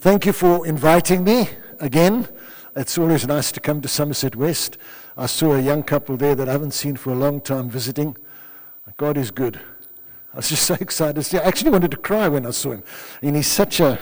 Thank 0.00 0.26
you 0.26 0.32
for 0.32 0.64
inviting 0.64 1.24
me 1.24 1.48
again. 1.80 2.28
It's 2.76 2.96
always 2.96 3.26
nice 3.26 3.50
to 3.50 3.58
come 3.58 3.80
to 3.80 3.88
Somerset 3.88 4.36
West. 4.36 4.78
I 5.16 5.26
saw 5.26 5.54
a 5.54 5.60
young 5.60 5.82
couple 5.82 6.16
there 6.16 6.36
that 6.36 6.48
I 6.48 6.52
haven't 6.52 6.70
seen 6.70 6.94
for 6.94 7.10
a 7.10 7.16
long 7.16 7.40
time 7.40 7.68
visiting. 7.68 8.16
God 8.96 9.16
is 9.16 9.32
good. 9.32 9.58
I 10.32 10.36
was 10.36 10.50
just 10.50 10.62
so 10.66 10.76
excited. 10.80 11.34
I 11.34 11.38
actually 11.38 11.72
wanted 11.72 11.90
to 11.90 11.96
cry 11.96 12.28
when 12.28 12.46
I 12.46 12.50
saw 12.52 12.74
him. 12.74 12.84
And 13.22 13.34
he's 13.34 13.48
such 13.48 13.80
a. 13.80 13.98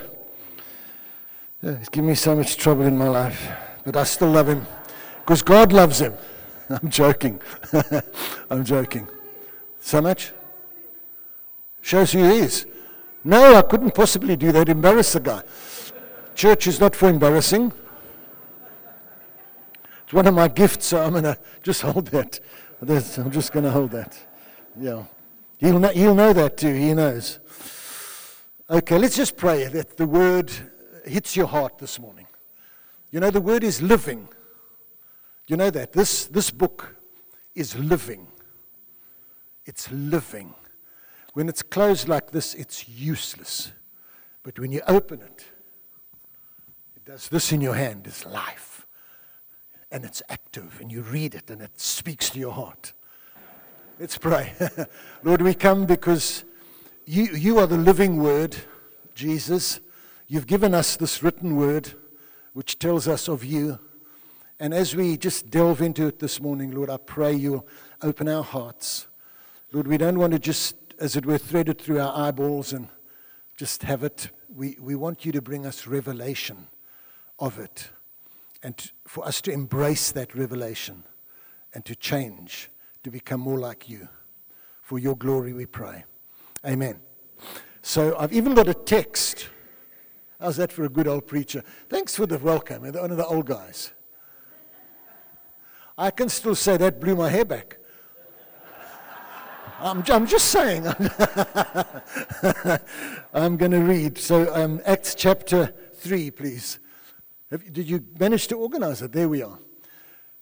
He's 1.63 1.89
given 1.89 2.09
me 2.09 2.15
so 2.15 2.37
much 2.37 2.59
trouble 2.59 2.85
in 2.85 2.99
my 2.99 3.09
life. 3.09 3.51
But 3.83 3.97
I 3.97 4.05
still 4.05 4.29
love 4.29 4.51
him 4.51 4.67
because 5.21 5.41
God 5.41 5.73
loves 5.73 6.03
him. 6.03 6.13
I'm 6.69 6.91
joking. 6.91 7.41
I'm 8.51 8.67
joking. 8.67 9.09
So 9.81 10.03
much? 10.03 10.33
Shows 11.81 12.13
who 12.13 12.23
he 12.23 12.41
is. 12.41 12.67
No, 13.25 13.55
I 13.55 13.63
couldn't 13.63 13.95
possibly 13.95 14.37
do 14.37 14.53
that. 14.53 14.69
Embarrass 14.69 15.15
the 15.15 15.21
guy. 15.21 15.43
Church 16.37 16.67
is 16.67 16.79
not 16.79 16.95
for 16.95 17.09
embarrassing. 17.09 17.73
It's 20.05 20.13
one 20.13 20.27
of 20.27 20.35
my 20.35 20.49
gifts, 20.49 20.89
so 20.89 21.03
I'm 21.03 21.13
going 21.13 21.25
to 21.25 21.39
just 21.63 21.81
hold 21.81 22.09
that. 22.09 22.39
I'm 22.81 23.31
just 23.31 23.53
going 23.53 23.65
to 23.65 23.71
hold 23.71 23.91
that. 23.93 24.19
Yeah. 24.79 25.05
He'll 25.57 25.79
know, 25.79 25.89
he'll 25.89 26.15
know 26.15 26.35
that 26.35 26.59
too. 26.59 26.75
He 26.75 26.93
knows. 26.93 27.39
Okay, 28.69 28.99
let's 28.99 29.17
just 29.17 29.39
pray 29.39 29.65
that 29.65 29.97
the 29.97 30.07
word 30.07 30.53
hits 31.07 31.37
your 31.37 31.47
heart 31.47 31.79
this 31.79 31.99
morning. 31.99 32.27
You 33.11 33.21
know, 33.21 33.31
the 33.31 33.41
word 33.41 33.65
is 33.65 33.81
living. 33.81 34.29
You 35.47 35.57
know 35.57 35.71
that. 35.71 35.93
This, 35.93 36.27
this 36.27 36.51
book 36.51 36.97
is 37.55 37.77
living. 37.79 38.27
It's 39.65 39.91
living. 39.91 40.53
When 41.33 41.49
it's 41.49 41.63
closed 41.63 42.09
like 42.09 42.31
this, 42.31 42.53
it's 42.55 42.87
useless. 42.87 43.73
But 44.43 44.59
when 44.59 44.71
you 44.71 44.83
open 44.87 45.23
it, 45.23 45.47
it 45.49 45.56
does 47.07 47.29
this 47.29 47.53
in 47.53 47.61
your 47.61 47.75
hand 47.75 48.05
it's 48.07 48.27
life. 48.27 48.85
And 49.93 50.05
it's 50.05 50.21
active, 50.29 50.81
and 50.81 50.91
you 50.91 51.03
read 51.03 51.37
it, 51.37 51.49
and 51.49 51.63
it 51.63 51.81
speaks 51.81 52.29
to 52.31 52.41
your 52.41 52.53
heart. 52.53 52.93
Let's 54.01 54.19
pray. 54.19 54.53
Lord, 55.23 55.41
we 55.41 55.55
come 55.55 55.87
because 55.87 56.45
you, 57.07 57.27
you 57.27 57.59
are 57.61 57.69
the 57.69 57.77
living 57.77 58.21
word, 58.21 58.57
Jesus. 59.15 59.79
You've 60.27 60.49
given 60.49 60.75
us 60.75 60.97
this 60.97 61.23
written 61.23 61.57
word 61.57 61.95
which 62.53 62.81
tells 62.81 63.07
us 63.07 63.29
of 63.29 63.45
you. 63.45 63.79
And 64.59 64.75
as 64.75 64.97
we 64.97 65.17
just 65.17 65.51
delve 65.51 65.81
into 65.81 66.09
it 66.09 66.19
this 66.19 66.41
morning, 66.41 66.73
Lord, 66.73 66.91
I 66.91 66.97
pray 66.97 67.33
you'll 67.33 67.67
open 68.03 68.29
our 68.29 68.43
hearts. 68.43 69.07
Lord, 69.71 69.87
we 69.87 69.99
don't 69.99 70.19
want 70.19 70.33
to 70.33 70.41
just 70.41 70.75
as 70.99 71.15
it 71.15 71.25
were, 71.25 71.39
threaded 71.39 71.81
through 71.81 72.01
our 72.01 72.27
eyeballs 72.27 72.73
and 72.73 72.89
just 73.57 73.85
have 73.85 74.03
it. 74.03 74.31
We, 74.53 74.77
we 74.81 74.97
want 74.97 75.25
you 75.25 75.31
to 75.31 75.41
bring 75.41 75.65
us 75.65 75.87
revelation 75.87 76.67
of 77.39 77.59
it 77.59 77.91
and 78.63 78.91
for 79.07 79.27
us 79.27 79.41
to 79.43 79.53
embrace 79.53 80.11
that 80.13 80.35
revelation 80.35 81.05
and 81.75 81.85
to 81.85 81.95
change, 81.95 82.71
to 83.03 83.11
become 83.11 83.41
more 83.41 83.59
like 83.59 83.89
you. 83.89 84.09
For 84.83 84.99
your 84.99 85.17
glory, 85.17 85.53
we 85.53 85.67
pray. 85.67 86.05
Amen. 86.65 87.01
So 87.83 88.17
I've 88.19 88.33
even 88.33 88.55
got 88.55 88.69
a 88.69 88.75
text. 88.75 89.49
How's 90.41 90.57
that 90.57 90.73
for 90.73 90.85
a 90.85 90.89
good 90.89 91.07
old 91.07 91.27
preacher? 91.27 91.63
Thanks 91.89 92.17
for 92.17 92.27
the 92.27 92.39
welcome. 92.39 92.83
One 92.83 93.11
of 93.11 93.17
the 93.17 93.27
old 93.27 93.47
guys. 93.47 93.93
I 95.99 96.11
can 96.11 96.29
still 96.29 96.55
say 96.55 96.77
that 96.77 97.01
blew 97.01 97.17
my 97.17 97.31
hair 97.31 97.45
back. 97.45 97.79
I'm, 99.79 100.03
I'm 100.09 100.27
just 100.27 100.49
saying. 100.49 100.87
I'm 103.35 103.57
going 103.57 103.73
to 103.73 103.81
read. 103.81 104.19
So, 104.19 104.55
um, 104.55 104.81
Acts 104.85 105.15
chapter 105.15 105.75
3, 105.95 106.31
please. 106.31 106.79
Have, 107.51 107.73
did 107.73 107.89
you 107.89 108.05
manage 108.19 108.49
to 108.49 108.57
organize 108.57 109.03
it? 109.03 109.13
There 109.13 109.29
we 109.29 109.43
are. 109.43 109.59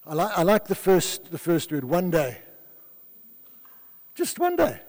I, 0.07 0.15
li- 0.15 0.33
I 0.37 0.43
like 0.43 0.67
the 0.67 0.75
first, 0.75 1.31
the 1.31 1.39
first 1.39 1.73
word, 1.73 1.85
one 1.85 2.11
day. 2.11 2.39
Just 4.15 4.39
one 4.39 4.57
day. 4.57 4.81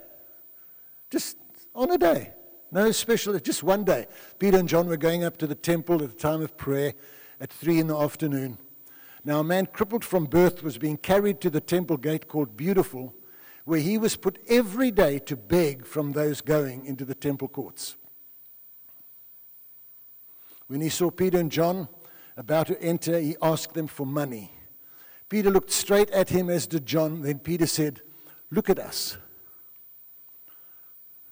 Just 1.09 1.37
on 1.73 1.91
a 1.91 1.97
day. 1.97 2.31
No 2.71 2.91
special, 2.91 3.37
just 3.39 3.63
one 3.63 3.83
day. 3.83 4.07
Peter 4.39 4.57
and 4.57 4.67
John 4.67 4.87
were 4.87 4.97
going 4.97 5.23
up 5.23 5.37
to 5.37 5.47
the 5.47 5.55
temple 5.55 6.03
at 6.03 6.09
the 6.09 6.17
time 6.17 6.41
of 6.41 6.57
prayer 6.57 6.93
at 7.39 7.51
3 7.51 7.79
in 7.79 7.87
the 7.87 7.97
afternoon. 7.97 8.57
Now, 9.23 9.39
a 9.39 9.43
man 9.43 9.65
crippled 9.65 10.03
from 10.03 10.25
birth 10.25 10.61
was 10.63 10.77
being 10.77 10.97
carried 10.97 11.41
to 11.41 11.49
the 11.49 11.61
temple 11.61 11.97
gate 11.97 12.27
called 12.27 12.55
Beautiful 12.55 13.13
where 13.65 13.79
he 13.79 13.97
was 13.97 14.15
put 14.15 14.39
every 14.47 14.91
day 14.91 15.19
to 15.19 15.35
beg 15.35 15.85
from 15.85 16.11
those 16.11 16.39
going 16.39 16.85
into 16.85 17.03
the 17.03 17.15
temple 17.15 17.47
courts. 17.47 17.95
When 20.67 20.81
he 20.81 20.89
saw 20.89 21.09
Peter 21.09 21.39
and 21.39 21.51
John 21.51 21.89
about 22.37 22.67
to 22.67 22.81
enter, 22.81 23.19
he 23.19 23.35
asked 23.41 23.73
them 23.73 23.87
for 23.87 24.05
money. 24.05 24.51
Peter 25.29 25.49
looked 25.49 25.71
straight 25.71 26.09
at 26.11 26.29
him, 26.29 26.49
as 26.49 26.67
did 26.67 26.85
John. 26.85 27.21
Then 27.21 27.39
Peter 27.39 27.65
said, 27.65 28.01
Look 28.51 28.69
at 28.69 28.79
us. 28.79 29.17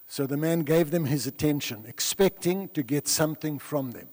So 0.08 0.28
the 0.28 0.38
man 0.38 0.62
gave 0.62 0.92
them 0.92 1.06
his 1.06 1.26
attention, 1.26 1.86
expecting 1.88 2.70
to 2.70 2.84
get 2.84 3.08
something 3.08 3.60
from 3.60 3.92
them. 3.92 4.10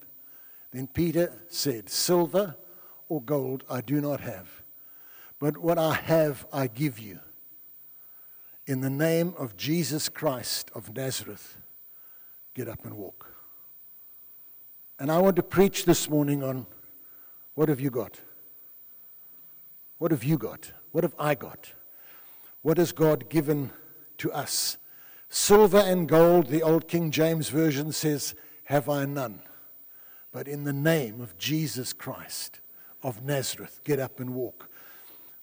Then 0.70 0.86
Peter 0.86 1.42
said, 1.48 1.88
Silver 1.88 2.56
or 3.08 3.20
gold 3.20 3.64
I 3.68 3.80
do 3.80 4.00
not 4.00 4.20
have, 4.20 4.62
but 5.38 5.58
what 5.58 5.78
I 5.78 5.94
have 5.94 6.46
I 6.52 6.68
give 6.68 6.98
you 6.98 7.20
in 8.66 8.82
the 8.82 8.90
name 8.90 9.34
of 9.36 9.56
Jesus 9.56 10.08
Christ 10.08 10.70
of 10.76 10.94
Nazareth, 10.94 11.56
get 12.54 12.68
up 12.68 12.84
and 12.84 12.96
walk. 12.96 13.26
And 14.98 15.10
I 15.10 15.18
want 15.18 15.34
to 15.36 15.42
preach 15.42 15.86
this 15.86 16.08
morning 16.08 16.44
on 16.44 16.66
what 17.60 17.68
have 17.68 17.78
you 17.78 17.90
got? 17.90 18.18
What 19.98 20.12
have 20.12 20.24
you 20.24 20.38
got? 20.38 20.72
What 20.92 21.04
have 21.04 21.14
I 21.18 21.34
got? 21.34 21.74
What 22.62 22.78
has 22.78 22.90
God 22.90 23.28
given 23.28 23.70
to 24.16 24.32
us? 24.32 24.78
Silver 25.28 25.76
and 25.76 26.08
gold, 26.08 26.46
the 26.46 26.62
old 26.62 26.88
King 26.88 27.10
James 27.10 27.50
Version 27.50 27.92
says, 27.92 28.34
have 28.64 28.88
I 28.88 29.04
none. 29.04 29.42
But 30.32 30.48
in 30.48 30.64
the 30.64 30.72
name 30.72 31.20
of 31.20 31.36
Jesus 31.36 31.92
Christ 31.92 32.60
of 33.02 33.22
Nazareth, 33.22 33.82
get 33.84 34.00
up 34.00 34.20
and 34.20 34.34
walk. 34.34 34.70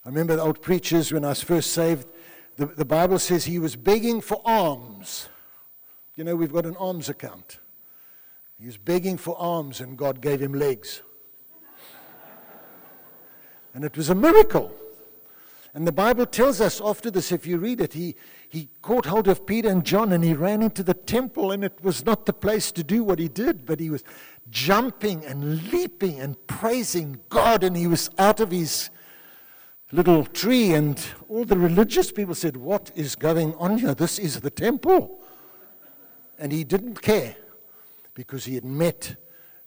I 0.04 0.10
remember 0.10 0.38
the 0.38 0.42
old 0.42 0.60
preachers 0.60 1.12
when 1.12 1.24
I 1.24 1.30
was 1.30 1.44
first 1.44 1.72
saved, 1.72 2.08
the, 2.56 2.66
the 2.66 2.84
Bible 2.84 3.20
says 3.20 3.46
he 3.46 3.60
was 3.60 3.76
begging 3.76 4.22
for 4.22 4.42
alms. 4.44 5.30
You 6.16 6.24
know, 6.24 6.36
we've 6.36 6.52
got 6.52 6.66
an 6.66 6.78
alms 6.78 7.10
account. 7.10 7.60
He 8.60 8.66
was 8.66 8.78
begging 8.78 9.18
for 9.18 9.38
alms, 9.38 9.80
and 9.80 9.96
God 9.96 10.20
gave 10.20 10.42
him 10.42 10.54
legs. 10.54 11.04
And 13.78 13.86
it 13.86 13.96
was 13.96 14.10
a 14.10 14.16
miracle. 14.16 14.74
And 15.76 15.86
the 15.86 15.92
Bible 15.92 16.26
tells 16.26 16.60
us 16.60 16.82
after 16.84 17.12
this, 17.12 17.32
if 17.32 17.46
you 17.46 17.60
read 17.60 17.80
it, 17.80 17.94
he, 17.94 18.16
he 18.50 18.70
caught 18.82 19.06
hold 19.06 19.28
of 19.28 19.46
Peter 19.46 19.70
and 19.70 19.86
John 19.86 20.12
and 20.14 20.24
he 20.24 20.34
ran 20.34 20.64
into 20.64 20.82
the 20.82 20.96
temple, 20.96 21.52
and 21.52 21.64
it 21.64 21.78
was 21.84 22.04
not 22.04 22.26
the 22.26 22.34
place 22.34 22.72
to 22.72 22.84
do 22.84 23.04
what 23.04 23.20
he 23.20 23.28
did, 23.28 23.68
but 23.68 23.80
he 23.80 23.92
was 23.92 24.04
jumping 24.50 25.24
and 25.24 25.72
leaping 25.72 26.20
and 26.20 26.48
praising 26.48 27.20
God, 27.30 27.64
and 27.64 27.78
he 27.78 27.86
was 27.86 28.10
out 28.18 28.40
of 28.40 28.50
his 28.50 28.90
little 29.92 30.26
tree, 30.26 30.74
and 30.74 31.00
all 31.30 31.46
the 31.46 31.56
religious 31.56 32.12
people 32.12 32.34
said, 32.34 32.58
What 32.58 32.90
is 32.96 33.16
going 33.16 33.54
on 33.58 33.78
here? 33.78 33.94
This 33.94 34.18
is 34.18 34.40
the 34.40 34.50
temple. 34.50 35.22
And 36.40 36.52
he 36.52 36.64
didn't 36.64 37.04
care 37.04 37.36
because 38.16 38.46
he 38.46 38.56
had 38.56 38.66
met 38.66 39.18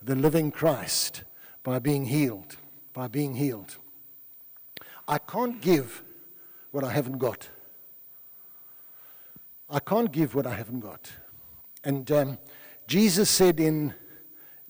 the 0.03 0.17
living 0.17 0.51
Christ 0.51 1.23
by 1.63 1.79
being 1.79 2.07
healed. 2.07 2.57
By 2.93 3.07
being 3.07 3.37
healed. 3.37 3.77
I 5.11 5.19
can't 5.19 5.61
give 5.61 6.05
what 6.71 6.85
I 6.85 6.93
haven't 6.93 7.19
got. 7.19 7.49
I 9.69 9.81
can't 9.81 10.13
give 10.13 10.37
what 10.37 10.47
I 10.47 10.55
haven't 10.55 10.81
got. 10.81 11.11
And 11.83 12.09
um, 12.13 12.39
Jesus 12.87 13.29
said 13.29 13.59
in, 13.59 13.93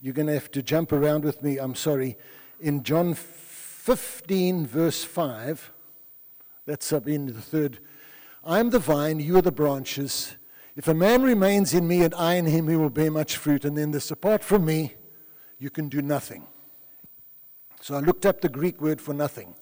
you're 0.00 0.14
going 0.14 0.28
to 0.28 0.32
have 0.32 0.50
to 0.52 0.62
jump 0.62 0.92
around 0.92 1.24
with 1.24 1.42
me, 1.42 1.58
I'm 1.58 1.74
sorry, 1.74 2.16
in 2.58 2.82
John 2.84 3.12
15, 3.12 4.66
verse 4.66 5.04
5, 5.04 5.72
that's 6.64 6.90
up 6.90 7.06
in 7.06 7.26
the 7.26 7.34
third. 7.34 7.78
I 8.42 8.60
am 8.60 8.70
the 8.70 8.78
vine, 8.78 9.20
you 9.20 9.36
are 9.36 9.42
the 9.42 9.52
branches. 9.52 10.36
If 10.74 10.88
a 10.88 10.94
man 10.94 11.22
remains 11.22 11.74
in 11.74 11.86
me 11.86 12.02
and 12.02 12.14
I 12.14 12.36
in 12.36 12.46
him, 12.46 12.66
he 12.66 12.76
will 12.76 12.88
bear 12.88 13.10
much 13.10 13.36
fruit. 13.36 13.66
And 13.66 13.76
then 13.76 13.90
this, 13.90 14.10
apart 14.10 14.42
from 14.42 14.64
me, 14.64 14.94
you 15.58 15.68
can 15.68 15.90
do 15.90 16.00
nothing. 16.00 16.46
So 17.82 17.94
I 17.94 18.00
looked 18.00 18.24
up 18.24 18.40
the 18.40 18.48
Greek 18.48 18.80
word 18.80 19.02
for 19.02 19.12
nothing. 19.12 19.54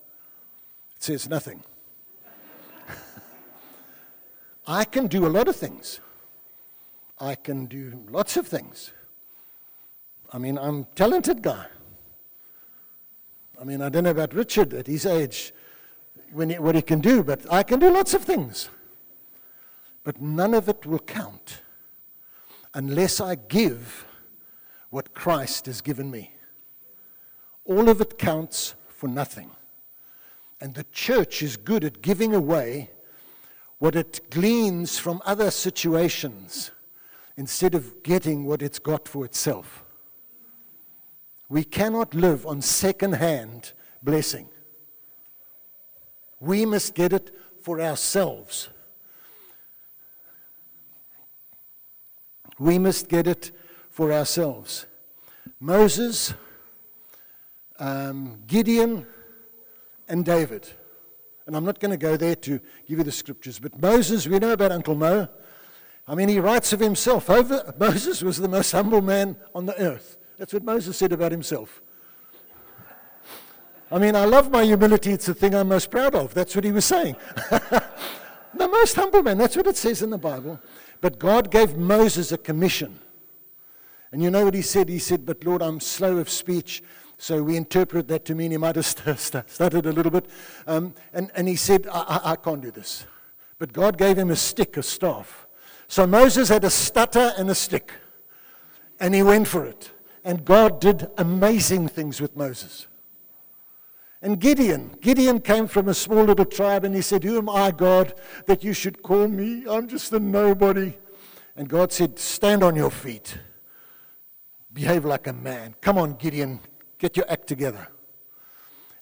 It 0.98 1.04
says 1.04 1.28
nothing. 1.28 1.62
I 4.66 4.84
can 4.84 5.06
do 5.06 5.26
a 5.26 5.28
lot 5.28 5.46
of 5.46 5.54
things. 5.54 6.00
I 7.20 7.36
can 7.36 7.66
do 7.66 8.04
lots 8.10 8.36
of 8.36 8.48
things. 8.48 8.90
I 10.32 10.38
mean, 10.38 10.58
I'm 10.58 10.80
a 10.80 10.86
talented 10.96 11.40
guy. 11.40 11.66
I 13.60 13.64
mean, 13.64 13.80
I 13.80 13.88
don't 13.88 14.04
know 14.04 14.10
about 14.10 14.34
Richard 14.34 14.74
at 14.74 14.88
his 14.88 15.06
age, 15.06 15.52
when 16.32 16.50
he, 16.50 16.58
what 16.58 16.74
he 16.74 16.82
can 16.82 17.00
do, 17.00 17.22
but 17.22 17.50
I 17.50 17.62
can 17.62 17.78
do 17.78 17.90
lots 17.90 18.12
of 18.12 18.24
things. 18.24 18.68
But 20.02 20.20
none 20.20 20.52
of 20.52 20.68
it 20.68 20.84
will 20.84 20.98
count 20.98 21.62
unless 22.74 23.20
I 23.20 23.36
give 23.36 24.04
what 24.90 25.14
Christ 25.14 25.66
has 25.66 25.80
given 25.80 26.10
me. 26.10 26.32
All 27.64 27.88
of 27.88 28.00
it 28.00 28.18
counts 28.18 28.74
for 28.88 29.06
nothing. 29.06 29.52
And 30.60 30.74
the 30.74 30.84
church 30.92 31.42
is 31.42 31.56
good 31.56 31.84
at 31.84 32.02
giving 32.02 32.34
away 32.34 32.90
what 33.78 33.94
it 33.94 34.28
gleans 34.30 34.98
from 34.98 35.22
other 35.24 35.50
situations 35.50 36.72
instead 37.36 37.74
of 37.74 38.02
getting 38.02 38.44
what 38.44 38.62
it's 38.62 38.80
got 38.80 39.06
for 39.06 39.24
itself. 39.24 39.84
We 41.48 41.64
cannot 41.64 42.14
live 42.14 42.44
on 42.44 42.60
second 42.60 43.12
hand 43.12 43.72
blessing. 44.02 44.48
We 46.40 46.66
must 46.66 46.94
get 46.94 47.12
it 47.12 47.34
for 47.62 47.80
ourselves. 47.80 48.68
We 52.58 52.78
must 52.78 53.08
get 53.08 53.26
it 53.26 53.52
for 53.90 54.12
ourselves. 54.12 54.86
Moses, 55.60 56.34
um, 57.78 58.40
Gideon, 58.46 59.06
and 60.08 60.24
David. 60.24 60.68
And 61.46 61.56
I'm 61.56 61.64
not 61.64 61.80
going 61.80 61.90
to 61.90 61.96
go 61.96 62.16
there 62.16 62.36
to 62.36 62.60
give 62.86 62.98
you 62.98 63.04
the 63.04 63.12
scriptures, 63.12 63.58
but 63.58 63.80
Moses, 63.80 64.26
we 64.26 64.38
know 64.38 64.52
about 64.52 64.72
Uncle 64.72 64.94
Mo. 64.94 65.28
I 66.06 66.14
mean, 66.14 66.28
he 66.28 66.40
writes 66.40 66.72
of 66.72 66.80
himself. 66.80 67.30
Over, 67.30 67.74
Moses 67.78 68.22
was 68.22 68.38
the 68.38 68.48
most 68.48 68.72
humble 68.72 69.02
man 69.02 69.36
on 69.54 69.66
the 69.66 69.80
earth. 69.80 70.16
That's 70.38 70.52
what 70.52 70.64
Moses 70.64 70.96
said 70.96 71.12
about 71.12 71.32
himself. 71.32 71.82
I 73.90 73.98
mean, 73.98 74.14
I 74.14 74.24
love 74.26 74.50
my 74.50 74.64
humility. 74.64 75.12
It's 75.12 75.26
the 75.26 75.34
thing 75.34 75.54
I'm 75.54 75.68
most 75.68 75.90
proud 75.90 76.14
of. 76.14 76.34
That's 76.34 76.54
what 76.54 76.64
he 76.64 76.72
was 76.72 76.84
saying. 76.84 77.16
the 78.54 78.68
most 78.68 78.96
humble 78.96 79.22
man. 79.22 79.38
That's 79.38 79.56
what 79.56 79.66
it 79.66 79.76
says 79.76 80.02
in 80.02 80.10
the 80.10 80.18
Bible. 80.18 80.60
But 81.00 81.18
God 81.18 81.50
gave 81.50 81.76
Moses 81.76 82.30
a 82.32 82.38
commission. 82.38 83.00
And 84.12 84.22
you 84.22 84.30
know 84.30 84.44
what 84.44 84.54
he 84.54 84.62
said? 84.62 84.88
He 84.88 84.98
said, 84.98 85.24
But 85.24 85.44
Lord, 85.44 85.62
I'm 85.62 85.80
slow 85.80 86.18
of 86.18 86.28
speech. 86.28 86.82
So 87.18 87.42
we 87.42 87.56
interpret 87.56 88.06
that 88.08 88.24
to 88.26 88.34
mean 88.36 88.52
he 88.52 88.56
might 88.56 88.76
have 88.76 88.86
stuttered 88.86 89.86
a 89.86 89.92
little 89.92 90.12
bit. 90.12 90.26
Um, 90.66 90.94
and, 91.12 91.30
and 91.34 91.48
he 91.48 91.56
said, 91.56 91.88
I, 91.88 92.00
I, 92.00 92.32
I 92.32 92.36
can't 92.36 92.62
do 92.62 92.70
this. 92.70 93.06
But 93.58 93.72
God 93.72 93.98
gave 93.98 94.16
him 94.16 94.30
a 94.30 94.36
stick, 94.36 94.76
a 94.76 94.82
staff. 94.84 95.46
So 95.88 96.06
Moses 96.06 96.48
had 96.48 96.62
a 96.62 96.70
stutter 96.70 97.32
and 97.36 97.50
a 97.50 97.56
stick. 97.56 97.92
And 99.00 99.14
he 99.14 99.22
went 99.22 99.48
for 99.48 99.64
it. 99.64 99.90
And 100.24 100.44
God 100.44 100.80
did 100.80 101.10
amazing 101.18 101.88
things 101.88 102.20
with 102.20 102.36
Moses. 102.36 102.86
And 104.22 104.40
Gideon, 104.40 104.96
Gideon 105.00 105.40
came 105.40 105.66
from 105.66 105.88
a 105.88 105.94
small 105.94 106.24
little 106.24 106.44
tribe 106.44 106.84
and 106.84 106.94
he 106.94 107.02
said, 107.02 107.24
Who 107.24 107.38
am 107.38 107.48
I, 107.48 107.70
God, 107.70 108.14
that 108.46 108.62
you 108.62 108.72
should 108.72 109.02
call 109.02 109.28
me? 109.28 109.64
I'm 109.68 109.88
just 109.88 110.12
a 110.12 110.20
nobody. 110.20 110.96
And 111.56 111.68
God 111.68 111.92
said, 111.92 112.18
Stand 112.18 112.62
on 112.62 112.76
your 112.76 112.90
feet. 112.90 113.38
Behave 114.72 115.04
like 115.04 115.26
a 115.26 115.32
man. 115.32 115.74
Come 115.80 115.98
on, 115.98 116.14
Gideon, 116.14 116.60
Get 116.98 117.16
your 117.16 117.30
act 117.30 117.46
together. 117.46 117.88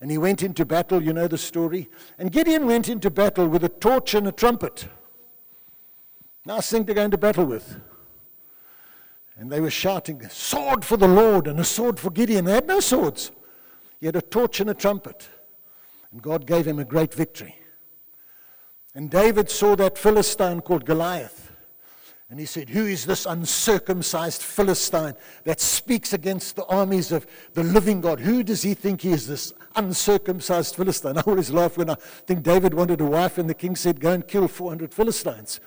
And 0.01 0.11
he 0.11 0.19
went 0.19 0.43
into 0.43 0.65
battle, 0.65 1.03
you 1.03 1.13
know 1.13 1.27
the 1.27 1.39
story. 1.39 1.89
And 2.19 2.31
Gideon 2.31 2.67
went 2.67 2.89
into 2.89 3.11
battle 3.11 3.49
with 3.49 3.65
a 3.65 3.69
torch 3.69 4.15
and 4.15 4.29
a 4.29 4.33
trumpet. 4.33 4.89
Nice 6.45 6.71
thing 6.71 6.85
to 6.85 6.95
go 6.95 7.03
into 7.03 7.19
battle 7.19 7.47
with. 7.47 7.81
And 9.39 9.51
they 9.51 9.61
were 9.61 9.71
shouting, 9.71 10.27
Sword 10.29 10.85
for 10.85 10.97
the 10.97 11.09
Lord 11.09 11.47
and 11.47 11.59
a 11.59 11.65
sword 11.65 11.99
for 11.99 12.11
Gideon. 12.11 12.45
They 12.45 12.53
had 12.53 12.67
no 12.67 12.81
swords. 12.81 13.31
He 14.01 14.07
had 14.07 14.17
a 14.17 14.23
torch 14.23 14.61
and 14.61 14.71
a 14.71 14.75
trumpet. 14.75 15.29
And 16.13 16.23
God 16.23 16.47
gave 16.47 16.67
him 16.67 16.79
a 16.79 16.85
great 16.85 17.13
victory. 17.13 17.57
And 18.95 19.11
David 19.11 19.51
saw 19.51 19.77
that 19.77 19.99
Philistine 19.99 20.61
called 20.61 20.87
Goliath. 20.87 21.46
And 22.29 22.41
he 22.41 22.47
said, 22.47 22.69
Who 22.71 22.87
is 22.87 23.07
this 23.07 23.25
uncircumcised 23.25 24.43
Philistine 24.43 25.15
that 25.45 25.61
speaks 25.61 26.13
against 26.13 26.57
the 26.57 26.65
armies 26.65 27.13
of 27.13 27.27
the 27.55 27.63
living 27.63 28.01
God? 28.01 28.19
Who 28.19 28.43
does 28.43 28.63
he 28.63 28.75
think 28.75 29.03
he 29.03 29.13
is, 29.13 29.29
this 29.29 29.53
uncircumcised 29.77 30.75
Philistine? 30.75 31.19
I 31.19 31.21
always 31.21 31.51
laugh 31.51 31.79
when 31.79 31.91
I 31.91 31.95
think 31.95 32.43
David 32.43 32.75
wanted 32.75 33.01
a 33.01 33.05
wife 33.05 33.39
and 33.39 33.49
the 33.49 33.55
king 33.55 33.77
said, 33.77 34.01
Go 34.01 34.13
and 34.13 34.27
kill 34.27 34.49
400 34.49 34.93
Philistines 34.93 35.61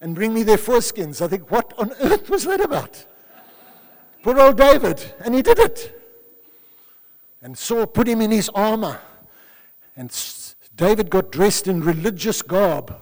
and 0.00 0.14
bring 0.14 0.34
me 0.34 0.42
their 0.42 0.56
foreskins. 0.56 1.22
I 1.22 1.28
think, 1.28 1.50
What 1.50 1.74
on 1.78 1.92
earth 2.00 2.28
was 2.28 2.44
that 2.44 2.60
about? 2.60 3.06
Poor 4.22 4.38
old 4.40 4.56
David. 4.56 5.14
And 5.24 5.34
he 5.34 5.42
did 5.42 5.60
it. 5.60 5.96
And 7.40 7.56
Saul 7.56 7.86
put 7.86 8.08
him 8.08 8.20
in 8.20 8.32
his 8.32 8.48
armor. 8.50 9.00
And 9.96 10.10
David 10.76 11.08
got 11.08 11.30
dressed 11.30 11.68
in 11.68 11.82
religious 11.82 12.42
garb. 12.42 13.00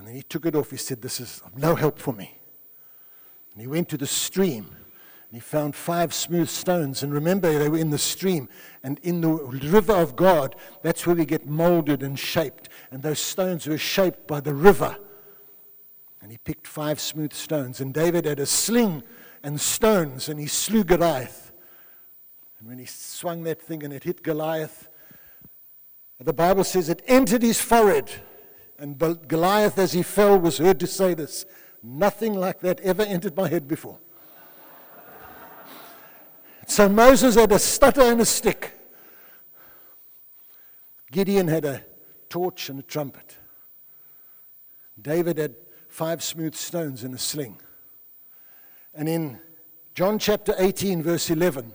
And 0.00 0.08
then 0.08 0.14
he 0.14 0.22
took 0.22 0.46
it 0.46 0.56
off. 0.56 0.70
He 0.70 0.78
said, 0.78 1.02
This 1.02 1.20
is 1.20 1.42
no 1.54 1.74
help 1.74 1.98
for 1.98 2.14
me. 2.14 2.38
And 3.52 3.60
he 3.60 3.66
went 3.66 3.90
to 3.90 3.98
the 3.98 4.06
stream 4.06 4.64
and 4.64 5.34
he 5.34 5.40
found 5.40 5.76
five 5.76 6.14
smooth 6.14 6.48
stones. 6.48 7.02
And 7.02 7.12
remember, 7.12 7.58
they 7.58 7.68
were 7.68 7.76
in 7.76 7.90
the 7.90 7.98
stream 7.98 8.48
and 8.82 8.98
in 9.02 9.20
the 9.20 9.28
river 9.28 9.92
of 9.92 10.16
God. 10.16 10.56
That's 10.82 11.06
where 11.06 11.14
we 11.14 11.26
get 11.26 11.46
molded 11.46 12.02
and 12.02 12.18
shaped. 12.18 12.70
And 12.90 13.02
those 13.02 13.18
stones 13.18 13.66
were 13.66 13.76
shaped 13.76 14.26
by 14.26 14.40
the 14.40 14.54
river. 14.54 14.96
And 16.22 16.32
he 16.32 16.38
picked 16.38 16.66
five 16.66 16.98
smooth 16.98 17.34
stones. 17.34 17.78
And 17.78 17.92
David 17.92 18.24
had 18.24 18.40
a 18.40 18.46
sling 18.46 19.02
and 19.42 19.60
stones 19.60 20.30
and 20.30 20.40
he 20.40 20.46
slew 20.46 20.82
Goliath. 20.82 21.52
And 22.58 22.66
when 22.66 22.78
he 22.78 22.86
swung 22.86 23.42
that 23.42 23.60
thing 23.60 23.84
and 23.84 23.92
it 23.92 24.04
hit 24.04 24.22
Goliath, 24.22 24.88
the 26.18 26.32
Bible 26.32 26.64
says 26.64 26.88
it 26.88 27.02
entered 27.06 27.42
his 27.42 27.60
forehead. 27.60 28.10
And 28.80 28.98
Goliath, 29.28 29.78
as 29.78 29.92
he 29.92 30.02
fell, 30.02 30.38
was 30.38 30.56
heard 30.56 30.80
to 30.80 30.86
say 30.86 31.12
this 31.12 31.44
Nothing 31.82 32.34
like 32.34 32.60
that 32.60 32.80
ever 32.80 33.02
entered 33.02 33.36
my 33.36 33.48
head 33.48 33.68
before. 33.68 33.98
So 36.66 36.88
Moses 36.88 37.34
had 37.34 37.50
a 37.50 37.58
stutter 37.58 38.02
and 38.02 38.20
a 38.20 38.24
stick. 38.24 38.78
Gideon 41.10 41.48
had 41.48 41.64
a 41.64 41.82
torch 42.28 42.68
and 42.68 42.78
a 42.78 42.82
trumpet. 42.82 43.38
David 45.00 45.38
had 45.38 45.56
five 45.88 46.22
smooth 46.22 46.54
stones 46.54 47.02
and 47.02 47.12
a 47.12 47.18
sling. 47.18 47.60
And 48.94 49.08
in 49.08 49.40
John 49.94 50.20
chapter 50.20 50.54
18, 50.58 51.02
verse 51.02 51.28
11, 51.28 51.74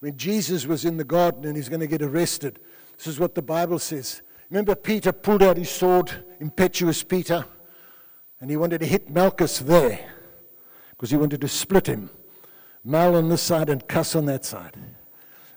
when 0.00 0.18
Jesus 0.18 0.66
was 0.66 0.84
in 0.84 0.98
the 0.98 1.04
garden 1.04 1.46
and 1.46 1.56
he's 1.56 1.70
going 1.70 1.80
to 1.80 1.86
get 1.86 2.02
arrested, 2.02 2.58
this 2.98 3.06
is 3.06 3.18
what 3.18 3.34
the 3.34 3.42
Bible 3.42 3.78
says. 3.78 4.20
Remember, 4.50 4.74
Peter 4.74 5.12
pulled 5.12 5.42
out 5.42 5.56
his 5.56 5.70
sword, 5.70 6.10
impetuous 6.38 7.02
Peter, 7.02 7.44
and 8.40 8.50
he 8.50 8.56
wanted 8.56 8.78
to 8.80 8.86
hit 8.86 9.10
Malchus 9.10 9.58
there 9.58 10.12
because 10.90 11.10
he 11.10 11.16
wanted 11.16 11.40
to 11.40 11.48
split 11.48 11.86
him. 11.86 12.10
Mal 12.84 13.16
on 13.16 13.28
this 13.28 13.42
side 13.42 13.68
and 13.68 13.86
cuss 13.88 14.14
on 14.14 14.26
that 14.26 14.44
side. 14.44 14.76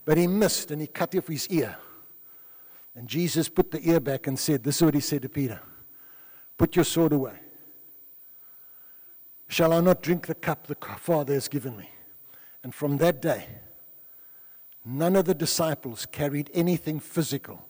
But 0.05 0.17
he 0.17 0.25
missed 0.25 0.71
and 0.71 0.81
he 0.81 0.87
cut 0.87 1.13
off 1.15 1.27
his 1.27 1.47
ear. 1.49 1.77
And 2.95 3.07
Jesus 3.07 3.47
put 3.47 3.69
the 3.69 3.87
ear 3.87 3.99
back 3.99 4.25
and 4.25 4.37
said, 4.37 4.63
This 4.63 4.77
is 4.77 4.81
what 4.81 4.95
he 4.95 4.99
said 4.99 5.21
to 5.21 5.29
Peter 5.29 5.61
Put 6.57 6.75
your 6.75 6.85
sword 6.85 7.13
away. 7.13 7.35
Shall 9.47 9.71
I 9.71 9.79
not 9.81 10.01
drink 10.01 10.25
the 10.27 10.35
cup 10.35 10.67
the 10.67 10.75
Father 10.75 11.33
has 11.33 11.47
given 11.47 11.77
me? 11.77 11.89
And 12.63 12.73
from 12.73 12.97
that 12.97 13.21
day, 13.21 13.45
none 14.83 15.15
of 15.15 15.25
the 15.25 15.33
disciples 15.33 16.05
carried 16.11 16.49
anything 16.53 16.99
physical 16.99 17.68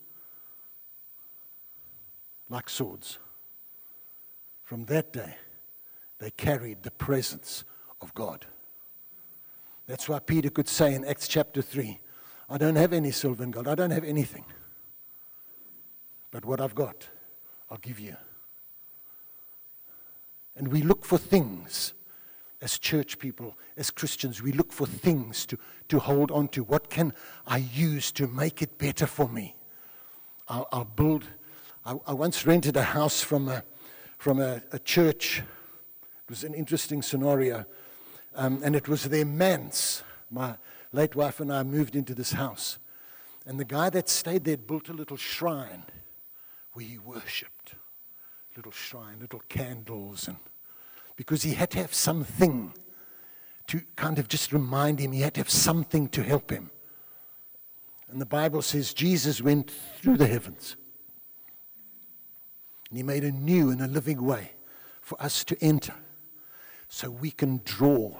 like 2.49 2.69
swords. 2.69 3.19
From 4.63 4.85
that 4.85 5.13
day, 5.13 5.35
they 6.19 6.31
carried 6.31 6.83
the 6.83 6.91
presence 6.91 7.63
of 8.01 8.13
God. 8.13 8.45
That's 9.87 10.07
why 10.07 10.19
Peter 10.19 10.49
could 10.49 10.67
say 10.67 10.93
in 10.93 11.05
Acts 11.05 11.27
chapter 11.27 11.61
3 11.61 11.99
I 12.51 12.57
don't 12.57 12.75
have 12.75 12.93
any 12.93 13.11
silver 13.11 13.43
and 13.43 13.53
gold, 13.53 13.67
I 13.67 13.75
don't 13.75 13.91
have 13.91 14.03
anything. 14.03 14.45
But 16.31 16.45
what 16.45 16.61
I've 16.61 16.75
got, 16.75 17.07
I'll 17.69 17.77
give 17.77 17.99
you. 17.99 18.15
And 20.55 20.67
we 20.67 20.81
look 20.81 21.05
for 21.05 21.17
things 21.17 21.93
as 22.61 22.77
church 22.77 23.19
people, 23.19 23.55
as 23.77 23.89
Christians, 23.89 24.41
we 24.41 24.51
look 24.51 24.73
for 24.73 24.85
things 24.85 25.45
to, 25.45 25.57
to 25.87 25.99
hold 25.99 26.31
on 26.31 26.49
to. 26.49 26.63
What 26.63 26.89
can 26.89 27.13
I 27.47 27.57
use 27.57 28.11
to 28.13 28.27
make 28.27 28.61
it 28.61 28.77
better 28.77 29.07
for 29.07 29.29
me? 29.29 29.55
I'll, 30.47 30.67
I'll 30.71 30.85
build 30.85 31.25
I, 31.89 31.96
I 32.05 32.13
once 32.13 32.46
rented 32.46 32.77
a 32.77 32.84
house 32.84 33.22
from 33.24 33.48
a, 33.48 33.63
from 34.19 34.39
a, 34.39 34.62
a 34.72 34.77
church. 34.77 35.39
It 35.39 36.29
was 36.29 36.43
an 36.43 36.53
interesting 36.53 37.01
scenario. 37.01 37.65
Um, 38.36 38.62
and 38.63 38.75
it 38.75 38.88
was 38.88 39.05
their 39.05 39.25
manse. 39.25 40.03
My 40.29 40.53
late 40.91 41.15
wife 41.15 41.39
and 41.39 41.51
I 41.51 41.63
moved 41.63 41.96
into 41.96 42.13
this 42.13 42.34
house. 42.34 42.77
And 43.48 43.60
the 43.60 43.65
guy 43.65 43.89
that 43.89 44.08
stayed 44.08 44.43
there 44.43 44.58
built 44.58 44.89
a 44.89 44.93
little 44.93 45.17
shrine 45.17 45.86
where 46.74 46.86
he 46.86 47.00
worshipped. 47.00 47.74
Little 48.55 48.72
shrine, 48.72 49.17
little 49.19 49.41
candles. 49.50 50.27
and 50.27 50.38
Because 51.15 51.41
he 51.41 51.55
had 51.55 51.72
to 51.72 51.79
have 51.79 51.96
something 51.96 52.72
to 53.65 53.81
kind 53.96 54.19
of 54.19 54.27
just 54.27 54.53
remind 54.53 55.00
him, 55.00 55.12
he 55.12 55.22
had 55.22 55.34
to 55.34 55.39
have 55.39 55.50
something 55.50 56.08
to 56.10 56.22
help 56.22 56.51
him. 56.51 56.69
And 58.12 58.22
the 58.22 58.27
Bible 58.27 58.62
says 58.62 58.93
Jesus 58.93 59.41
went 59.41 59.72
through 60.00 60.17
the 60.17 60.27
heavens 60.27 60.75
and 62.89 62.98
He 62.98 63.03
made 63.03 63.24
a 63.24 63.31
new 63.31 63.69
and 63.69 63.81
a 63.81 63.88
living 63.88 64.24
way 64.24 64.51
for 65.01 65.22
us 65.22 65.43
to 65.46 65.58
enter 65.62 65.96
so 66.88 67.10
we 67.10 67.31
can 67.31 67.62
draw 67.63 68.17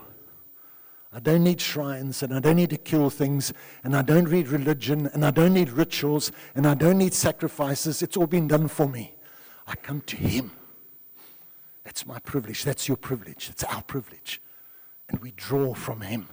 I 1.12 1.20
don't 1.20 1.44
need 1.44 1.60
shrines 1.60 2.22
and 2.22 2.34
I 2.34 2.40
don't 2.40 2.56
need 2.56 2.70
to 2.70 2.78
kill 2.78 3.10
things 3.10 3.52
and 3.84 3.96
I 3.96 4.04
don't 4.04 4.30
need 4.30 4.48
religion 4.48 5.10
and 5.14 5.26
I 5.26 5.32
don't 5.32 5.54
need 5.54 5.72
rituals 5.72 6.32
and 6.54 6.68
I 6.68 6.76
don't 6.76 7.00
need 7.00 7.16
sacrifices. 7.16 8.04
It's 8.04 8.16
all 8.16 8.28
been 8.28 8.48
done 8.48 8.68
for 8.68 8.88
me. 8.88 9.16
I 9.66 9.76
come 9.76 10.02
to 10.02 10.16
Him. 10.16 10.52
That's 11.84 12.06
my 12.06 12.20
privilege. 12.20 12.64
That's 12.64 12.88
your 12.88 12.98
privilege. 12.98 13.48
That's 13.48 13.64
our 13.64 13.82
privilege. 13.82 14.40
And 15.10 15.20
we 15.20 15.32
draw 15.32 15.74
from 15.74 16.02
Him. 16.02 16.28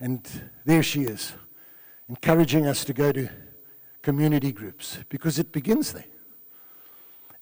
And 0.00 0.50
there 0.64 0.82
she 0.82 1.02
is, 1.02 1.34
encouraging 2.08 2.66
us 2.66 2.84
to 2.86 2.92
go 2.92 3.12
to 3.12 3.28
community 4.02 4.50
groups 4.50 4.98
because 5.08 5.38
it 5.38 5.52
begins 5.52 5.92
there. 5.92 6.04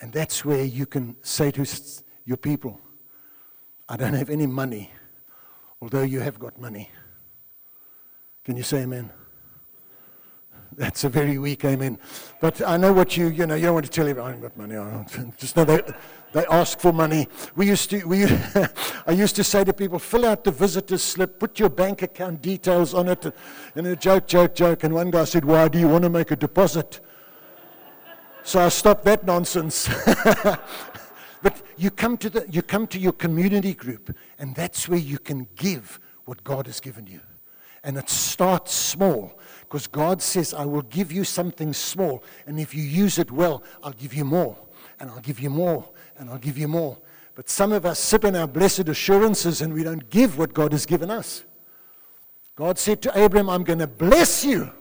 And 0.01 0.13
that's 0.13 0.45
where 0.45 0.65
you 0.65 0.87
can 0.87 1.17
say 1.23 1.51
to 1.53 1.67
your 2.25 2.37
people, 2.37 2.81
I 3.89 3.97
don't 3.97 4.15
have 4.15 4.31
any 4.31 4.47
money, 4.47 4.91
although 5.81 6.03
you 6.03 6.21
have 6.21 6.39
got 6.39 6.61
money. 6.61 6.91
Can 8.45 8.57
you 8.57 8.63
say 8.63 8.83
amen? 8.83 9.11
That's 10.79 11.03
a 11.03 11.09
very 11.09 11.39
weak 11.39 11.65
amen. 11.65 11.99
But 12.41 12.63
I 12.65 12.77
know 12.77 12.93
what 12.93 13.17
you, 13.17 13.29
you 13.29 13.47
know, 13.47 13.57
you 13.57 13.65
don't 13.65 13.75
want 13.75 13.87
to 13.87 13.91
tell 13.91 14.07
him, 14.07 14.21
I 14.21 14.27
haven't 14.27 14.43
got 14.43 14.57
money. 14.57 14.77
I 14.77 14.91
don't. 14.91 15.37
Just 15.37 15.57
know 15.57 15.65
they, 15.65 15.83
they 16.33 16.47
ask 16.47 16.79
for 16.79 16.93
money. 16.93 17.27
We 17.57 17.67
used 17.67 17.91
to, 17.91 18.05
we, 18.05 18.25
I 19.07 19.11
used 19.13 19.35
to 19.37 19.45
say 19.45 19.65
to 19.65 19.73
people, 19.73 19.99
fill 19.99 20.25
out 20.25 20.45
the 20.45 20.53
visitor's 20.53 21.03
slip, 21.03 21.41
put 21.41 21.59
your 21.59 21.69
bank 21.69 22.03
account 22.03 22.43
details 22.43 22.95
on 22.95 23.09
it, 23.09 23.35
and 23.75 23.87
a 23.89 23.97
joke, 23.97 24.29
joke, 24.29 24.55
joke. 24.55 24.85
And 24.85 24.95
one 24.95 25.11
guy 25.11 25.25
said, 25.25 25.45
why 25.45 25.67
do 25.67 25.81
you 25.81 25.89
want 25.89 26.05
to 26.05 26.11
make 26.11 26.31
a 26.31 26.37
deposit? 26.37 27.01
So 28.49 28.61
I 28.61 28.71
stopped 28.71 29.05
that 29.05 29.27
nonsense. 29.27 29.91
but 31.43 31.63
you 31.77 31.91
come, 31.91 32.17
to 32.17 32.31
the, 32.31 32.47
you 32.49 32.63
come 32.63 32.87
to 32.87 32.99
your 32.99 33.13
community 33.13 33.75
group, 33.75 34.17
and 34.39 34.55
that's 34.55 34.89
where 34.89 34.99
you 34.99 35.19
can 35.19 35.47
give 35.55 36.01
what 36.25 36.43
God 36.45 36.67
has 36.67 36.81
given 36.81 37.07
you. 37.07 37.21
And 37.85 37.99
it 37.99 38.09
starts 38.09 38.73
small 38.73 39.39
because 39.61 39.87
God 39.87 40.23
says, 40.23 40.55
I 40.55 40.65
will 40.65 40.81
give 40.81 41.13
you 41.13 41.25
something 41.25 41.75
small, 41.75 42.25
and 42.47 42.59
if 42.59 42.75
you 42.75 42.83
use 42.83 43.19
it 43.19 43.31
well, 43.31 43.63
I'll 43.83 43.93
give 43.93 44.15
you 44.15 44.25
more, 44.25 44.57
and 44.99 45.11
I'll 45.11 45.21
give 45.21 45.41
you 45.41 45.51
more, 45.51 45.87
and 46.17 46.31
I'll 46.31 46.39
give 46.39 46.57
you 46.57 46.69
more. 46.69 46.97
But 47.35 47.51
some 47.51 47.71
of 47.71 47.85
us 47.85 47.99
sit 47.99 48.25
on 48.25 48.35
our 48.35 48.49
blessed 48.49 48.89
assurances 48.89 49.61
and 49.61 49.75
we 49.75 49.85
don't 49.85 50.09
give 50.09 50.39
what 50.39 50.55
God 50.55 50.73
has 50.73 50.87
given 50.87 51.11
us. 51.11 51.45
God 52.57 52.79
said 52.79 53.03
to 53.03 53.25
Abram, 53.25 53.51
I'm 53.51 53.63
going 53.63 53.81
to 53.81 53.87
bless 53.87 54.43
you. 54.43 54.73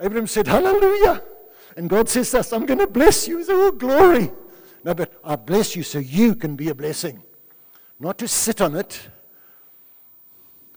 Abram 0.00 0.26
said, 0.26 0.48
Hallelujah. 0.48 1.22
And 1.76 1.90
God 1.90 2.08
says 2.08 2.30
to 2.30 2.40
us, 2.40 2.52
I'm 2.52 2.64
going 2.64 2.78
to 2.78 2.86
bless 2.86 3.28
you. 3.28 3.44
Oh, 3.48 3.70
glory. 3.70 4.32
No, 4.82 4.94
but 4.94 5.12
I 5.22 5.36
bless 5.36 5.76
you 5.76 5.82
so 5.82 5.98
you 5.98 6.34
can 6.34 6.56
be 6.56 6.70
a 6.70 6.74
blessing, 6.74 7.22
not 8.00 8.18
to 8.18 8.28
sit 8.28 8.60
on 8.60 8.74
it. 8.76 9.08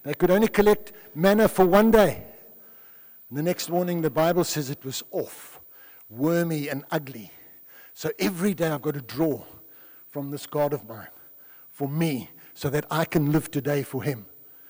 They 0.04 0.14
could 0.14 0.32
only 0.32 0.48
collect 0.48 0.92
manna 1.16 1.48
for 1.48 1.66
one 1.66 1.92
day. 1.92 2.26
And 3.30 3.38
the 3.38 3.44
next 3.44 3.70
morning, 3.70 4.02
the 4.02 4.10
Bible 4.10 4.44
says 4.44 4.70
it 4.70 4.84
was 4.84 5.04
off, 5.12 5.62
wormy 6.10 6.68
and 6.68 6.84
ugly. 6.92 7.32
So 7.94 8.12
every 8.18 8.54
day 8.54 8.68
I've 8.68 8.82
got 8.82 8.96
to 8.96 9.02
draw 9.02 9.44
from 10.08 10.32
this 10.32 10.48
God 10.48 10.74
of 10.74 10.88
mine 10.88 11.08
for 11.72 11.88
me 11.88 12.30
so 12.54 12.70
that 12.70 12.86
I 12.90 13.06
can 13.06 13.32
live 13.32 13.52
today 13.52 13.84
for 13.84 14.04
Him. 14.04 14.26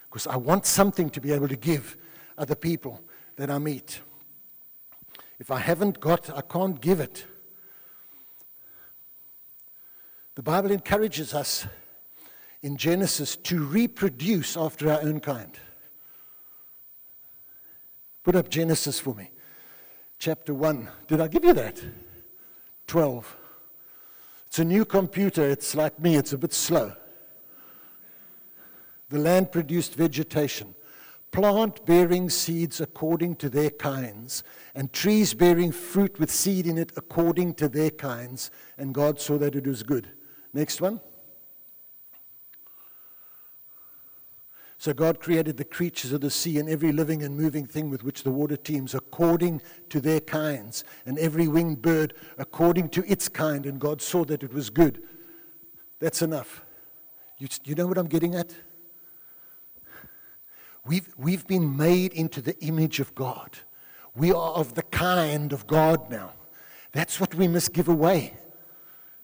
Because 0.10 0.28
I 0.28 0.36
want 0.36 0.66
something 0.66 1.10
to 1.12 1.22
be 1.22 1.32
able 1.32 1.48
to 1.48 1.56
give 1.56 1.96
other 2.38 2.56
people 2.56 3.02
that 3.36 3.50
I 3.50 3.58
meet. 3.58 4.02
If 5.40 5.52
I 5.52 5.60
haven't 5.60 6.00
got, 6.00 6.30
I 6.36 6.42
can't 6.42 6.80
give 6.82 7.00
it. 7.00 7.26
The 10.36 10.44
Bible 10.44 10.72
encourages 10.72 11.34
us 11.34 11.66
in 12.62 12.76
Genesis 12.76 13.38
to 13.38 13.64
reproduce 13.64 14.58
after 14.58 14.92
our 14.92 15.02
own 15.02 15.22
kind. 15.22 15.58
Put 18.24 18.36
up 18.36 18.50
Genesis 18.50 19.00
for 19.00 19.16
me. 19.16 19.32
Chapter 20.18 20.54
1. 20.54 20.90
Did 21.08 21.22
I 21.22 21.28
give 21.30 21.46
you 21.46 21.54
that? 21.54 21.82
12. 22.88 23.38
It's 24.48 24.60
a 24.60 24.66
new 24.66 24.84
computer. 24.84 25.50
It's 25.50 25.74
like 25.74 26.00
me, 26.00 26.16
it's 26.18 26.34
a 26.34 26.38
bit 26.38 26.54
slow. 26.54 26.94
The 29.10 29.20
land 29.20 29.52
produced 29.52 29.96
vegetation 29.96 30.76
plant 31.32 31.86
bearing 31.86 32.30
seeds 32.30 32.82
according 32.82 33.36
to 33.38 33.50
their 33.50 33.70
kinds, 33.70 34.44
and 34.76 34.92
trees 34.92 35.34
bearing 35.34 35.72
fruit 35.72 36.20
with 36.20 36.32
seed 36.32 36.66
in 36.66 36.78
it 36.78 36.92
according 36.96 37.54
to 37.56 37.68
their 37.68 37.92
kinds. 37.92 38.52
And 38.78 38.94
God 38.94 39.20
saw 39.20 39.38
that 39.38 39.56
it 39.56 39.68
was 39.68 39.84
good. 39.84 40.10
Next 40.54 40.82
one. 40.82 41.02
So 44.78 44.94
God 44.94 45.20
created 45.20 45.58
the 45.58 45.66
creatures 45.66 46.14
of 46.14 46.22
the 46.22 46.30
sea 46.30 46.58
and 46.58 46.70
every 46.70 46.94
living 46.94 47.22
and 47.22 47.36
moving 47.36 47.66
thing 47.66 47.90
with 47.90 48.06
which 48.06 48.24
the 48.24 48.32
water 48.32 48.56
teems 48.56 48.96
according 48.96 49.62
to 49.90 50.00
their 50.00 50.22
kinds, 50.22 50.86
and 51.06 51.20
every 51.20 51.50
winged 51.50 51.82
bird 51.82 52.14
according 52.38 52.88
to 52.90 53.04
its 53.12 53.28
kind. 53.28 53.66
And 53.66 53.78
God 53.78 54.02
saw 54.02 54.24
that 54.26 54.42
it 54.42 54.54
was 54.54 54.70
good. 54.70 55.04
That's 56.00 56.22
enough. 56.22 56.64
You, 57.38 57.50
you 57.66 57.76
know 57.76 57.88
what 57.88 57.98
I'm 57.98 58.08
getting 58.08 58.36
at? 58.36 58.56
We've, 60.90 61.08
we've 61.20 61.46
been 61.46 61.78
made 61.78 62.14
into 62.14 62.42
the 62.42 62.58
image 62.62 63.00
of 63.00 63.14
God. 63.14 63.60
We 64.16 64.32
are 64.32 64.54
of 64.54 64.74
the 64.74 64.82
kind 64.82 65.54
of 65.54 65.68
God 65.68 66.10
now. 66.10 66.34
That's 66.94 67.20
what 67.20 67.36
we 67.36 67.48
must 67.48 67.74
give 67.74 67.88
away. 67.88 68.34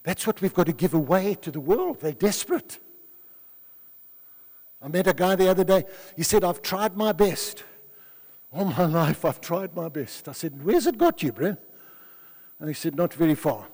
That's 0.04 0.28
what 0.28 0.42
we've 0.42 0.54
got 0.54 0.68
to 0.68 0.74
give 0.74 0.94
away 0.94 1.34
to 1.42 1.50
the 1.50 1.60
world. 1.60 2.02
They're 2.02 2.12
desperate. 2.12 2.78
I 4.80 4.90
met 4.90 5.08
a 5.08 5.14
guy 5.14 5.36
the 5.36 5.50
other 5.50 5.64
day. 5.64 5.86
He 6.16 6.22
said, 6.22 6.44
I've 6.44 6.62
tried 6.62 6.96
my 6.96 7.12
best. 7.14 7.64
All 8.54 8.66
my 8.66 8.86
life, 9.02 9.26
I've 9.26 9.42
tried 9.42 9.76
my 9.76 9.90
best. 9.90 10.28
I 10.28 10.34
said, 10.34 10.64
Where's 10.64 10.86
it 10.86 11.00
got 11.00 11.24
you, 11.24 11.32
bro? 11.32 11.58
And 12.60 12.68
he 12.68 12.76
said, 12.76 12.96
Not 12.96 13.12
very 13.12 13.34
far. 13.34 13.66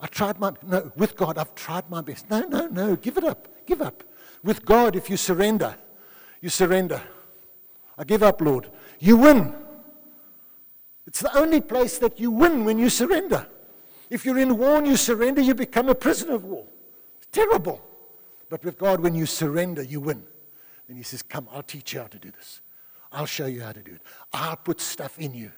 I 0.00 0.08
tried 0.08 0.40
my, 0.40 0.50
no, 0.66 0.90
with 0.96 1.14
God, 1.14 1.38
I've 1.38 1.54
tried 1.54 1.88
my 1.88 2.00
best. 2.00 2.28
No, 2.28 2.40
no, 2.40 2.66
no, 2.66 2.96
give 2.96 3.18
it 3.18 3.22
up. 3.22 3.46
Give 3.66 3.80
up. 3.80 4.02
With 4.42 4.64
God, 4.64 4.96
if 4.96 5.08
you 5.08 5.16
surrender, 5.16 5.76
you 6.46 6.50
surrender. 6.50 7.02
I 7.98 8.04
give 8.04 8.22
up, 8.22 8.40
Lord. 8.40 8.70
You 9.00 9.16
win. 9.16 9.52
It's 11.04 11.18
the 11.20 11.36
only 11.36 11.60
place 11.60 11.98
that 11.98 12.20
you 12.20 12.30
win 12.30 12.64
when 12.64 12.78
you 12.78 12.88
surrender. 12.88 13.48
If 14.10 14.24
you're 14.24 14.38
in 14.38 14.56
war 14.56 14.78
and 14.78 14.86
you 14.86 14.96
surrender, 14.96 15.40
you 15.40 15.56
become 15.56 15.88
a 15.88 15.94
prisoner 15.96 16.34
of 16.34 16.44
war. 16.44 16.64
It's 17.16 17.26
terrible. 17.32 17.82
But 18.48 18.64
with 18.64 18.78
God, 18.78 19.00
when 19.00 19.16
you 19.16 19.26
surrender, 19.26 19.82
you 19.82 19.98
win. 19.98 20.22
Then 20.86 20.96
He 20.96 21.02
says, 21.02 21.20
Come, 21.20 21.48
I'll 21.50 21.64
teach 21.64 21.94
you 21.94 22.00
how 22.00 22.06
to 22.06 22.18
do 22.18 22.30
this. 22.30 22.60
I'll 23.10 23.26
show 23.26 23.46
you 23.46 23.62
how 23.62 23.72
to 23.72 23.82
do 23.82 23.94
it. 23.94 24.02
I'll 24.32 24.54
put 24.54 24.80
stuff 24.80 25.18
in 25.18 25.34
you 25.34 25.50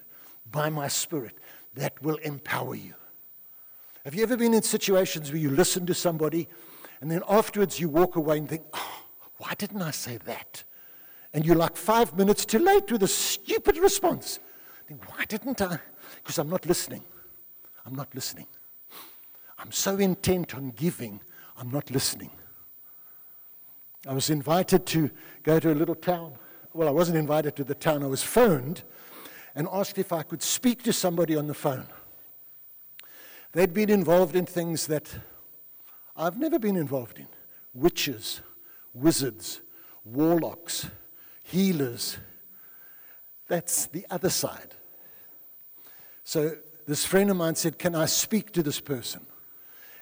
by 0.50 0.71
my 0.71 0.88
Spirit 0.88 1.37
that 1.75 2.02
will 2.02 2.16
empower 2.16 2.75
you. 2.75 2.95
Have 4.07 4.14
you 4.14 4.23
ever 4.23 4.38
been 4.38 4.54
in 4.54 4.62
situations 4.62 5.30
where 5.30 5.40
you 5.40 5.50
listen 5.50 5.85
to 5.85 5.92
somebody 5.92 6.49
and 7.02 7.11
then 7.11 7.23
afterwards 7.28 7.78
you 7.78 7.90
walk 7.90 8.16
away 8.16 8.38
and 8.38 8.49
think, 8.49 8.62
oh, 8.73 9.02
why 9.37 9.52
didn't 9.59 9.83
I 9.83 9.90
say 9.90 10.16
that? 10.25 10.64
And 11.38 11.47
you're 11.47 11.54
like 11.54 11.76
five 11.76 12.16
minutes 12.16 12.45
too 12.45 12.59
late 12.59 12.90
with 12.90 13.04
a 13.04 13.07
stupid 13.07 13.78
response. 13.78 14.40
Think, 14.88 15.09
why 15.09 15.25
didn't 15.25 15.62
I? 15.62 15.78
Because 16.16 16.37
I'm 16.37 16.50
not 16.50 16.66
listening. 16.66 17.04
I'm 17.87 17.95
not 17.95 18.12
listening. 18.12 18.49
I'm 19.57 19.71
so 19.71 19.99
intent 19.99 20.57
on 20.57 20.71
giving, 20.71 21.21
I'm 21.57 21.71
not 21.71 21.92
listening. 21.92 22.33
I 24.04 24.14
was 24.14 24.30
invited 24.30 24.85
to 24.87 25.12
go 25.45 25.61
to 25.61 25.73
a 25.73 25.76
little 25.76 25.95
town. 25.95 26.33
Well, 26.75 26.88
I 26.88 26.90
wasn't 26.90 27.18
invited 27.18 27.54
to 27.54 27.62
the 27.62 27.76
town, 27.76 28.02
I 28.02 28.09
was 28.09 28.25
phoned 28.25 28.83
and 29.54 29.68
asked 29.71 29.97
if 29.97 30.12
I 30.12 30.25
could 30.25 30.42
speak 30.42 30.83
to 30.83 30.92
somebody 30.92 31.37
on 31.37 31.47
the 31.47 31.54
phone. 31.54 31.87
They'd 33.52 33.73
been 33.73 33.90
involved 33.90 34.35
in 34.35 34.45
things 34.45 34.88
that 34.88 35.21
I've 36.16 36.37
never 36.37 36.59
been 36.59 36.75
involved 36.75 37.16
in 37.16 37.28
witches, 37.75 38.40
wizards, 38.92 39.61
warlocks, 40.04 40.88
healers. 41.48 42.18
That's 43.48 43.86
the 43.86 44.06
other 44.10 44.28
side. 44.28 44.74
So 46.24 46.56
this 46.86 47.04
friend 47.04 47.30
of 47.30 47.36
mine 47.36 47.54
said, 47.54 47.78
Can 47.78 47.94
I 47.94 48.06
speak 48.06 48.52
to 48.52 48.62
this 48.62 48.80
person? 48.80 49.26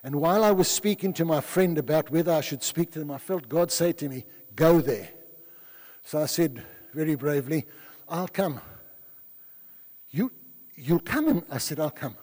And 0.02 0.16
while 0.16 0.44
I 0.44 0.50
was 0.50 0.68
speaking 0.68 1.12
to 1.14 1.24
my 1.24 1.40
friend 1.40 1.78
about 1.78 2.10
whether 2.10 2.32
I 2.32 2.40
should 2.40 2.62
speak 2.62 2.90
to 2.92 2.98
them, 2.98 3.10
I 3.10 3.18
felt 3.18 3.48
God 3.48 3.70
say 3.70 3.92
to 3.92 4.08
me, 4.08 4.24
Go 4.56 4.80
there. 4.80 5.08
So 6.04 6.20
I 6.20 6.26
said 6.26 6.64
very 6.92 7.14
bravely, 7.14 7.64
I'll 8.08 8.28
come. 8.28 8.60
You, 10.10 10.32
you'll 10.74 11.00
come? 11.00 11.28
And 11.28 11.42
I 11.50 11.58
said, 11.58 11.78
I'll 11.78 11.90
come. 11.90 12.16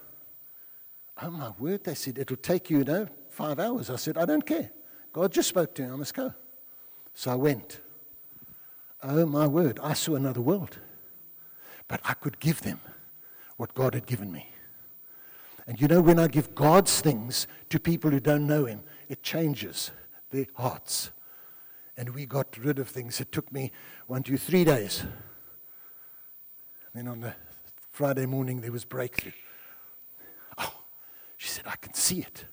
Oh, 1.21 1.29
my 1.29 1.51
word. 1.57 1.85
They 1.85 1.95
said, 1.95 2.17
It'll 2.17 2.35
take 2.35 2.69
you, 2.69 2.79
you 2.79 2.83
know, 2.83 3.07
five 3.29 3.59
hours. 3.59 3.89
I 3.89 3.95
said, 3.95 4.17
I 4.17 4.25
don't 4.25 4.45
care. 4.45 4.69
God 5.13 5.31
just 5.31 5.49
spoke 5.49 5.75
to 5.75 5.83
me. 5.83 5.91
I 5.91 5.95
must 5.95 6.13
go. 6.13 6.33
So 7.13 7.31
I 7.31 7.35
went. 7.35 7.79
Oh, 9.03 9.25
my 9.25 9.47
word. 9.47 9.79
I 9.83 9.93
saw 9.93 10.15
another 10.15 10.41
world. 10.41 10.77
But 11.87 11.99
I 12.05 12.13
could 12.13 12.39
give 12.39 12.61
them 12.61 12.79
what 13.57 13.73
God 13.73 13.93
had 13.93 14.05
given 14.05 14.31
me. 14.31 14.47
And 15.67 15.79
you 15.79 15.87
know, 15.87 16.01
when 16.01 16.19
I 16.19 16.27
give 16.27 16.55
God's 16.55 17.01
things 17.01 17.47
to 17.69 17.79
people 17.79 18.11
who 18.11 18.19
don't 18.19 18.47
know 18.47 18.65
Him, 18.65 18.83
it 19.09 19.23
changes 19.23 19.91
their 20.31 20.47
hearts. 20.55 21.11
And 21.95 22.09
we 22.09 22.25
got 22.25 22.57
rid 22.57 22.79
of 22.79 22.89
things. 22.89 23.21
It 23.21 23.31
took 23.31 23.51
me 23.51 23.71
one, 24.07 24.23
two, 24.23 24.37
three 24.37 24.63
days. 24.63 25.01
And 25.01 25.11
then 26.93 27.07
on 27.07 27.21
the 27.21 27.35
Friday 27.91 28.25
morning, 28.25 28.61
there 28.61 28.71
was 28.71 28.85
breakthrough. 28.85 29.31
Oh, 30.57 30.73
she 31.37 31.49
said, 31.49 31.65
I 31.67 31.75
can 31.75 31.93
see 31.93 32.19
it. 32.19 32.45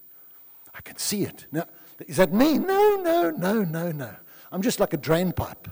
I 0.75 0.81
can 0.83 0.99
see 0.99 1.23
it. 1.23 1.47
Now, 1.51 1.65
is 2.07 2.17
that 2.19 2.33
me? 2.33 2.59
No, 2.59 2.97
no, 2.97 3.31
no, 3.31 3.63
no, 3.63 3.91
no. 3.93 4.15
I'm 4.53 4.63
just 4.63 4.81
like 4.81 4.93
a 4.93 4.99
drain 4.99 5.33
pipe. 5.33 5.69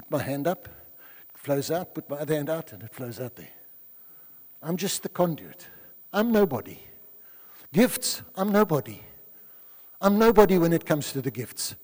Put 0.00 0.10
my 0.10 0.22
hand 0.22 0.46
up, 0.46 0.66
it 0.66 1.38
flows 1.38 1.70
out, 1.70 1.94
put 1.94 2.08
my 2.08 2.16
other 2.16 2.34
hand 2.34 2.48
out, 2.48 2.72
and 2.72 2.82
it 2.82 2.90
flows 2.90 3.20
out 3.20 3.36
there. 3.36 3.50
I'm 4.62 4.78
just 4.78 5.02
the 5.02 5.10
conduit. 5.10 5.66
I'm 6.10 6.32
nobody. 6.32 6.78
Gifts, 7.74 8.22
I'm 8.34 8.50
nobody. 8.50 9.02
I'm 10.00 10.18
nobody 10.18 10.56
when 10.56 10.72
it 10.72 10.86
comes 10.86 11.12
to 11.12 11.20
the 11.20 11.30
gifts. 11.30 11.74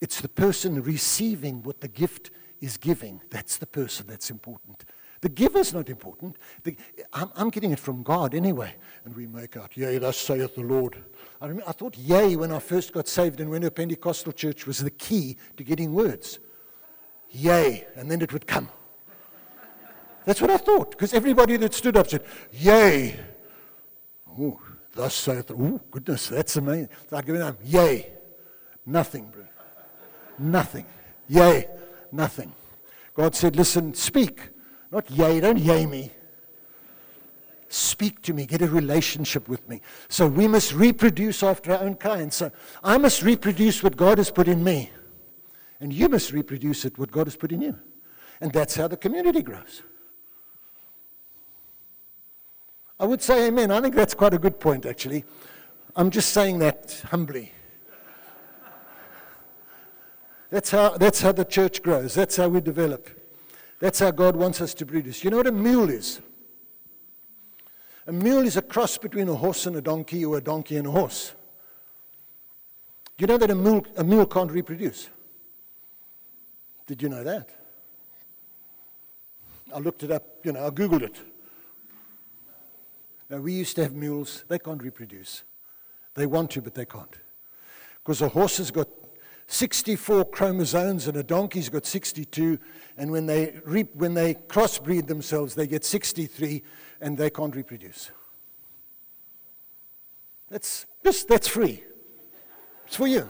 It's 0.00 0.20
the 0.20 0.28
person 0.28 0.84
receiving 0.84 1.64
what 1.64 1.80
the 1.80 1.88
gift 1.88 2.30
is 2.60 2.76
giving. 2.76 3.20
That's 3.30 3.56
the 3.56 3.66
person 3.66 4.06
that's 4.06 4.30
important. 4.30 4.84
The 5.20 5.28
giver's 5.28 5.74
not 5.74 5.88
important. 5.88 6.36
The, 6.62 6.76
I'm, 7.12 7.30
I'm, 7.34 7.50
getting 7.50 7.72
it 7.72 7.80
from 7.80 8.04
God 8.04 8.36
anyway. 8.36 8.76
And 9.04 9.16
we 9.16 9.26
make 9.26 9.56
out, 9.56 9.76
Yea, 9.76 9.98
thus 9.98 10.16
saith 10.16 10.54
the 10.54 10.60
Lord. 10.60 11.02
I, 11.40 11.46
remember, 11.46 11.68
I 11.68 11.72
thought, 11.72 11.98
Yea, 11.98 12.36
when 12.36 12.52
I 12.52 12.60
first 12.60 12.92
got 12.92 13.08
saved 13.08 13.40
and 13.40 13.50
went 13.50 13.62
to 13.62 13.68
a 13.68 13.72
Pentecostal 13.72 14.32
church, 14.32 14.64
was 14.64 14.78
the 14.78 14.90
key 14.90 15.38
to 15.56 15.64
getting 15.64 15.92
words. 15.92 16.38
Yea, 17.34 17.86
and 17.96 18.10
then 18.10 18.22
it 18.22 18.32
would 18.32 18.46
come. 18.46 18.68
That's 20.24 20.40
what 20.40 20.50
I 20.50 20.56
thought, 20.56 20.92
because 20.92 21.12
everybody 21.12 21.56
that 21.58 21.74
stood 21.74 21.96
up 21.96 22.08
said, 22.08 22.24
Yea. 22.52 23.18
Oh, 24.38 24.60
thus 24.94 25.14
saith 25.14 25.48
the 25.48 25.54
Oh, 25.54 25.80
goodness, 25.90 26.28
that's 26.28 26.56
amazing. 26.56 26.88
So 27.10 27.16
I'd 27.16 27.26
give 27.26 27.34
it 27.34 27.42
up. 27.42 27.56
Yea. 27.64 28.10
Nothing, 28.86 29.26
bro. 29.26 29.44
Nothing. 30.38 30.86
Yea. 31.28 31.66
Nothing. 32.10 32.52
God 33.14 33.34
said, 33.34 33.56
Listen, 33.56 33.94
speak. 33.94 34.50
Not 34.94 35.10
yay, 35.10 35.40
don't 35.40 35.58
yay 35.58 35.86
me. 35.86 36.12
Speak 37.68 38.22
to 38.22 38.32
me, 38.32 38.46
get 38.46 38.62
a 38.62 38.68
relationship 38.68 39.48
with 39.48 39.68
me. 39.68 39.80
So 40.08 40.28
we 40.28 40.46
must 40.46 40.72
reproduce 40.72 41.42
after 41.42 41.72
our 41.72 41.80
own 41.80 41.96
kind. 41.96 42.32
So 42.32 42.52
I 42.84 42.96
must 42.98 43.22
reproduce 43.22 43.82
what 43.82 43.96
God 43.96 44.18
has 44.18 44.30
put 44.30 44.46
in 44.46 44.62
me. 44.62 44.90
And 45.84 45.92
you 45.92 46.08
must 46.08 46.32
reproduce 46.32 46.86
it, 46.86 46.98
what 46.98 47.10
God 47.10 47.26
has 47.26 47.36
put 47.36 47.52
in 47.52 47.60
you. 47.60 47.78
And 48.40 48.50
that's 48.50 48.74
how 48.74 48.88
the 48.88 48.96
community 48.96 49.42
grows. 49.42 49.82
I 52.98 53.04
would 53.04 53.20
say 53.20 53.48
amen. 53.48 53.70
I 53.70 53.82
think 53.82 53.94
that's 53.94 54.14
quite 54.14 54.32
a 54.32 54.38
good 54.38 54.58
point, 54.58 54.86
actually. 54.86 55.26
I'm 55.94 56.08
just 56.08 56.30
saying 56.30 56.60
that 56.60 57.04
humbly. 57.10 57.52
That's 60.48 60.70
how, 60.70 60.96
that's 60.96 61.20
how 61.20 61.32
the 61.32 61.44
church 61.44 61.82
grows. 61.82 62.14
That's 62.14 62.38
how 62.38 62.48
we 62.48 62.62
develop. 62.62 63.10
That's 63.78 63.98
how 63.98 64.10
God 64.10 64.36
wants 64.36 64.62
us 64.62 64.72
to 64.72 64.86
produce. 64.86 65.22
You 65.22 65.28
know 65.28 65.36
what 65.36 65.48
a 65.48 65.52
mule 65.52 65.90
is? 65.90 66.22
A 68.06 68.12
mule 68.12 68.46
is 68.46 68.56
a 68.56 68.62
cross 68.62 68.96
between 68.96 69.28
a 69.28 69.34
horse 69.34 69.66
and 69.66 69.76
a 69.76 69.82
donkey, 69.82 70.24
or 70.24 70.38
a 70.38 70.40
donkey 70.40 70.78
and 70.78 70.86
a 70.86 70.92
horse. 70.92 71.34
Do 73.18 73.24
you 73.24 73.26
know 73.26 73.36
that 73.36 73.50
a 73.50 73.54
mule, 73.54 73.84
a 73.98 74.02
mule 74.02 74.24
can't 74.24 74.50
reproduce? 74.50 75.10
Did 76.86 77.02
you 77.02 77.08
know 77.08 77.24
that? 77.24 77.50
I 79.74 79.78
looked 79.78 80.02
it 80.02 80.10
up, 80.10 80.24
you 80.44 80.52
know, 80.52 80.66
I 80.66 80.70
Googled 80.70 81.02
it. 81.02 81.16
Now, 83.30 83.38
we 83.38 83.52
used 83.52 83.76
to 83.76 83.82
have 83.82 83.92
mules, 83.92 84.44
they 84.48 84.58
can't 84.58 84.82
reproduce. 84.82 85.42
They 86.14 86.26
want 86.26 86.50
to, 86.52 86.62
but 86.62 86.74
they 86.74 86.84
can't. 86.84 87.18
Because 88.02 88.20
a 88.20 88.28
horse 88.28 88.58
has 88.58 88.70
got 88.70 88.88
64 89.46 90.26
chromosomes 90.26 91.06
and 91.08 91.16
a 91.16 91.22
donkey's 91.22 91.68
got 91.68 91.86
62 91.86 92.58
and 92.96 93.10
when 93.10 93.26
they, 93.26 93.60
re- 93.64 93.88
when 93.94 94.14
they 94.14 94.34
crossbreed 94.34 95.06
themselves 95.06 95.54
they 95.54 95.66
get 95.66 95.84
63 95.84 96.62
and 97.00 97.18
they 97.18 97.28
can't 97.28 97.54
reproduce 97.54 98.10
that's 100.50 100.86
just 101.04 101.28
that's 101.28 101.46
free 101.46 101.84
it's 102.86 102.96
for 102.96 103.06
you 103.06 103.28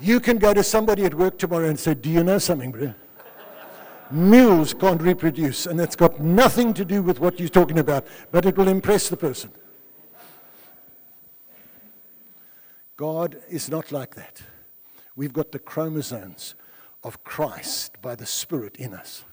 you 0.00 0.20
can 0.20 0.38
go 0.38 0.54
to 0.54 0.62
somebody 0.62 1.04
at 1.04 1.14
work 1.14 1.38
tomorrow 1.38 1.68
and 1.68 1.78
say 1.78 1.94
do 1.94 2.10
you 2.10 2.24
know 2.24 2.38
something 2.38 2.70
bro 2.70 2.94
mules 4.10 4.74
can't 4.74 5.00
reproduce 5.00 5.66
and 5.66 5.78
that's 5.78 5.94
got 5.94 6.20
nothing 6.20 6.74
to 6.74 6.84
do 6.84 7.02
with 7.02 7.20
what 7.20 7.38
you're 7.38 7.48
talking 7.48 7.78
about 7.78 8.06
but 8.32 8.44
it 8.44 8.56
will 8.56 8.68
impress 8.68 9.08
the 9.08 9.16
person 9.16 9.50
god 12.96 13.36
is 13.48 13.68
not 13.68 13.92
like 13.92 14.14
that 14.14 14.42
We've 15.20 15.34
got 15.34 15.52
the 15.52 15.58
chromosomes 15.58 16.54
of 17.04 17.24
Christ 17.24 18.00
by 18.00 18.14
the 18.14 18.24
Spirit 18.24 18.76
in 18.76 18.94
us. 18.94 19.26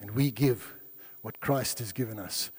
And 0.00 0.10
we 0.10 0.32
give 0.32 0.74
what 1.22 1.38
Christ 1.38 1.78
has 1.78 1.92
given 1.92 2.18
us. 2.18 2.50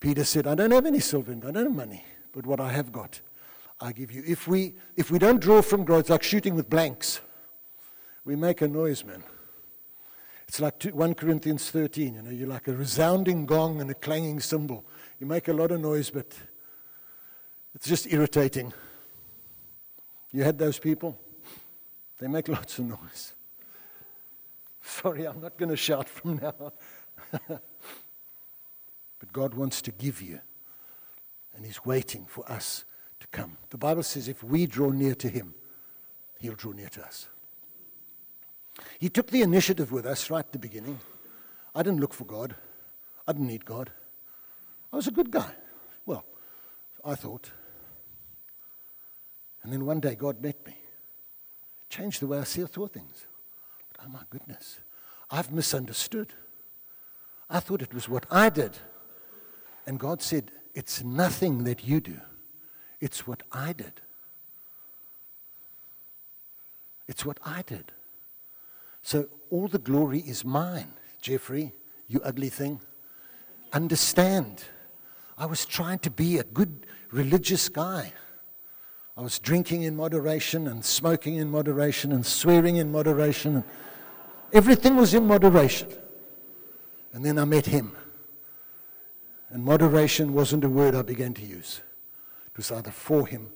Peter 0.00 0.24
said, 0.24 0.48
I 0.48 0.56
don't 0.56 0.72
have 0.72 0.86
any 0.86 0.98
silver 0.98 1.30
and 1.30 1.44
I 1.44 1.52
don't 1.52 1.66
have 1.66 1.72
money, 1.72 2.04
but 2.32 2.46
what 2.46 2.58
I 2.58 2.72
have 2.72 2.90
got, 2.90 3.20
I 3.80 3.92
give 3.92 4.12
you. 4.12 4.22
If 4.26 4.46
we, 4.46 4.74
if 4.96 5.10
we 5.10 5.18
don't 5.18 5.40
draw 5.40 5.62
from 5.62 5.84
God, 5.84 5.98
it's 5.98 6.10
like 6.10 6.22
shooting 6.22 6.54
with 6.54 6.70
blanks. 6.70 7.20
We 8.24 8.36
make 8.36 8.62
a 8.62 8.68
noise, 8.68 9.04
man. 9.04 9.22
It's 10.48 10.60
like 10.60 10.82
1 10.82 11.14
Corinthians 11.14 11.70
13, 11.70 12.14
you 12.14 12.22
know, 12.22 12.30
you're 12.30 12.48
like 12.48 12.68
a 12.68 12.72
resounding 12.72 13.46
gong 13.46 13.80
and 13.80 13.90
a 13.90 13.94
clanging 13.94 14.40
cymbal. 14.40 14.84
You 15.18 15.26
make 15.26 15.48
a 15.48 15.52
lot 15.52 15.70
of 15.70 15.80
noise, 15.80 16.10
but 16.10 16.32
it's 17.74 17.88
just 17.88 18.12
irritating. 18.12 18.72
You 20.32 20.44
had 20.44 20.58
those 20.58 20.78
people? 20.78 21.18
They 22.18 22.28
make 22.28 22.48
lots 22.56 22.78
of 22.78 22.86
noise. 22.86 23.32
Sorry, 24.82 25.26
I'm 25.26 25.40
not 25.40 25.56
going 25.56 25.70
to 25.70 25.76
shout 25.76 26.08
from 26.08 26.36
now 26.36 26.54
on. 26.60 26.72
but 29.18 29.32
God 29.32 29.54
wants 29.54 29.80
to 29.82 29.92
give 29.92 30.20
you, 30.20 30.40
and 31.56 31.64
He's 31.64 31.84
waiting 31.84 32.26
for 32.26 32.50
us 32.50 32.84
come. 33.34 33.58
The 33.70 33.76
Bible 33.76 34.02
says 34.02 34.28
if 34.28 34.42
we 34.42 34.66
draw 34.66 34.90
near 34.90 35.14
to 35.16 35.28
Him, 35.28 35.54
He'll 36.38 36.54
draw 36.54 36.72
near 36.72 36.88
to 36.88 37.04
us. 37.04 37.26
He 38.98 39.08
took 39.08 39.30
the 39.30 39.42
initiative 39.42 39.92
with 39.92 40.06
us 40.06 40.30
right 40.30 40.44
at 40.44 40.52
the 40.52 40.58
beginning. 40.58 40.98
I 41.74 41.82
didn't 41.82 42.00
look 42.00 42.14
for 42.14 42.24
God, 42.24 42.54
I 43.26 43.32
didn't 43.32 43.48
need 43.48 43.64
God. 43.64 43.90
I 44.92 44.96
was 44.96 45.08
a 45.08 45.10
good 45.10 45.30
guy. 45.30 45.50
Well, 46.06 46.24
I 47.04 47.16
thought. 47.16 47.50
And 49.64 49.72
then 49.72 49.84
one 49.84 49.98
day 49.98 50.14
God 50.14 50.40
met 50.40 50.64
me, 50.66 50.76
changed 51.88 52.20
the 52.20 52.26
way 52.28 52.38
I 52.38 52.44
see 52.44 52.64
saw 52.72 52.86
things. 52.86 53.26
But, 53.92 54.06
oh 54.06 54.08
my 54.10 54.20
goodness, 54.30 54.78
I've 55.30 55.50
misunderstood. 55.50 56.32
I 57.50 57.60
thought 57.60 57.82
it 57.82 57.92
was 57.92 58.08
what 58.08 58.26
I 58.30 58.50
did. 58.50 58.78
And 59.86 59.98
God 59.98 60.22
said, 60.22 60.52
It's 60.74 61.02
nothing 61.02 61.64
that 61.64 61.84
you 61.84 62.00
do, 62.00 62.20
it's 63.04 63.26
what 63.26 63.42
I 63.52 63.74
did. 63.74 64.00
It's 67.06 67.22
what 67.22 67.38
I 67.44 67.60
did. 67.60 67.92
So 69.02 69.26
all 69.50 69.68
the 69.68 69.78
glory 69.78 70.20
is 70.20 70.42
mine, 70.42 70.88
Jeffrey, 71.20 71.74
you 72.08 72.22
ugly 72.24 72.48
thing. 72.48 72.80
Understand. 73.74 74.64
I 75.36 75.44
was 75.44 75.66
trying 75.66 75.98
to 75.98 76.10
be 76.10 76.38
a 76.38 76.44
good 76.44 76.86
religious 77.10 77.68
guy. 77.68 78.10
I 79.18 79.20
was 79.20 79.38
drinking 79.38 79.82
in 79.82 79.96
moderation 79.96 80.66
and 80.66 80.82
smoking 80.82 81.34
in 81.34 81.50
moderation 81.50 82.10
and 82.10 82.24
swearing 82.24 82.76
in 82.76 82.90
moderation. 82.90 83.64
Everything 84.50 84.96
was 84.96 85.12
in 85.12 85.26
moderation. 85.26 85.90
And 87.12 87.22
then 87.22 87.38
I 87.38 87.44
met 87.44 87.66
him. 87.66 87.94
And 89.50 89.62
moderation 89.62 90.32
wasn't 90.32 90.64
a 90.64 90.70
word 90.70 90.94
I 90.94 91.02
began 91.02 91.34
to 91.34 91.44
use. 91.44 91.82
It 92.54 92.58
was 92.58 92.70
either 92.70 92.92
for 92.92 93.26
him 93.26 93.48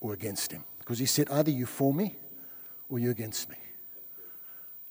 or 0.00 0.12
against 0.12 0.52
him. 0.52 0.64
Because 0.78 0.98
he 0.98 1.06
said, 1.06 1.30
either 1.30 1.50
you 1.50 1.64
for 1.64 1.94
me 1.94 2.16
or 2.90 2.98
you 2.98 3.10
against 3.10 3.48
me. 3.48 3.56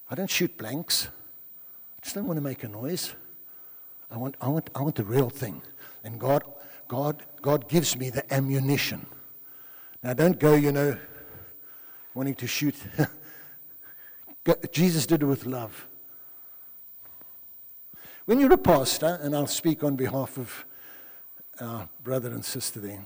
I 0.10 0.16
don't 0.16 0.30
shoot 0.30 0.58
blanks. 0.58 1.08
I 1.08 2.02
just 2.02 2.16
don't 2.16 2.26
want 2.26 2.38
to 2.38 2.42
make 2.42 2.64
a 2.64 2.68
noise. 2.68 3.14
I 4.10 4.18
want, 4.18 4.36
I 4.42 4.48
want, 4.48 4.72
I 4.74 4.82
want 4.82 4.96
the 4.96 5.04
real 5.04 5.30
thing. 5.30 5.62
And 6.04 6.20
God, 6.20 6.44
God, 6.88 7.24
God 7.44 7.70
gives 7.70 7.96
me 7.96 8.10
the 8.10 8.32
ammunition. 8.34 9.06
Now, 10.02 10.16
don't 10.16 10.40
go, 10.40 10.56
you 10.56 10.72
know, 10.72 10.98
wanting 12.16 12.36
to 12.36 12.48
shoot. 12.48 12.76
Jesus 14.72 15.06
did 15.06 15.22
it 15.22 15.26
with 15.26 15.46
love. 15.46 15.86
When 18.26 18.40
you're 18.40 18.54
a 18.54 18.58
pastor, 18.58 19.20
and 19.22 19.36
I'll 19.36 19.48
speak 19.48 19.84
on 19.84 19.96
behalf 19.96 20.38
of 20.40 20.66
our 21.62 21.88
brother 22.04 22.32
and 22.32 22.44
sister 22.44 22.80
there, 22.80 23.06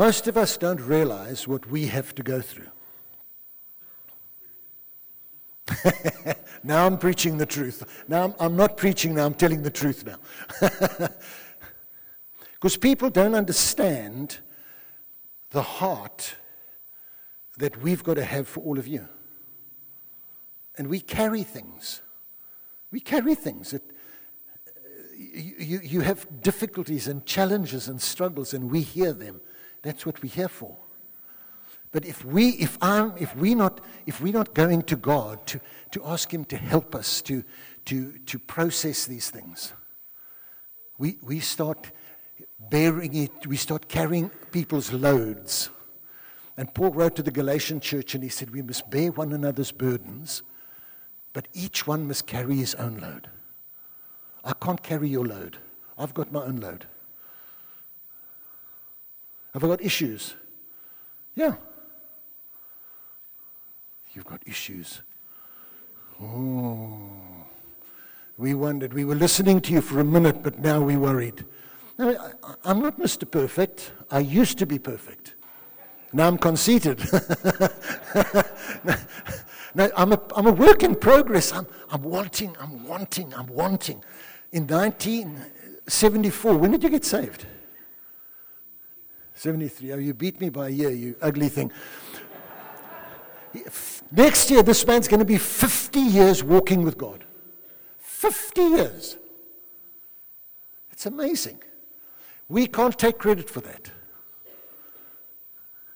most 0.00 0.26
of 0.28 0.38
us 0.38 0.56
don't 0.56 0.80
realize 0.80 1.46
what 1.46 1.70
we 1.70 1.88
have 1.88 2.14
to 2.14 2.22
go 2.22 2.40
through. 2.40 2.70
now 6.64 6.86
I'm 6.86 6.96
preaching 6.96 7.36
the 7.36 7.44
truth. 7.44 7.84
Now 8.08 8.24
I'm, 8.24 8.34
I'm, 8.40 8.56
not 8.56 8.78
preaching 8.78 9.14
now, 9.16 9.26
I'm 9.26 9.34
telling 9.34 9.62
the 9.62 9.70
truth 9.70 10.06
now. 10.06 10.16
Because 12.54 12.78
people 12.78 13.10
don't 13.10 13.34
understand 13.34 14.38
the 15.50 15.62
heart 15.62 16.36
that 17.58 17.82
we've 17.82 18.02
got 18.02 18.14
to 18.14 18.24
have 18.24 18.48
for 18.48 18.60
all 18.60 18.78
of 18.78 18.86
you. 18.86 19.06
And 20.76 20.88
we 20.88 21.00
carry 21.00 21.42
things. 21.42 22.00
We 22.90 23.00
carry 23.00 23.34
things. 23.34 23.70
That, 23.70 23.82
uh, 23.82 24.72
you, 25.18 25.80
you 25.82 26.00
have 26.00 26.26
difficulties 26.42 27.08
and 27.08 27.24
challenges 27.24 27.88
and 27.88 28.00
struggles, 28.00 28.52
and 28.52 28.70
we 28.70 28.80
hear 28.80 29.12
them. 29.14 29.40
That's 29.82 30.04
what 30.04 30.22
we're 30.22 30.32
here 30.32 30.48
for. 30.48 30.76
But 31.92 32.04
if 32.04 32.24
we, 32.24 32.50
if 32.50 32.78
I'm, 32.80 33.14
if 33.18 33.34
we 33.34 33.54
not, 33.54 33.80
if 34.06 34.20
we're 34.20 34.32
not 34.32 34.54
going 34.54 34.82
to 34.82 34.96
God 34.96 35.44
to, 35.48 35.60
to 35.92 36.04
ask 36.04 36.32
Him 36.32 36.44
to 36.46 36.56
help 36.56 36.94
us 36.94 37.20
to, 37.22 37.42
to, 37.86 38.12
to 38.26 38.38
process 38.38 39.06
these 39.06 39.30
things, 39.30 39.72
we, 40.98 41.18
we 41.22 41.40
start 41.40 41.90
bearing 42.58 43.14
it, 43.14 43.46
we 43.46 43.56
start 43.56 43.88
carrying 43.88 44.30
people's 44.52 44.92
loads. 44.92 45.70
And 46.56 46.72
Paul 46.74 46.90
wrote 46.90 47.16
to 47.16 47.22
the 47.22 47.30
Galatian 47.30 47.80
church 47.80 48.14
and 48.14 48.22
he 48.22 48.28
said, 48.28 48.50
We 48.50 48.62
must 48.62 48.90
bear 48.90 49.10
one 49.10 49.32
another's 49.32 49.72
burdens, 49.72 50.42
but 51.32 51.48
each 51.54 51.86
one 51.86 52.06
must 52.06 52.26
carry 52.26 52.56
his 52.56 52.74
own 52.74 52.98
load. 52.98 53.28
I 54.44 54.52
can't 54.52 54.82
carry 54.82 55.08
your 55.08 55.26
load. 55.26 55.58
I've 55.98 56.14
got 56.14 56.32
my 56.32 56.42
own 56.42 56.56
load. 56.56 56.86
Have 59.52 59.64
I 59.64 59.66
got 59.66 59.82
issues? 59.82 60.34
Yeah. 61.34 61.54
You've 64.12 64.24
got 64.24 64.42
issues. 64.46 65.02
Oh. 66.22 66.98
We 68.36 68.54
wondered. 68.54 68.94
We 68.94 69.04
were 69.04 69.14
listening 69.14 69.60
to 69.62 69.72
you 69.72 69.80
for 69.80 70.00
a 70.00 70.04
minute, 70.04 70.42
but 70.42 70.58
now 70.58 70.80
we're 70.80 70.98
worried. 70.98 71.44
No, 71.98 72.32
I, 72.42 72.70
am 72.70 72.80
not 72.80 72.98
Mr. 72.98 73.30
Perfect. 73.30 73.92
I 74.10 74.20
used 74.20 74.58
to 74.58 74.66
be 74.66 74.78
perfect. 74.78 75.34
Now 76.12 76.26
I'm 76.26 76.38
conceited. 76.38 77.00
no, 78.84 78.94
no, 79.74 79.90
I'm, 79.96 80.12
a, 80.12 80.20
I'm 80.34 80.46
a 80.46 80.52
work 80.52 80.82
in 80.82 80.94
progress. 80.94 81.52
I'm, 81.52 81.66
I'm 81.90 82.02
wanting, 82.02 82.56
I'm 82.60 82.86
wanting, 82.86 83.34
I'm 83.34 83.46
wanting. 83.46 84.02
In 84.52 84.66
1974, 84.66 86.56
when 86.56 86.70
did 86.72 86.82
you 86.82 86.88
get 86.88 87.04
saved? 87.04 87.46
73. 89.40 89.92
Oh, 89.92 89.96
you 89.96 90.12
beat 90.12 90.38
me 90.38 90.50
by 90.50 90.66
a 90.66 90.70
year, 90.70 90.90
you 90.90 91.16
ugly 91.22 91.48
thing. 91.48 91.72
Next 94.12 94.50
year, 94.50 94.62
this 94.62 94.86
man's 94.86 95.08
going 95.08 95.20
to 95.20 95.24
be 95.24 95.38
50 95.38 95.98
years 95.98 96.44
walking 96.44 96.82
with 96.82 96.98
God. 96.98 97.24
50 98.00 98.60
years. 98.60 99.16
It's 100.92 101.06
amazing. 101.06 101.62
We 102.50 102.66
can't 102.66 102.98
take 102.98 103.16
credit 103.16 103.48
for 103.48 103.62
that. 103.62 103.90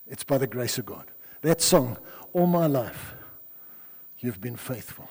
It's 0.06 0.24
by 0.24 0.38
the 0.38 0.46
grace 0.46 0.78
of 0.78 0.86
God. 0.86 1.04
That 1.42 1.60
song, 1.60 1.98
all 2.32 2.46
my 2.46 2.66
life, 2.66 3.12
you've 4.20 4.40
been 4.40 4.56
faithful. 4.56 5.10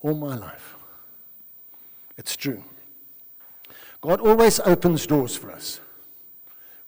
All 0.00 0.14
my 0.14 0.36
life. 0.36 0.76
It's 2.16 2.34
true. 2.34 2.64
God 4.00 4.22
always 4.22 4.58
opens 4.60 5.06
doors 5.06 5.36
for 5.36 5.50
us. 5.50 5.80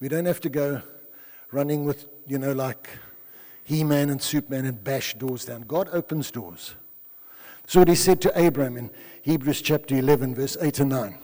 We 0.01 0.09
don't 0.09 0.27
have 0.27 0.41
to 0.43 0.49
go 0.49 0.83
running 1.53 1.85
with, 1.85 2.07
you 2.27 2.39
know, 2.39 2.53
like 2.53 2.89
He 3.65 3.83
Man 3.85 4.11
and 4.11 4.21
Superman 4.21 4.67
and 4.67 4.83
bash 4.83 5.15
doors 5.15 5.45
down. 5.45 5.63
God 5.63 5.89
opens 5.93 6.31
doors. 6.31 6.75
So 7.67 7.81
what 7.81 7.89
he 7.89 7.95
said 7.97 8.21
to 8.21 8.33
Abraham 8.39 8.77
in 8.77 8.91
Hebrews 9.23 9.61
chapter 9.61 9.97
11, 9.97 10.35
verse 10.37 10.57
8 10.61 10.81
and 10.81 10.91
9. 10.91 11.19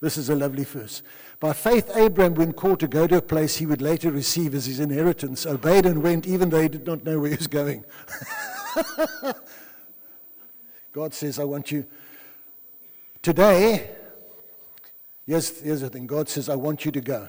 This 0.00 0.16
is 0.16 0.28
a 0.28 0.36
lovely 0.36 0.64
verse. 0.64 1.02
By 1.40 1.52
faith, 1.52 1.90
Abraham, 1.96 2.34
when 2.34 2.52
called 2.52 2.80
to 2.80 2.88
go 2.88 3.06
to 3.06 3.16
a 3.16 3.22
place 3.22 3.56
he 3.56 3.66
would 3.66 3.82
later 3.82 4.10
receive 4.10 4.54
as 4.54 4.66
his 4.66 4.78
inheritance, 4.78 5.46
obeyed 5.46 5.86
and 5.86 6.02
went, 6.02 6.26
even 6.26 6.50
though 6.50 6.60
he 6.62 6.68
did 6.68 6.86
not 6.86 7.04
know 7.04 7.18
where 7.18 7.30
he 7.30 7.36
was 7.36 7.46
going. 7.46 7.84
God 10.92 11.12
says, 11.12 11.40
I 11.40 11.44
want 11.44 11.72
you. 11.72 11.86
Today, 13.20 13.90
here's, 15.26 15.60
here's 15.60 15.80
the 15.80 15.90
thing 15.90 16.06
God 16.06 16.28
says, 16.28 16.48
I 16.48 16.56
want 16.56 16.84
you 16.84 16.90
to 16.92 17.00
go. 17.00 17.28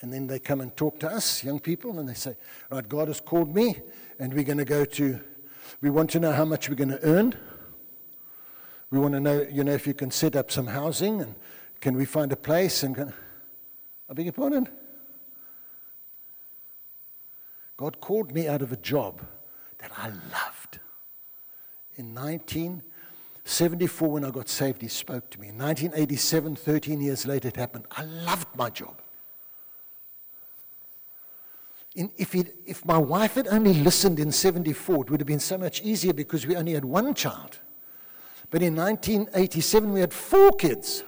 And 0.00 0.12
then 0.12 0.26
they 0.26 0.38
come 0.38 0.60
and 0.60 0.74
talk 0.76 0.98
to 1.00 1.10
us, 1.10 1.44
young 1.44 1.60
people, 1.60 1.98
and 1.98 2.08
they 2.08 2.14
say, 2.14 2.36
Right, 2.70 2.88
God 2.88 3.08
has 3.08 3.20
called 3.20 3.54
me, 3.54 3.76
and 4.18 4.32
we're 4.32 4.44
going 4.44 4.58
to 4.58 4.64
go 4.64 4.84
to, 4.84 5.20
we 5.82 5.90
want 5.90 6.10
to 6.10 6.20
know 6.20 6.32
how 6.32 6.44
much 6.44 6.68
we're 6.68 6.74
going 6.74 6.90
to 6.90 7.04
earn. 7.04 7.34
We 8.90 8.98
want 8.98 9.14
to 9.14 9.20
know, 9.20 9.46
you 9.50 9.62
know, 9.62 9.72
if 9.72 9.86
you 9.86 9.94
can 9.94 10.10
set 10.10 10.36
up 10.36 10.50
some 10.50 10.68
housing, 10.68 11.20
and 11.20 11.34
can 11.80 11.96
we 11.96 12.06
find 12.06 12.32
a 12.32 12.36
place? 12.36 12.82
And 12.82 12.94
can, 12.94 13.12
I 14.08 14.14
beg 14.14 14.24
your 14.26 14.32
pardon? 14.32 14.68
God 17.76 18.00
called 18.00 18.32
me 18.32 18.48
out 18.48 18.62
of 18.62 18.72
a 18.72 18.76
job 18.76 19.22
that 19.78 19.90
I 19.96 20.08
loved 20.08 20.80
in 21.96 22.12
1974, 23.50 24.08
when 24.08 24.24
I 24.24 24.30
got 24.30 24.48
saved, 24.48 24.80
he 24.80 24.86
spoke 24.86 25.28
to 25.30 25.40
me. 25.40 25.48
In 25.48 25.58
1987, 25.58 26.54
13 26.54 27.00
years 27.00 27.26
later, 27.26 27.48
it 27.48 27.56
happened. 27.56 27.84
I 27.90 28.04
loved 28.04 28.46
my 28.56 28.70
job. 28.70 29.02
In, 31.96 32.12
if, 32.16 32.32
if 32.32 32.84
my 32.84 32.96
wife 32.96 33.34
had 33.34 33.48
only 33.48 33.74
listened 33.74 34.20
in 34.20 34.30
74, 34.30 35.02
it 35.02 35.10
would 35.10 35.20
have 35.20 35.26
been 35.26 35.40
so 35.40 35.58
much 35.58 35.82
easier 35.82 36.12
because 36.12 36.46
we 36.46 36.54
only 36.54 36.74
had 36.74 36.84
one 36.84 37.12
child. 37.12 37.58
But 38.50 38.62
in 38.62 38.76
1987, 38.76 39.92
we 39.92 39.98
had 39.98 40.14
four 40.14 40.52
kids. 40.52 41.02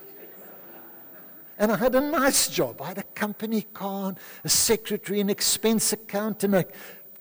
And 1.59 1.71
I 1.71 1.77
had 1.77 1.95
a 1.95 2.01
nice 2.01 2.49
job. 2.49 2.83
I 2.83 2.89
had 2.89 2.99
a 2.99 3.05
company 3.05 3.63
car, 3.73 4.17
a 4.43 4.49
secretary, 4.49 5.21
an 5.21 5.31
expense 5.31 5.93
account, 5.93 6.43
and 6.43 6.57
a 6.57 6.65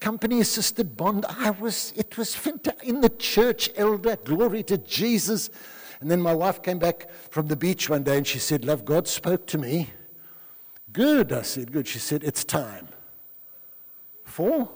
company 0.01 0.41
assisted 0.41 0.97
bond. 0.97 1.25
I 1.29 1.51
was, 1.51 1.93
it 1.95 2.17
was 2.17 2.37
in 2.83 2.99
the 2.99 3.09
church 3.09 3.69
elder, 3.77 4.17
glory 4.17 4.63
to 4.63 4.77
Jesus. 4.77 5.49
And 6.01 6.11
then 6.11 6.19
my 6.19 6.33
wife 6.33 6.61
came 6.61 6.79
back 6.79 7.09
from 7.29 7.47
the 7.47 7.55
beach 7.55 7.87
one 7.87 8.03
day 8.03 8.17
and 8.17 8.27
she 8.27 8.39
said, 8.39 8.65
Love, 8.65 8.83
God 8.83 9.07
spoke 9.07 9.47
to 9.47 9.57
me. 9.57 9.91
Good, 10.91 11.31
I 11.31 11.43
said, 11.43 11.71
good. 11.71 11.87
She 11.87 11.99
said, 11.99 12.23
It's 12.23 12.43
time. 12.43 12.89
For? 14.25 14.67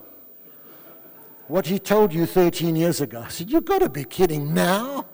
What 1.48 1.68
he 1.68 1.80
told 1.80 2.14
you 2.14 2.26
13 2.26 2.76
years 2.76 3.02
ago. 3.02 3.24
I 3.26 3.30
said, 3.30 3.52
You've 3.52 3.66
got 3.66 3.80
to 3.80 3.90
be 3.90 4.04
kidding 4.04 4.54
now. 4.54 5.08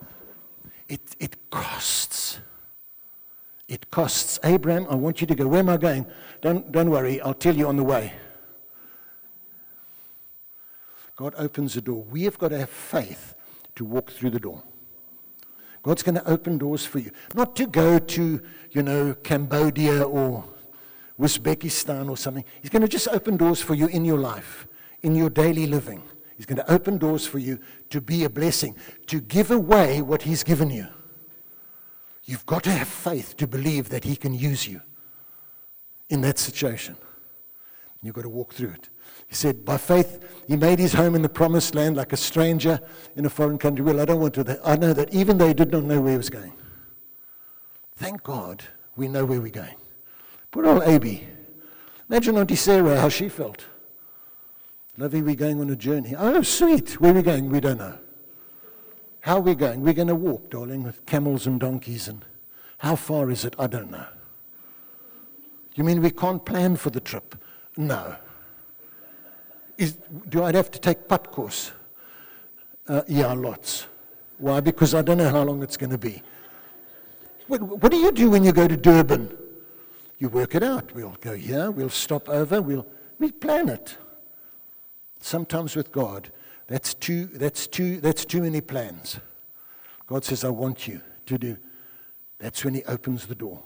It, 0.90 1.02
it 1.20 1.50
costs. 1.50 2.40
It 3.70 3.90
costs. 3.90 4.38
Abraham, 4.44 4.86
I 4.90 4.96
want 4.96 5.22
you 5.22 5.28
to 5.28 5.36
go. 5.36 5.48
Where 5.48 5.60
am 5.60 5.70
I 5.70 5.78
going? 5.78 6.06
Don't, 6.42 6.70
don't 6.74 6.90
worry, 6.90 7.22
I'll 7.22 7.34
tell 7.34 7.56
you 7.56 7.68
on 7.68 7.78
the 7.78 7.84
way. 7.84 8.12
God 11.22 11.36
opens 11.38 11.76
the 11.76 11.82
door. 11.82 12.04
We 12.10 12.24
have 12.24 12.40
got 12.40 12.48
to 12.48 12.58
have 12.58 12.72
faith 12.72 13.36
to 13.76 13.86
walk 13.86 14.10
through 14.10 14.32
the 14.32 14.40
door. 14.40 14.64
God's 15.84 16.02
going 16.02 16.16
to 16.16 16.28
open 16.28 16.58
doors 16.58 16.84
for 16.84 16.98
you. 16.98 17.12
Not 17.36 17.56
to 17.58 17.68
go 17.68 18.00
to, 18.00 18.42
you 18.72 18.82
know, 18.82 19.14
Cambodia 19.14 20.02
or 20.02 20.44
Uzbekistan 21.20 22.10
or 22.10 22.18
something. 22.18 22.44
He's 22.60 22.72
going 22.72 22.82
to 22.82 22.88
just 22.88 23.08
open 23.10 23.38
doors 23.38 23.62
for 23.62 23.76
you 23.76 23.86
in 23.86 24.04
your 24.04 24.18
life, 24.18 24.66
in 25.04 25.14
your 25.14 25.30
daily 25.30 25.68
living. 25.68 26.02
He's 26.38 26.48
going 26.48 26.58
to 26.58 26.72
open 26.72 26.98
doors 26.98 27.28
for 27.28 27.38
you 27.38 27.60
to 27.92 28.02
be 28.02 28.24
a 28.24 28.30
blessing, 28.30 28.76
to 29.06 29.22
give 29.22 29.52
away 29.52 30.02
what 30.02 30.24
He's 30.24 30.42
given 30.42 30.72
you. 30.72 30.88
You've 32.26 32.48
got 32.48 32.64
to 32.64 32.72
have 32.72 32.88
faith 32.88 33.38
to 33.38 33.46
believe 33.46 33.90
that 33.90 34.06
He 34.06 34.16
can 34.16 34.34
use 34.34 34.68
you 34.68 34.82
in 36.10 36.22
that 36.22 36.40
situation. 36.40 36.96
You've 38.02 38.16
got 38.16 38.24
to 38.24 38.30
walk 38.30 38.56
through 38.56 38.72
it. 38.72 38.90
He 39.32 39.36
said, 39.36 39.64
by 39.64 39.78
faith, 39.78 40.20
he 40.46 40.58
made 40.58 40.78
his 40.78 40.92
home 40.92 41.16
in 41.16 41.22
the 41.22 41.30
promised 41.30 41.74
land 41.74 41.96
like 41.96 42.12
a 42.12 42.18
stranger 42.18 42.82
in 43.16 43.26
a 43.26 43.30
foreign 43.30 43.58
country. 43.58 43.82
Well, 43.82 44.02
I 44.02 44.04
don't 44.04 44.20
want 44.20 44.34
to. 44.34 44.60
I 44.62 44.76
know 44.76 44.92
that 44.92 45.14
even 45.14 45.38
though 45.38 45.48
he 45.48 45.54
did 45.54 45.72
not 45.72 45.84
know 45.84 46.02
where 46.02 46.12
he 46.12 46.18
was 46.18 46.30
going. 46.30 46.52
Thank 47.96 48.24
God 48.24 48.62
we 48.98 49.08
know 49.08 49.24
where 49.24 49.40
we're 49.40 49.50
going. 49.50 49.78
Poor 50.52 50.66
old 50.66 50.84
Abby. 50.84 51.26
Imagine 52.10 52.40
Auntie 52.40 52.58
Sarah, 52.58 53.00
how 53.00 53.08
she 53.08 53.30
felt. 53.30 53.64
Lovey, 54.98 55.22
we're 55.22 55.36
going 55.36 55.62
on 55.62 55.70
a 55.70 55.78
journey. 55.78 56.14
Oh, 56.18 56.42
sweet. 56.42 57.00
Where 57.00 57.14
are 57.14 57.16
we 57.16 57.22
going? 57.22 57.50
We 57.50 57.62
don't 57.62 57.78
know. 57.78 57.98
How 59.22 59.38
are 59.38 59.42
we 59.42 59.56
going? 59.56 59.80
We're 59.80 59.94
going 59.94 60.10
to 60.10 60.16
walk, 60.16 60.50
darling, 60.50 60.84
with 60.84 61.06
camels 61.06 61.48
and 61.48 61.58
donkeys. 61.58 62.10
And 62.10 62.26
how 62.80 62.98
far 62.98 63.32
is 63.32 63.46
it? 63.46 63.56
I 63.58 63.68
don't 63.68 63.92
know. 63.92 64.08
You 65.76 65.86
mean 65.86 66.02
we 66.02 66.12
can't 66.12 66.44
plan 66.44 66.76
for 66.76 66.90
the 66.90 67.00
trip? 67.00 67.42
No. 67.78 68.18
Is, 69.82 69.98
do 70.30 70.44
I 70.44 70.52
have 70.52 70.70
to 70.70 70.80
take 70.80 71.08
padkos? 71.08 71.72
Uh, 72.88 73.02
yeah, 73.08 73.34
lots. 73.34 73.88
Why? 74.38 74.60
Because 74.60 74.94
I 74.94 75.02
don't 75.02 75.18
know 75.18 75.32
how 75.32 75.42
long 75.42 75.64
it's 75.64 75.76
going 75.76 75.90
to 75.90 75.98
be. 75.98 76.22
What, 77.48 77.64
what 77.64 77.92
do 77.92 77.98
you 77.98 78.12
do 78.12 78.30
when 78.30 78.44
you 78.44 78.52
go 78.52 78.68
to 78.68 78.78
Durban? 78.78 79.36
You 80.20 80.30
work 80.30 80.54
it 80.54 80.62
out. 80.62 80.94
We'll 80.94 81.18
go 81.20 81.34
here, 81.34 81.72
we'll 81.72 81.90
stop 81.90 82.30
over, 82.30 82.62
we'll, 82.62 82.86
we 83.18 83.32
plan 83.32 83.70
it. 83.70 83.98
Sometimes 85.20 85.76
with 85.76 85.92
God, 85.92 86.32
that's 86.68 86.94
too, 86.94 87.26
that's, 87.26 87.66
too, 87.66 88.00
that's 88.02 88.24
too 88.24 88.44
many 88.44 88.62
plans. 88.62 89.20
God 90.06 90.24
says, 90.24 90.44
I 90.44 90.50
want 90.50 90.88
you 90.88 91.02
to 91.26 91.40
do. 91.40 91.58
That's 92.38 92.64
when 92.64 92.76
He 92.76 92.84
opens 92.84 93.26
the 93.26 93.34
door. 93.34 93.64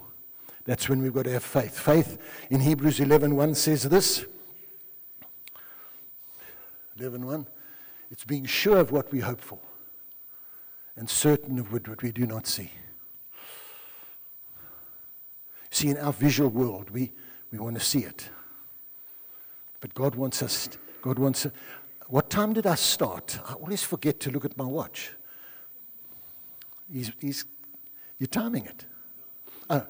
That's 0.64 0.88
when 0.88 1.02
we've 1.02 1.12
got 1.12 1.24
to 1.24 1.32
have 1.32 1.44
faith. 1.44 1.78
Faith 1.78 2.16
in 2.48 2.60
Hebrews 2.60 3.00
11:1 3.00 3.54
says 3.54 3.82
this. 3.82 4.24
11:1 6.98 7.46
It's 8.10 8.24
being 8.24 8.44
sure 8.44 8.78
of 8.78 8.90
what 8.90 9.12
we 9.12 9.20
hope 9.20 9.40
for 9.40 9.58
and 10.96 11.08
certain 11.10 11.58
of 11.58 11.72
what 11.72 12.02
we 12.02 12.10
do 12.10 12.26
not 12.26 12.46
see. 12.46 12.70
See, 15.70 15.90
in 15.90 15.98
our 15.98 16.12
visual 16.12 16.48
world, 16.48 16.90
we, 16.90 17.12
we 17.52 17.58
want 17.58 17.78
to 17.78 17.84
see 17.84 17.98
it. 17.98 18.30
But 19.80 19.92
God 19.92 20.14
wants 20.14 20.42
us, 20.42 20.70
God 21.02 21.18
wants, 21.18 21.46
what 22.06 22.30
time 22.30 22.54
did 22.54 22.66
I 22.66 22.76
start? 22.76 23.38
I 23.46 23.52
always 23.52 23.82
forget 23.82 24.18
to 24.20 24.30
look 24.30 24.44
at 24.44 24.56
my 24.56 24.64
watch. 24.64 25.12
He's, 26.90 27.12
he's, 27.20 27.44
you're 28.18 28.26
timing 28.28 28.64
it. 28.64 28.86
Oh. 29.68 29.86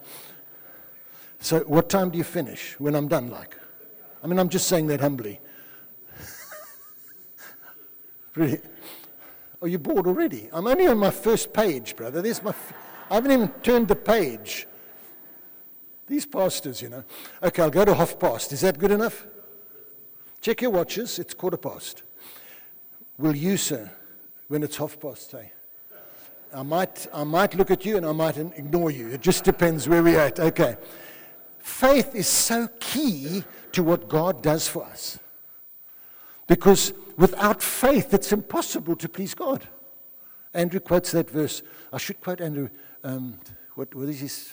So, 1.38 1.60
what 1.60 1.88
time 1.88 2.10
do 2.10 2.18
you 2.18 2.24
finish? 2.24 2.74
When 2.80 2.96
I'm 2.96 3.06
done, 3.06 3.30
like? 3.30 3.56
I 4.24 4.26
mean, 4.26 4.38
I'm 4.38 4.48
just 4.48 4.66
saying 4.66 4.86
that 4.88 5.00
humbly. 5.00 5.38
Are 8.38 8.58
oh, 9.62 9.66
you 9.66 9.78
bored 9.78 10.06
already? 10.06 10.48
I'm 10.52 10.66
only 10.66 10.86
on 10.86 10.98
my 10.98 11.10
first 11.10 11.52
page, 11.52 11.96
brother. 11.96 12.20
There's 12.20 12.42
my. 12.42 12.50
F- 12.50 12.74
I 13.10 13.14
haven't 13.14 13.32
even 13.32 13.48
turned 13.62 13.88
the 13.88 13.96
page. 13.96 14.66
These 16.06 16.26
pastors, 16.26 16.82
you 16.82 16.88
know. 16.88 17.04
Okay, 17.42 17.62
I'll 17.62 17.70
go 17.70 17.84
to 17.84 17.94
half 17.94 18.18
past. 18.18 18.52
Is 18.52 18.60
that 18.60 18.78
good 18.78 18.90
enough? 18.90 19.26
Check 20.40 20.62
your 20.62 20.70
watches. 20.70 21.18
It's 21.18 21.34
quarter 21.34 21.56
past. 21.56 22.02
Will 23.18 23.34
you, 23.34 23.56
sir, 23.56 23.90
when 24.48 24.62
it's 24.62 24.76
half 24.76 25.00
past, 25.00 25.30
say? 25.30 25.52
I 26.54 26.62
might, 26.62 27.06
I 27.12 27.24
might 27.24 27.54
look 27.54 27.70
at 27.70 27.84
you 27.84 27.96
and 27.96 28.06
I 28.06 28.12
might 28.12 28.36
ignore 28.36 28.90
you. 28.90 29.08
It 29.08 29.20
just 29.20 29.44
depends 29.44 29.88
where 29.88 30.02
we're 30.02 30.20
at. 30.20 30.38
Okay. 30.38 30.76
Faith 31.58 32.14
is 32.14 32.28
so 32.28 32.68
key 32.78 33.42
to 33.72 33.82
what 33.82 34.08
God 34.08 34.42
does 34.42 34.68
for 34.68 34.84
us. 34.84 35.18
Because 36.46 36.92
without 37.16 37.62
faith, 37.62 38.14
it's 38.14 38.32
impossible 38.32 38.96
to 38.96 39.08
please 39.08 39.34
God. 39.34 39.66
Andrew 40.54 40.80
quotes 40.80 41.12
that 41.12 41.28
verse. 41.28 41.62
I 41.92 41.98
should 41.98 42.20
quote 42.20 42.40
Andrew. 42.40 42.68
Um, 43.04 43.38
what, 43.74 43.94
what 43.94 44.08
is 44.08 44.20
his? 44.20 44.52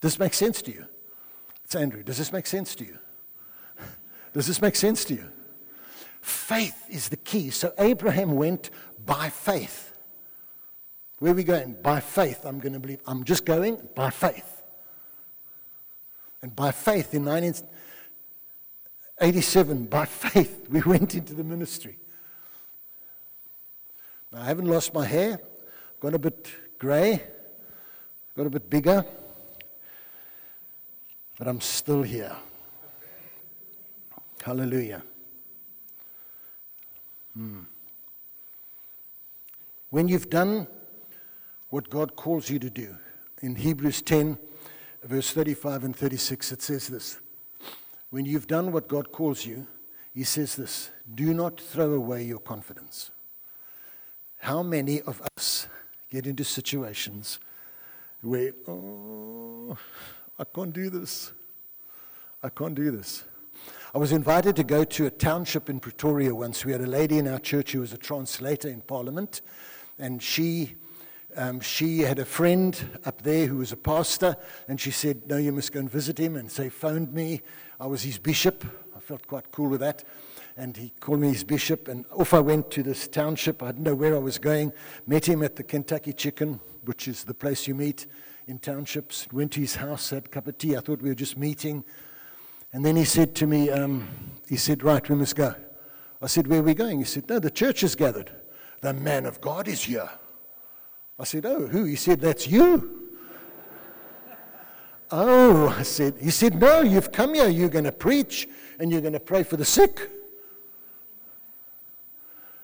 Does 0.00 0.12
this 0.12 0.18
make 0.18 0.34
sense 0.34 0.62
to 0.62 0.72
you? 0.72 0.86
It's 1.64 1.74
Andrew. 1.74 2.02
Does 2.02 2.18
this 2.18 2.32
make 2.32 2.46
sense 2.46 2.74
to 2.76 2.84
you? 2.84 2.98
Does 4.32 4.46
this 4.46 4.60
make 4.60 4.76
sense 4.76 5.04
to 5.06 5.14
you? 5.14 5.30
Faith 6.20 6.84
is 6.88 7.08
the 7.08 7.16
key. 7.16 7.50
So 7.50 7.72
Abraham 7.78 8.32
went 8.32 8.70
by 9.06 9.30
faith. 9.30 9.92
Where 11.18 11.32
are 11.32 11.34
we 11.34 11.44
going? 11.44 11.76
By 11.82 12.00
faith, 12.00 12.44
I'm 12.44 12.58
going 12.58 12.72
to 12.72 12.80
believe. 12.80 13.00
I'm 13.06 13.24
just 13.24 13.44
going 13.44 13.88
by 13.94 14.10
faith. 14.10 14.62
And 16.42 16.56
by 16.56 16.72
faith, 16.72 17.14
in 17.14 17.24
19, 17.24 17.54
87, 19.20 19.86
by 19.86 20.04
faith, 20.06 20.66
we 20.70 20.80
went 20.80 21.14
into 21.14 21.34
the 21.34 21.44
ministry. 21.44 21.98
Now, 24.32 24.42
I 24.42 24.44
haven't 24.44 24.66
lost 24.66 24.94
my 24.94 25.06
hair, 25.06 25.40
got 26.00 26.14
a 26.14 26.18
bit 26.18 26.48
grey, 26.78 27.22
got 28.36 28.46
a 28.46 28.50
bit 28.50 28.70
bigger, 28.70 29.04
but 31.38 31.48
I'm 31.48 31.60
still 31.60 32.02
here. 32.02 32.34
Hallelujah. 34.42 35.02
Hmm. 37.34 37.60
When 39.90 40.08
you've 40.08 40.30
done 40.30 40.66
what 41.68 41.90
God 41.90 42.16
calls 42.16 42.48
you 42.48 42.58
to 42.58 42.70
do, 42.70 42.96
in 43.42 43.56
Hebrews 43.56 44.02
10, 44.02 44.38
verse 45.02 45.32
35 45.32 45.84
and 45.84 45.96
36, 45.96 46.52
it 46.52 46.62
says 46.62 46.88
this. 46.88 47.18
When 48.10 48.26
you've 48.26 48.46
done 48.46 48.72
what 48.72 48.88
God 48.88 49.12
calls 49.12 49.46
you, 49.46 49.66
he 50.12 50.24
says 50.24 50.56
this 50.56 50.90
do 51.14 51.32
not 51.32 51.60
throw 51.60 51.94
away 51.94 52.24
your 52.24 52.40
confidence. 52.40 53.10
How 54.38 54.62
many 54.62 55.00
of 55.02 55.22
us 55.36 55.68
get 56.10 56.26
into 56.26 56.44
situations 56.44 57.38
where, 58.22 58.52
oh, 58.68 59.76
I 60.38 60.44
can't 60.44 60.72
do 60.72 60.90
this. 60.90 61.32
I 62.42 62.48
can't 62.48 62.74
do 62.74 62.90
this. 62.90 63.24
I 63.94 63.98
was 63.98 64.12
invited 64.12 64.56
to 64.56 64.64
go 64.64 64.84
to 64.84 65.06
a 65.06 65.10
township 65.10 65.68
in 65.68 65.80
Pretoria 65.80 66.34
once. 66.34 66.64
We 66.64 66.72
had 66.72 66.80
a 66.80 66.86
lady 66.86 67.18
in 67.18 67.28
our 67.28 67.38
church 67.38 67.72
who 67.72 67.80
was 67.80 67.92
a 67.92 67.98
translator 67.98 68.68
in 68.68 68.82
Parliament, 68.82 69.40
and 69.98 70.22
she 70.22 70.76
um, 71.36 71.60
she 71.60 72.00
had 72.00 72.18
a 72.18 72.24
friend 72.24 73.00
up 73.04 73.22
there 73.22 73.46
who 73.46 73.56
was 73.56 73.72
a 73.72 73.76
pastor, 73.76 74.36
and 74.68 74.80
she 74.80 74.90
said, 74.90 75.22
No, 75.26 75.36
you 75.36 75.52
must 75.52 75.72
go 75.72 75.80
and 75.80 75.90
visit 75.90 76.18
him. 76.18 76.36
And 76.36 76.50
so 76.50 76.64
he 76.64 76.68
phoned 76.68 77.12
me. 77.12 77.42
I 77.78 77.86
was 77.86 78.02
his 78.02 78.18
bishop. 78.18 78.64
I 78.96 79.00
felt 79.00 79.26
quite 79.26 79.50
cool 79.52 79.68
with 79.68 79.80
that. 79.80 80.04
And 80.56 80.76
he 80.76 80.92
called 81.00 81.20
me 81.20 81.28
his 81.28 81.44
bishop, 81.44 81.88
and 81.88 82.04
off 82.12 82.34
I 82.34 82.40
went 82.40 82.70
to 82.72 82.82
this 82.82 83.08
township. 83.08 83.62
I 83.62 83.66
didn't 83.68 83.84
know 83.84 83.94
where 83.94 84.14
I 84.14 84.18
was 84.18 84.38
going. 84.38 84.72
Met 85.06 85.26
him 85.26 85.42
at 85.42 85.56
the 85.56 85.62
Kentucky 85.62 86.12
Chicken, 86.12 86.60
which 86.84 87.08
is 87.08 87.24
the 87.24 87.34
place 87.34 87.66
you 87.66 87.74
meet 87.74 88.06
in 88.46 88.58
townships. 88.58 89.26
Went 89.32 89.52
to 89.52 89.60
his 89.60 89.76
house, 89.76 90.10
had 90.10 90.26
a 90.26 90.28
cup 90.28 90.48
of 90.48 90.58
tea. 90.58 90.76
I 90.76 90.80
thought 90.80 91.00
we 91.00 91.08
were 91.08 91.14
just 91.14 91.36
meeting. 91.36 91.84
And 92.72 92.84
then 92.84 92.96
he 92.96 93.04
said 93.04 93.34
to 93.36 93.46
me, 93.46 93.70
um, 93.70 94.08
he 94.48 94.56
said, 94.56 94.82
Right, 94.82 95.08
we 95.08 95.14
must 95.14 95.36
go. 95.36 95.54
I 96.20 96.26
said, 96.26 96.46
Where 96.46 96.60
are 96.60 96.64
we 96.64 96.74
going? 96.74 96.98
He 96.98 97.04
said, 97.04 97.28
No, 97.28 97.38
the 97.38 97.50
church 97.50 97.82
is 97.82 97.94
gathered. 97.94 98.30
The 98.80 98.92
man 98.92 99.26
of 99.26 99.40
God 99.40 99.68
is 99.68 99.84
here. 99.84 100.10
I 101.20 101.24
said, 101.24 101.44
Oh, 101.44 101.66
who? 101.66 101.84
He 101.84 101.96
said, 101.96 102.20
That's 102.20 102.48
you. 102.48 103.10
oh, 105.10 105.68
I 105.68 105.82
said, 105.82 106.14
He 106.18 106.30
said, 106.30 106.58
No, 106.58 106.80
you've 106.80 107.12
come 107.12 107.34
here. 107.34 107.48
You're 107.48 107.68
going 107.68 107.84
to 107.84 107.92
preach 107.92 108.48
and 108.78 108.90
you're 108.90 109.02
going 109.02 109.12
to 109.12 109.20
pray 109.20 109.42
for 109.42 109.58
the 109.58 109.64
sick. 109.64 110.10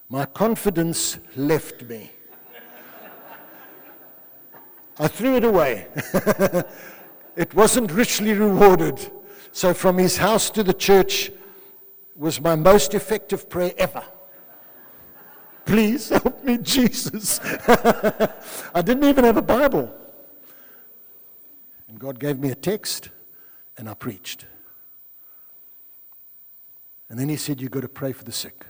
My 0.08 0.24
confidence 0.24 1.18
left 1.36 1.82
me. 1.82 2.10
I 4.98 5.08
threw 5.08 5.36
it 5.36 5.44
away. 5.44 5.88
it 7.36 7.52
wasn't 7.52 7.92
richly 7.92 8.32
rewarded. 8.32 9.10
So, 9.52 9.74
from 9.74 9.98
his 9.98 10.16
house 10.16 10.48
to 10.50 10.62
the 10.62 10.72
church 10.72 11.30
was 12.14 12.40
my 12.40 12.54
most 12.54 12.94
effective 12.94 13.50
prayer 13.50 13.72
ever. 13.76 14.02
Please 15.66 16.10
help 16.10 16.44
me, 16.44 16.58
Jesus. 16.58 17.40
I 18.72 18.82
didn't 18.82 19.04
even 19.04 19.24
have 19.24 19.36
a 19.36 19.42
Bible. 19.42 19.92
And 21.88 21.98
God 21.98 22.20
gave 22.20 22.38
me 22.38 22.50
a 22.50 22.54
text, 22.54 23.10
and 23.76 23.88
I 23.88 23.94
preached. 23.94 24.46
And 27.08 27.18
then 27.18 27.28
He 27.28 27.36
said, 27.36 27.60
You've 27.60 27.72
got 27.72 27.82
to 27.82 27.88
pray 27.88 28.12
for 28.12 28.22
the 28.22 28.32
sick. 28.32 28.64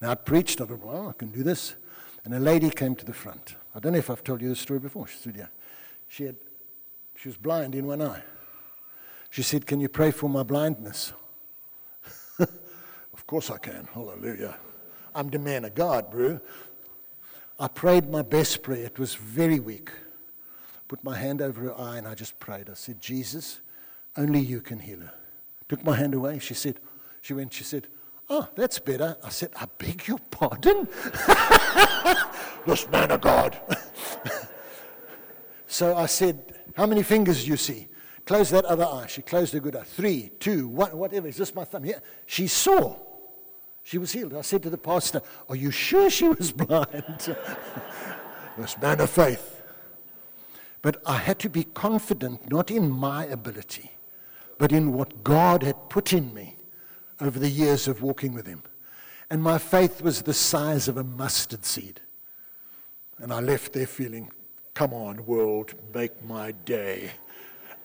Now, 0.00 0.12
I 0.12 0.14
preached. 0.14 0.60
I 0.60 0.66
thought, 0.66 0.84
Well, 0.84 1.08
I 1.08 1.12
can 1.12 1.30
do 1.30 1.42
this. 1.42 1.74
And 2.24 2.32
a 2.32 2.40
lady 2.40 2.70
came 2.70 2.94
to 2.94 3.04
the 3.04 3.12
front. 3.12 3.56
I 3.74 3.80
don't 3.80 3.92
know 3.92 3.98
if 3.98 4.08
I've 4.08 4.24
told 4.24 4.40
you 4.40 4.48
this 4.48 4.60
story 4.60 4.78
before. 4.78 5.08
She 5.08 5.18
said, 5.18 5.34
Yeah. 5.36 5.48
She, 6.06 6.24
had, 6.24 6.36
she 7.16 7.28
was 7.28 7.36
blind 7.36 7.74
in 7.74 7.86
one 7.88 8.00
eye. 8.00 8.22
She 9.30 9.42
said, 9.42 9.66
Can 9.66 9.80
you 9.80 9.88
pray 9.88 10.12
for 10.12 10.30
my 10.30 10.44
blindness? 10.44 11.12
of 12.38 13.26
course 13.26 13.50
I 13.50 13.58
can. 13.58 13.88
Hallelujah. 13.92 14.56
I'm 15.14 15.28
the 15.28 15.38
man 15.38 15.64
of 15.64 15.74
God, 15.74 16.10
bro. 16.10 16.40
I 17.58 17.68
prayed 17.68 18.10
my 18.10 18.22
best 18.22 18.62
prayer. 18.62 18.84
It 18.84 18.98
was 18.98 19.14
very 19.14 19.60
weak. 19.60 19.90
Put 20.88 21.04
my 21.04 21.16
hand 21.16 21.40
over 21.40 21.62
her 21.62 21.78
eye 21.78 21.98
and 21.98 22.06
I 22.06 22.14
just 22.14 22.38
prayed. 22.40 22.68
I 22.68 22.74
said, 22.74 23.00
Jesus, 23.00 23.60
only 24.16 24.40
you 24.40 24.60
can 24.60 24.80
heal 24.80 25.00
her. 25.00 25.14
Took 25.68 25.84
my 25.84 25.96
hand 25.96 26.14
away. 26.14 26.38
She 26.40 26.54
said, 26.54 26.80
she 27.22 27.32
went, 27.32 27.52
she 27.52 27.64
said, 27.64 27.86
Oh, 28.30 28.48
that's 28.54 28.78
better. 28.78 29.16
I 29.22 29.28
said, 29.28 29.50
I 29.56 29.66
beg 29.78 30.08
your 30.08 30.18
pardon? 30.30 30.88
this 32.66 32.88
man 32.90 33.10
of 33.10 33.20
God. 33.20 33.60
so 35.66 35.94
I 35.94 36.06
said, 36.06 36.54
How 36.74 36.86
many 36.86 37.02
fingers 37.02 37.44
do 37.44 37.50
you 37.50 37.56
see? 37.56 37.86
Close 38.24 38.48
that 38.50 38.64
other 38.64 38.84
eye. 38.84 39.06
She 39.08 39.20
closed 39.20 39.54
a 39.54 39.60
good 39.60 39.76
eye. 39.76 39.82
Three, 39.82 40.30
two, 40.40 40.68
one, 40.68 40.96
whatever. 40.96 41.28
Is 41.28 41.36
this 41.36 41.54
my 41.54 41.64
thumb? 41.64 41.84
Yeah. 41.84 41.98
She 42.24 42.46
saw. 42.46 42.96
She 43.84 43.98
was 43.98 44.12
healed. 44.12 44.34
I 44.34 44.40
said 44.40 44.62
to 44.62 44.70
the 44.70 44.78
pastor, 44.78 45.20
Are 45.48 45.54
you 45.54 45.70
sure 45.70 46.08
she 46.08 46.26
was 46.26 46.52
blind? 46.52 47.36
this 48.58 48.78
man 48.80 49.00
of 49.00 49.10
faith. 49.10 49.62
But 50.80 51.02
I 51.06 51.18
had 51.18 51.38
to 51.40 51.50
be 51.50 51.64
confident, 51.64 52.50
not 52.50 52.70
in 52.70 52.90
my 52.90 53.26
ability, 53.26 53.92
but 54.58 54.72
in 54.72 54.94
what 54.94 55.22
God 55.22 55.62
had 55.62 55.90
put 55.90 56.12
in 56.12 56.32
me 56.32 56.56
over 57.20 57.38
the 57.38 57.48
years 57.48 57.86
of 57.86 58.02
walking 58.02 58.32
with 58.32 58.46
Him. 58.46 58.62
And 59.30 59.42
my 59.42 59.58
faith 59.58 60.00
was 60.00 60.22
the 60.22 60.34
size 60.34 60.88
of 60.88 60.96
a 60.96 61.04
mustard 61.04 61.64
seed. 61.64 62.00
And 63.18 63.32
I 63.32 63.40
left 63.40 63.74
there 63.74 63.86
feeling, 63.86 64.30
Come 64.72 64.94
on, 64.94 65.24
world, 65.26 65.74
make 65.94 66.24
my 66.24 66.52
day. 66.52 67.10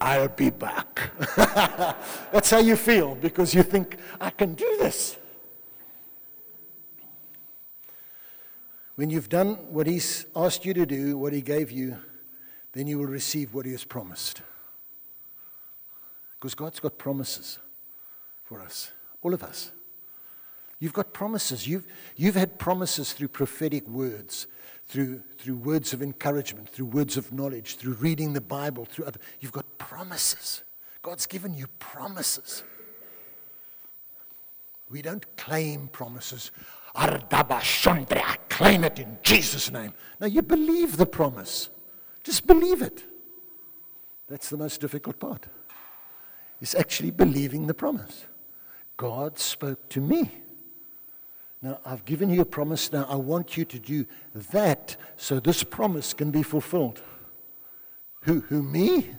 I'll 0.02 0.30
be 0.30 0.50
back. 0.50 1.12
That's 1.36 2.50
how 2.50 2.60
you 2.60 2.78
feel 2.78 3.16
because 3.16 3.54
you 3.54 3.64
think, 3.64 3.98
I 4.20 4.30
can 4.30 4.54
do 4.54 4.78
this. 4.80 5.18
When 9.00 9.10
you've 9.10 9.30
done 9.30 9.54
what 9.72 9.88
He's 9.88 10.26
asked 10.36 10.66
you 10.66 10.74
to 10.74 10.86
do, 10.86 11.18
what 11.18 11.32
He 11.32 11.42
gave 11.42 11.72
you, 11.72 11.98
then 12.74 12.86
you 12.86 13.00
will 13.00 13.06
receive 13.06 13.54
what 13.54 13.66
He 13.66 13.72
has 13.72 13.86
promised. 13.86 14.42
Because 16.38 16.54
God's 16.54 16.82
got 16.82 16.98
promises 16.98 17.60
for 18.44 18.60
us, 18.60 18.92
all 19.22 19.34
of 19.34 19.42
us. 19.42 19.72
You've 20.80 20.92
got 20.92 21.14
promises. 21.14 21.66
You've, 21.66 21.88
you've 22.18 22.36
had 22.36 22.60
promises 22.60 23.14
through 23.14 23.30
prophetic 23.30 23.88
words, 23.88 24.48
through, 24.88 25.24
through 25.38 25.56
words 25.56 25.94
of 25.94 26.02
encouragement, 26.02 26.68
through 26.68 26.88
words 26.88 27.16
of 27.16 27.32
knowledge, 27.32 27.78
through 27.78 27.94
reading 27.94 28.34
the 28.34 28.42
Bible, 28.42 28.84
through 28.84 29.06
other. 29.06 29.22
You've 29.40 29.54
got 29.54 29.78
promises. 29.78 30.62
God's 31.04 31.26
given 31.26 31.54
you 31.54 31.68
promises. 31.80 32.64
We 34.90 35.02
don't 35.02 35.24
claim 35.38 35.88
promises. 35.88 36.52
I 36.96 38.38
claim 38.50 38.84
it 38.84 39.00
in 39.00 39.18
Jesus' 39.22 39.72
name. 39.72 39.94
Now 40.20 40.28
you 40.28 40.42
believe 40.42 40.98
the 40.98 41.06
promise. 41.06 41.70
Just 42.24 42.46
believe 42.46 42.82
it. 42.82 43.04
That's 44.28 44.50
the 44.50 44.58
most 44.58 44.82
difficult 44.82 45.20
part. 45.20 45.46
Is 46.62 46.76
actually 46.76 47.12
believing 47.12 47.68
the 47.68 47.74
promise. 47.74 48.26
God 48.98 49.40
spoke 49.40 49.88
to 49.90 50.02
me. 50.02 50.30
Now, 51.62 51.80
I've 51.86 52.06
given 52.06 52.30
you 52.30 52.42
a 52.42 52.46
promise. 52.46 52.92
Now, 52.92 53.06
I 53.10 53.16
want 53.16 53.58
you 53.58 53.66
to 53.66 53.80
do 53.80 54.06
that 54.34 54.96
so 55.18 55.40
this 55.40 55.64
promise 55.64 56.14
can 56.14 56.32
be 56.32 56.44
fulfilled. 56.44 57.02
Who? 58.24 58.42
Who, 58.42 58.64
me? 58.64 59.10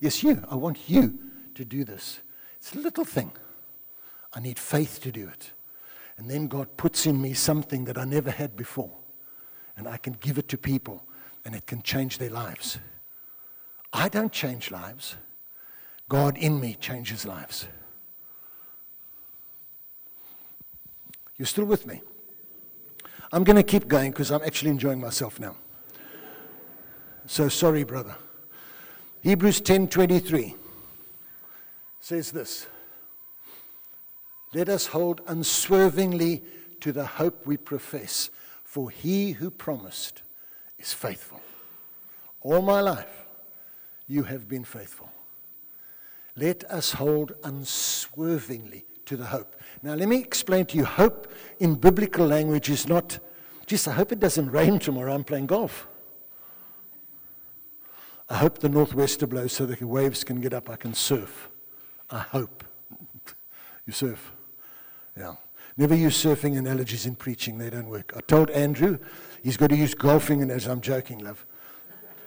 Yes, 0.00 0.22
you. 0.22 0.42
I 0.50 0.54
want 0.56 0.88
you 0.88 1.18
to 1.54 1.64
do 1.64 1.84
this. 1.84 2.20
It's 2.58 2.74
a 2.74 2.78
little 2.78 3.04
thing. 3.04 3.32
I 4.32 4.40
need 4.40 4.58
faith 4.58 5.00
to 5.02 5.12
do 5.12 5.28
it. 5.28 5.52
And 6.20 6.30
then 6.30 6.48
God 6.48 6.76
puts 6.76 7.06
in 7.06 7.20
me 7.20 7.32
something 7.32 7.86
that 7.86 7.96
I 7.96 8.04
never 8.04 8.30
had 8.30 8.54
before. 8.54 8.90
And 9.78 9.88
I 9.88 9.96
can 9.96 10.12
give 10.20 10.36
it 10.36 10.48
to 10.48 10.58
people, 10.58 11.02
and 11.46 11.54
it 11.54 11.66
can 11.66 11.80
change 11.80 12.18
their 12.18 12.28
lives. 12.28 12.78
I 13.90 14.10
don't 14.10 14.30
change 14.30 14.70
lives, 14.70 15.16
God 16.10 16.36
in 16.36 16.60
me 16.60 16.76
changes 16.78 17.24
lives. 17.24 17.66
You're 21.38 21.46
still 21.46 21.64
with 21.64 21.86
me? 21.86 22.02
I'm 23.32 23.42
going 23.42 23.56
to 23.56 23.62
keep 23.62 23.88
going 23.88 24.10
because 24.10 24.30
I'm 24.30 24.42
actually 24.42 24.72
enjoying 24.72 25.00
myself 25.00 25.40
now. 25.40 25.56
So 27.24 27.48
sorry, 27.48 27.84
brother. 27.84 28.14
Hebrews 29.22 29.62
10:23 29.62 30.54
says 31.98 32.30
this. 32.30 32.66
Let 34.52 34.68
us 34.68 34.86
hold 34.86 35.20
unswervingly 35.26 36.42
to 36.80 36.92
the 36.92 37.06
hope 37.06 37.46
we 37.46 37.56
profess, 37.56 38.30
for 38.64 38.90
he 38.90 39.32
who 39.32 39.50
promised 39.50 40.22
is 40.78 40.92
faithful. 40.92 41.40
All 42.40 42.62
my 42.62 42.80
life, 42.80 43.26
you 44.08 44.24
have 44.24 44.48
been 44.48 44.64
faithful. 44.64 45.10
Let 46.36 46.64
us 46.64 46.92
hold 46.92 47.32
unswervingly 47.44 48.86
to 49.06 49.16
the 49.16 49.26
hope. 49.26 49.56
Now, 49.82 49.94
let 49.94 50.08
me 50.08 50.18
explain 50.18 50.66
to 50.66 50.76
you 50.76 50.84
hope 50.84 51.32
in 51.58 51.74
biblical 51.74 52.26
language 52.26 52.70
is 52.70 52.88
not 52.88 53.18
just, 53.66 53.86
I 53.86 53.92
hope 53.92 54.10
it 54.10 54.18
doesn't 54.18 54.50
rain 54.50 54.78
tomorrow, 54.78 55.14
I'm 55.14 55.24
playing 55.24 55.46
golf. 55.46 55.86
I 58.28 58.38
hope 58.38 58.58
the 58.58 58.68
northwester 58.68 59.28
blows 59.28 59.52
so 59.52 59.66
the 59.66 59.84
waves 59.84 60.24
can 60.24 60.40
get 60.40 60.54
up, 60.54 60.70
I 60.70 60.76
can 60.76 60.94
surf. 60.94 61.48
I 62.08 62.20
hope. 62.20 62.64
you 63.86 63.92
surf. 63.92 64.32
Yeah. 65.20 65.34
Never 65.76 65.94
use 65.94 66.22
surfing 66.22 66.58
analogies 66.58 67.04
in 67.04 67.14
preaching, 67.14 67.58
they 67.58 67.68
don't 67.68 67.88
work. 67.88 68.12
I 68.16 68.20
told 68.22 68.50
Andrew 68.50 68.98
he's 69.42 69.56
got 69.58 69.68
to 69.68 69.76
use 69.76 69.94
golfing, 69.94 70.40
and 70.40 70.50
as 70.50 70.66
I'm 70.66 70.80
joking, 70.80 71.18
love. 71.18 71.44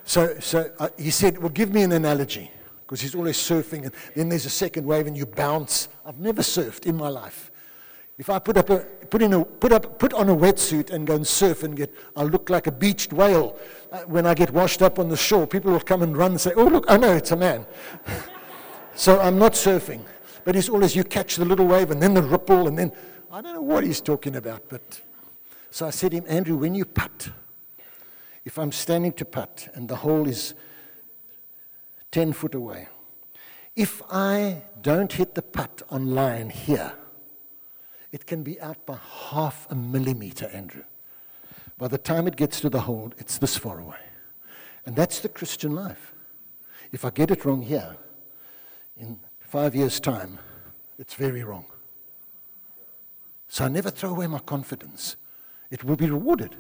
So, 0.06 0.40
so 0.40 0.72
uh, 0.80 0.90
he 0.98 1.10
said, 1.10 1.40
Well, 1.40 1.50
give 1.50 1.74
me 1.74 1.82
an 1.82 1.92
analogy 1.92 2.52
because 2.82 3.02
he's 3.02 3.16
always 3.16 3.38
surfing, 3.38 3.86
and 3.86 3.92
then 4.16 4.30
there's 4.30 4.46
a 4.46 4.52
second 4.52 4.86
wave 4.86 5.08
and 5.08 5.18
you 5.18 5.26
bounce. 5.26 5.88
I've 6.06 6.20
never 6.20 6.44
surfed 6.44 6.86
in 6.86 6.96
my 6.96 7.10
life. 7.10 7.52
If 8.20 8.30
I 8.30 8.38
put, 8.38 8.58
up 8.58 8.70
a, 8.70 8.80
put, 9.10 9.24
in 9.24 9.34
a, 9.34 9.44
put, 9.44 9.72
up, 9.72 9.98
put 9.98 10.14
on 10.14 10.30
a 10.30 10.36
wetsuit 10.36 10.92
and 10.92 11.08
go 11.08 11.16
and 11.16 11.26
surf 11.26 11.64
and 11.64 11.76
get, 11.76 11.92
I'll 12.16 12.28
look 12.28 12.52
like 12.52 12.68
a 12.68 12.72
beached 12.72 13.12
whale. 13.12 13.58
Uh, 13.92 14.02
when 14.02 14.28
I 14.28 14.36
get 14.36 14.52
washed 14.52 14.84
up 14.84 15.00
on 15.00 15.10
the 15.10 15.18
shore, 15.18 15.48
people 15.48 15.72
will 15.72 15.80
come 15.80 16.04
and 16.04 16.16
run 16.16 16.32
and 16.32 16.40
say, 16.40 16.52
oh, 16.56 16.66
look, 16.66 16.86
oh 16.90 16.98
know 16.98 17.14
it's 17.14 17.32
a 17.32 17.36
man. 17.36 17.66
so 18.96 19.20
I'm 19.20 19.40
not 19.40 19.54
surfing. 19.54 20.02
But 20.44 20.56
it's 20.56 20.70
always, 20.70 20.96
you 20.96 21.04
catch 21.04 21.38
the 21.38 21.46
little 21.46 21.66
wave 21.66 21.92
and 21.92 22.02
then 22.02 22.14
the 22.14 22.22
ripple 22.22 22.68
and 22.68 22.78
then, 22.78 22.92
I 23.32 23.42
don't 23.42 23.54
know 23.54 23.62
what 23.62 23.84
he's 23.84 24.02
talking 24.02 24.36
about. 24.36 24.70
But 24.70 25.02
So 25.72 25.88
I 25.88 25.90
said 25.90 26.12
to 26.12 26.18
him, 26.18 26.26
Andrew, 26.28 26.56
when 26.56 26.76
you 26.76 26.86
putt, 26.86 27.32
if 28.46 28.60
I'm 28.60 28.72
standing 28.72 29.12
to 29.14 29.26
putt 29.26 29.70
and 29.74 29.90
the 29.90 29.96
hole 29.96 30.28
is 30.28 30.54
10 32.12 32.32
foot 32.32 32.54
away. 32.54 32.88
If 33.76 34.04
I 34.12 34.62
don't 34.84 35.12
hit 35.12 35.34
the 35.34 35.42
putt 35.42 35.82
on 35.90 36.14
line 36.14 36.52
here, 36.52 36.94
it 38.12 38.28
can 38.28 38.44
be 38.44 38.62
out 38.62 38.86
by 38.86 39.00
half 39.32 39.66
a 39.72 39.76
millimeter, 39.76 40.46
Andrew. 40.54 40.84
By 41.80 41.88
the 41.88 41.98
time 41.98 42.28
it 42.28 42.36
gets 42.36 42.62
to 42.62 42.70
the 42.70 42.82
hole, 42.82 43.12
it's 43.18 43.40
this 43.40 43.58
far 43.58 43.80
away. 43.80 43.98
And 44.86 44.96
that's 44.96 45.22
the 45.22 45.30
Christian 45.30 45.74
life. 45.74 46.14
If 46.92 47.04
I 47.04 47.10
get 47.10 47.32
it 47.32 47.46
wrong 47.46 47.64
here, 47.64 47.98
in 48.96 49.20
five 49.54 49.76
years' 49.76 50.00
time, 50.00 50.40
it's 50.98 51.14
very 51.14 51.44
wrong. 51.44 51.68
So 53.48 53.66
I 53.66 53.68
never 53.68 53.92
throw 53.92 54.10
away 54.10 54.26
my 54.26 54.40
confidence. 54.40 55.16
It 55.70 55.84
will 55.84 55.96
be 55.96 56.10
rewarded. 56.10 56.56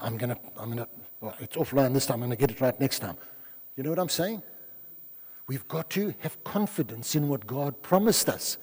I'm 0.00 0.16
going 0.16 0.30
to, 0.30 0.38
I'm 0.56 0.72
going 0.72 0.78
to, 0.78 0.88
well, 1.20 1.36
it's 1.38 1.56
offline 1.56 1.94
this 1.94 2.04
time, 2.04 2.14
I'm 2.14 2.30
going 2.30 2.30
to 2.30 2.36
get 2.36 2.50
it 2.50 2.60
right 2.60 2.78
next 2.80 2.98
time. 2.98 3.16
You 3.76 3.84
know 3.84 3.90
what 3.90 4.00
I'm 4.00 4.08
saying? 4.08 4.42
We've 5.46 5.68
got 5.68 5.88
to 5.90 6.12
have 6.18 6.42
confidence 6.42 7.14
in 7.14 7.28
what 7.28 7.46
God 7.46 7.80
promised 7.80 8.28
us. 8.28 8.58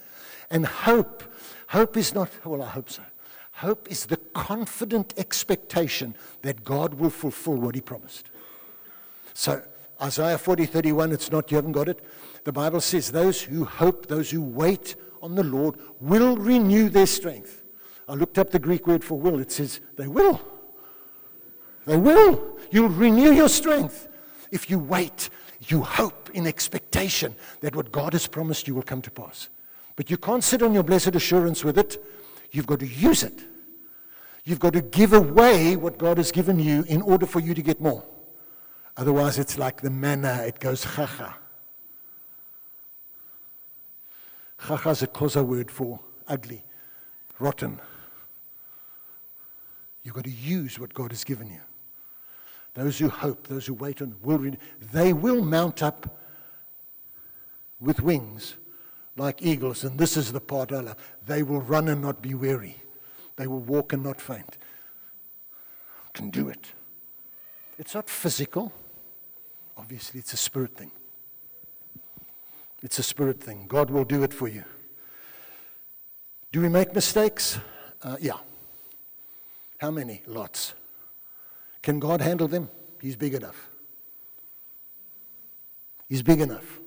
And 0.51 0.65
hope, 0.65 1.23
hope 1.67 1.95
is 1.95 2.13
not, 2.13 2.29
well, 2.45 2.63
I 2.63 2.67
hope 2.67 2.89
so. 2.89 3.03
Hope 3.53 3.89
is 3.89 4.07
the 4.07 4.17
confident 4.17 5.13
expectation 5.15 6.15
that 6.41 6.65
God 6.65 6.95
will 6.95 7.11
fulfill 7.11 7.55
what 7.55 7.75
he 7.75 7.81
promised. 7.81 8.29
So, 9.33 9.61
Isaiah 10.01 10.37
40, 10.37 10.65
31, 10.65 11.13
it's 11.13 11.31
not, 11.31 11.49
you 11.49 11.55
haven't 11.55 11.71
got 11.71 11.87
it. 11.87 12.03
The 12.45 12.53
Bible 12.53 12.79
says, 12.79 13.11
those 13.11 13.41
who 13.41 13.65
hope, 13.65 14.07
those 14.07 14.29
who 14.29 14.41
wait 14.41 14.95
on 15.21 15.35
the 15.35 15.43
Lord 15.43 15.75
will 15.99 16.37
renew 16.37 16.89
their 16.89 17.07
strength. 17.07 17.63
I 18.07 18.13
looked 18.13 18.37
up 18.37 18.51
the 18.51 18.59
Greek 18.59 18.85
word 18.85 19.03
for 19.03 19.19
will. 19.19 19.39
It 19.39 19.51
says, 19.51 19.79
they 19.97 20.07
will. 20.07 20.39
They 21.85 21.97
will. 21.97 22.57
You'll 22.69 22.89
renew 22.89 23.33
your 23.33 23.49
strength. 23.49 24.07
If 24.51 24.69
you 24.69 24.77
wait, 24.77 25.31
you 25.67 25.81
hope 25.81 26.29
in 26.35 26.45
expectation 26.45 27.35
that 27.61 27.75
what 27.75 27.91
God 27.91 28.13
has 28.13 28.27
promised 28.27 28.67
you 28.67 28.75
will 28.75 28.83
come 28.83 29.01
to 29.01 29.11
pass. 29.11 29.49
But 29.95 30.11
you 30.11 30.17
can't 30.17 30.43
sit 30.43 30.61
on 30.61 30.71
your 30.71 30.83
blessed 30.83 31.15
assurance 31.15 31.63
with 31.63 31.79
it. 31.79 32.03
You've 32.51 32.67
got 32.67 32.79
to 32.79 32.87
use 32.87 33.23
it. 33.23 33.43
You've 34.43 34.59
got 34.59 34.73
to 34.73 34.81
give 34.83 35.13
away 35.13 35.75
what 35.75 35.97
God 35.97 36.17
has 36.17 36.31
given 36.31 36.59
you 36.59 36.85
in 36.87 37.01
order 37.01 37.25
for 37.25 37.39
you 37.39 37.55
to 37.55 37.61
get 37.63 37.81
more. 37.81 38.03
Otherwise, 38.97 39.39
it's 39.39 39.57
like 39.57 39.81
the 39.81 39.89
manna, 39.89 40.43
it 40.45 40.59
goes 40.59 40.83
chacha. 40.83 41.35
Chacha 44.67 44.89
is 44.89 45.03
a 45.03 45.07
Xhosa 45.07 45.45
word 45.45 45.69
for 45.69 45.99
ugly, 46.27 46.63
rotten. 47.37 47.79
You've 50.03 50.15
got 50.15 50.23
to 50.23 50.31
use 50.31 50.79
what 50.79 50.93
God 50.93 51.11
has 51.11 51.23
given 51.23 51.47
you. 51.47 51.61
Those 52.73 52.97
who 52.97 53.09
hope, 53.09 53.47
those 53.47 53.67
who 53.67 53.73
wait 53.73 54.01
on, 54.01 54.15
will 54.21 54.39
renew. 54.39 54.57
They 54.91 55.13
will 55.13 55.43
mount 55.43 55.83
up 55.83 56.19
with 57.79 58.01
wings 58.01 58.55
like 59.15 59.41
eagles. 59.41 59.83
And 59.83 59.97
this 59.99 60.17
is 60.17 60.31
the 60.31 60.41
part 60.41 60.71
I 60.71 60.79
love. 60.79 60.97
They 61.25 61.43
will 61.43 61.61
run 61.61 61.87
and 61.87 62.01
not 62.01 62.21
be 62.21 62.33
weary. 62.33 62.77
They 63.35 63.47
will 63.47 63.59
walk 63.59 63.93
and 63.93 64.03
not 64.03 64.19
faint. 64.19 64.57
Can 66.13 66.29
do 66.29 66.49
it. 66.49 66.71
It's 67.77 67.93
not 67.93 68.09
physical. 68.09 68.73
Obviously, 69.77 70.19
it's 70.19 70.33
a 70.33 70.37
spirit 70.37 70.75
thing. 70.75 70.91
It's 72.85 72.99
a 72.99 73.03
spirit 73.03 73.41
thing. 73.41 73.65
God 73.67 73.89
will 73.89 74.03
do 74.03 74.21
it 74.21 74.31
for 74.31 74.47
you. 74.47 74.63
Do 76.51 76.61
we 76.61 76.69
make 76.69 76.93
mistakes? 76.93 77.57
Uh, 78.03 78.17
yeah. 78.21 78.37
How 79.79 79.89
many? 79.89 80.21
Lots. 80.27 80.75
Can 81.81 81.99
God 81.99 82.21
handle 82.21 82.47
them? 82.47 82.69
He's 83.01 83.15
big 83.15 83.33
enough. 83.33 83.69
He's 86.07 86.21
big 86.21 86.39
enough. 86.39 86.79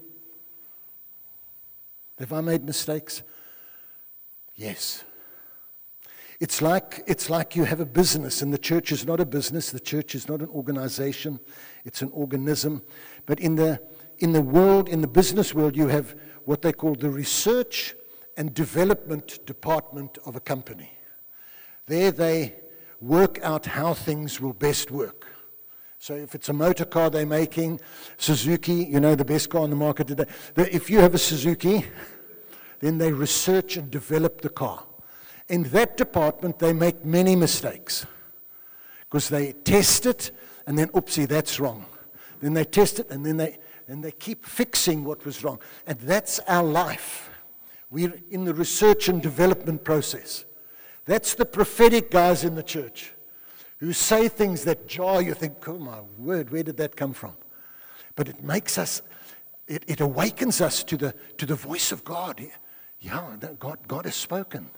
Have 2.20 2.32
I 2.32 2.42
made 2.42 2.62
mistakes? 2.62 3.24
Yes. 4.55 5.03
It's 6.38 6.62
like, 6.62 7.03
it's 7.09 7.28
like 7.28 7.57
you 7.57 7.64
have 7.64 7.80
a 7.80 7.84
business, 7.84 8.40
and 8.40 8.55
the 8.55 8.59
church 8.59 8.92
is 8.92 9.05
not 9.05 9.18
a 9.18 9.26
business. 9.26 9.72
The 9.72 9.80
church 9.80 10.14
is 10.14 10.28
not 10.28 10.42
an 10.42 10.49
organization, 10.51 11.40
it's 11.84 12.03
an 12.03 12.11
organism. 12.14 12.82
But 13.26 13.40
in 13.40 13.57
the, 13.57 13.80
in 14.19 14.33
the 14.33 14.43
world, 14.43 14.89
in 14.89 15.01
the 15.01 15.09
business 15.09 15.55
world, 15.55 15.77
you 15.77 15.89
have 15.89 16.14
what 16.45 16.62
they 16.62 16.73
call 16.73 16.95
the 16.95 17.11
research 17.11 17.95
and 18.37 18.55
development 18.55 19.45
department 19.47 20.19
of 20.25 20.37
a 20.37 20.41
company. 20.41 20.91
There 21.87 22.11
they 22.11 22.55
work 23.01 23.39
out 23.43 23.66
how 23.66 23.95
things 23.95 24.41
will 24.41 24.53
best 24.53 24.91
work. 24.91 25.27
So 25.99 26.14
if 26.14 26.35
it's 26.35 26.49
a 26.49 26.53
motor 26.53 26.85
car 26.85 27.11
they're 27.11 27.27
making, 27.27 27.81
Suzuki, 28.16 28.75
you 28.75 29.01
know, 29.01 29.14
the 29.14 29.25
best 29.25 29.51
car 29.51 29.62
on 29.62 29.71
the 29.71 29.77
market 29.77 30.07
today, 30.07 30.27
if 30.57 30.89
you 30.89 31.01
have 31.01 31.14
a 31.14 31.19
Suzuki, 31.19 31.85
then 32.81 32.99
they 32.99 33.12
research 33.12 33.77
and 33.77 33.91
develop 33.91 34.41
the 34.41 34.49
car. 34.49 34.85
In 35.49 35.64
that 35.64 35.97
department, 35.97 36.59
they 36.59 36.73
make 36.73 37.05
many 37.05 37.35
mistakes 37.35 38.07
because 39.01 39.29
they 39.29 39.53
test 39.53 40.07
it 40.07 40.31
and 40.66 40.79
then, 40.79 40.89
oopsie, 40.89 41.27
that's 41.27 41.59
wrong. 41.59 41.87
Then 42.41 42.53
they 42.53 42.64
test 42.64 43.01
it 43.01 43.11
and 43.11 43.25
then 43.25 43.39
they, 43.39 43.59
and 43.89 44.05
they 44.05 44.12
keep 44.12 44.45
fixing 44.45 45.03
what 45.03 45.24
was 45.24 45.43
wrong. 45.43 45.59
And 45.86 45.99
that's 46.01 46.39
our 46.41 46.62
life. 46.62 47.30
We're 47.91 48.20
in 48.30 48.45
the 48.45 48.55
research 48.55 49.09
and 49.09 49.22
development 49.22 49.82
process. 49.82 50.45
That's 51.07 51.34
the 51.34 51.47
prophetic 51.47 52.11
guys 52.11 52.45
in 52.45 52.55
the 52.55 52.62
church 52.62 53.14
who 53.78 53.95
say 53.95 54.28
things 54.28 54.64
that 54.64 54.86
jar 54.86 55.22
you. 55.22 55.32
Think, 55.32 55.66
oh 55.66 55.78
my 55.78 56.01
word, 56.18 56.51
where 56.51 56.62
did 56.62 56.76
that 56.76 56.97
come 56.97 57.14
from? 57.14 57.32
But 58.14 58.28
it 58.28 58.43
makes 58.43 58.76
us, 58.76 59.01
it, 59.66 59.84
it 59.86 60.01
awakens 60.01 60.61
us 60.61 60.84
to 60.84 60.97
the, 60.99 61.14
to 61.39 61.47
the 61.47 61.55
voice 61.55 61.91
of 61.91 62.05
God. 62.05 62.45
Yeah, 63.01 63.36
God, 63.59 63.78
God 63.89 64.05
has 64.05 64.16
spoken. 64.16 64.68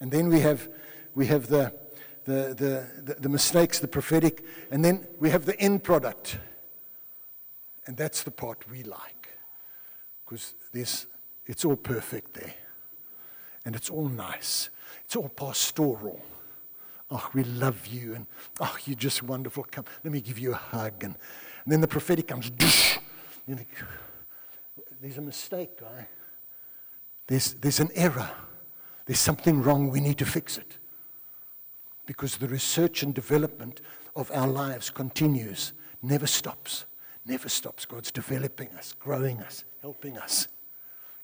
And 0.00 0.12
then 0.12 0.28
we 0.28 0.40
have, 0.40 0.68
we 1.14 1.26
have 1.26 1.48
the, 1.48 1.72
the, 2.24 2.54
the, 2.54 3.02
the, 3.02 3.20
the 3.20 3.28
mistakes, 3.28 3.80
the 3.80 3.88
prophetic, 3.88 4.44
and 4.70 4.84
then 4.84 5.08
we 5.18 5.30
have 5.30 5.46
the 5.46 5.58
end 5.58 5.82
product. 5.82 6.38
And 7.86 7.96
that's 7.96 8.22
the 8.22 8.30
part 8.30 8.68
we 8.70 8.82
like. 8.82 9.28
Because 10.24 10.54
it's 11.44 11.64
all 11.64 11.76
perfect 11.76 12.34
there. 12.34 12.54
And 13.64 13.74
it's 13.74 13.90
all 13.90 14.08
nice. 14.08 14.70
It's 15.04 15.16
all 15.16 15.28
pastoral. 15.28 16.20
Oh, 17.10 17.30
we 17.32 17.44
love 17.44 17.86
you. 17.86 18.14
And 18.14 18.26
oh, 18.60 18.76
you're 18.84 18.96
just 18.96 19.22
wonderful. 19.22 19.64
Come, 19.70 19.84
let 20.02 20.12
me 20.12 20.20
give 20.20 20.38
you 20.38 20.52
a 20.52 20.56
hug. 20.56 21.04
And, 21.04 21.14
and 21.64 21.72
then 21.72 21.80
the 21.80 21.88
prophetic 21.88 22.26
comes. 22.28 22.50
There's 25.00 25.18
a 25.18 25.20
mistake, 25.20 25.78
guy. 25.80 26.08
There's, 27.28 27.54
there's 27.54 27.80
an 27.80 27.90
error. 27.94 28.30
There's 29.04 29.20
something 29.20 29.62
wrong. 29.62 29.90
We 29.90 30.00
need 30.00 30.18
to 30.18 30.26
fix 30.26 30.58
it. 30.58 30.78
Because 32.06 32.36
the 32.36 32.48
research 32.48 33.04
and 33.04 33.14
development 33.14 33.80
of 34.16 34.30
our 34.32 34.48
lives 34.48 34.90
continues, 34.90 35.72
never 36.02 36.26
stops. 36.26 36.84
Never 37.26 37.48
stops. 37.48 37.84
God's 37.84 38.12
developing 38.12 38.68
us, 38.76 38.92
growing 38.92 39.40
us, 39.40 39.64
helping 39.82 40.16
us. 40.16 40.46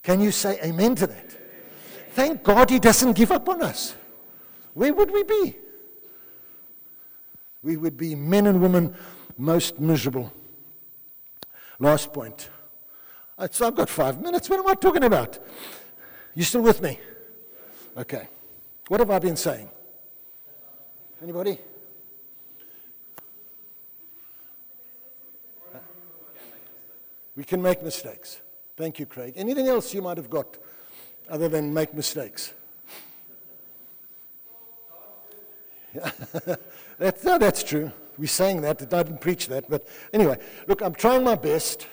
Can 0.03 0.20
you 0.20 0.32
say 0.32 0.59
amen 0.62 0.96
to 0.96 1.07
that? 1.07 1.36
Thank 2.11 2.42
God 2.42 2.70
He 2.70 2.80
doesn't 2.80 3.12
give 3.12 3.30
up 3.30 3.48
on 3.48 3.62
us. 3.62 3.94
Where 4.74 4.92
would 4.92 5.12
we 5.12 5.22
be? 5.22 5.57
We 7.62 7.76
would 7.76 7.96
be 7.96 8.16
men 8.16 8.46
and 8.46 8.61
women 8.61 8.94
most 9.38 9.78
miserable. 9.78 10.32
Last 11.78 12.12
point. 12.12 12.48
Uh, 13.38 13.48
so 13.50 13.66
I've 13.66 13.74
got 13.76 13.88
five 13.88 14.20
minutes. 14.20 14.50
What 14.50 14.59
am 14.59 14.66
I 14.66 14.74
talking 14.74 15.05
about? 15.05 15.38
You 16.34 16.42
still 16.42 16.62
with 16.62 16.82
me? 16.82 16.98
Okay. 17.96 18.28
What 18.88 19.00
have 19.00 19.11
I 19.11 19.18
been 19.20 19.36
saying? 19.36 19.68
Anybody? 21.22 21.59
We 27.37 27.45
can 27.45 27.62
make 27.62 27.83
mistakes. 27.83 28.41
Thank 28.76 28.99
you, 28.99 29.07
Craig. 29.07 29.35
Anything 29.37 29.68
else 29.68 29.95
you 29.95 30.03
might 30.03 30.16
have 30.16 30.28
got 30.28 30.59
other 31.28 31.49
than 31.49 31.72
make 31.72 31.95
mistakes? 31.95 32.53
That's, 36.99 37.24
no, 37.24 37.39
that's 37.39 37.62
true. 37.62 37.93
We're 38.16 38.26
saying 38.26 38.61
that. 38.62 38.80
I 38.80 39.03
didn't 39.03 39.20
preach 39.20 39.49
that. 39.49 39.68
But 39.68 39.87
anyway, 40.12 40.39
look, 40.66 40.80
I'm 40.80 40.95
trying 40.95 41.24
my 41.24 41.35
best. 41.35 41.87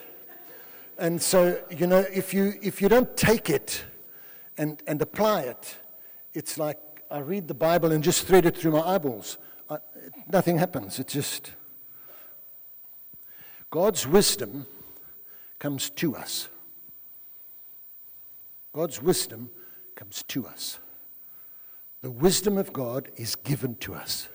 And 0.98 1.22
so, 1.22 1.60
you 1.70 1.88
know, 1.88 2.06
if 2.14 2.34
you, 2.34 2.54
if 2.62 2.82
you 2.82 2.90
don't 2.90 3.18
take 3.18 3.50
it 3.50 3.84
and, 4.58 4.82
and 4.86 5.02
apply 5.02 5.42
it, 5.42 5.76
it's 6.34 6.58
like 6.58 6.78
I 7.10 7.20
read 7.20 7.48
the 7.48 7.54
Bible 7.54 7.92
and 7.92 8.04
just 8.04 8.28
thread 8.28 8.46
it 8.46 8.56
through 8.56 8.72
my 8.72 8.82
eyeballs. 8.82 9.38
I, 9.70 9.78
nothing 10.32 10.60
happens. 10.60 11.00
It's 11.00 11.14
just. 11.14 11.52
God's 13.72 14.06
wisdom 14.06 14.66
comes 15.60 15.90
to 15.92 16.16
us. 16.16 16.50
God's 18.74 19.02
wisdom 19.02 19.50
comes 19.96 20.24
to 20.30 20.48
us. 20.48 20.80
The 22.02 22.12
wisdom 22.12 22.58
of 22.58 22.72
God 22.72 23.10
is 23.18 23.36
given 23.36 23.76
to 23.76 23.94
us. 23.94 24.30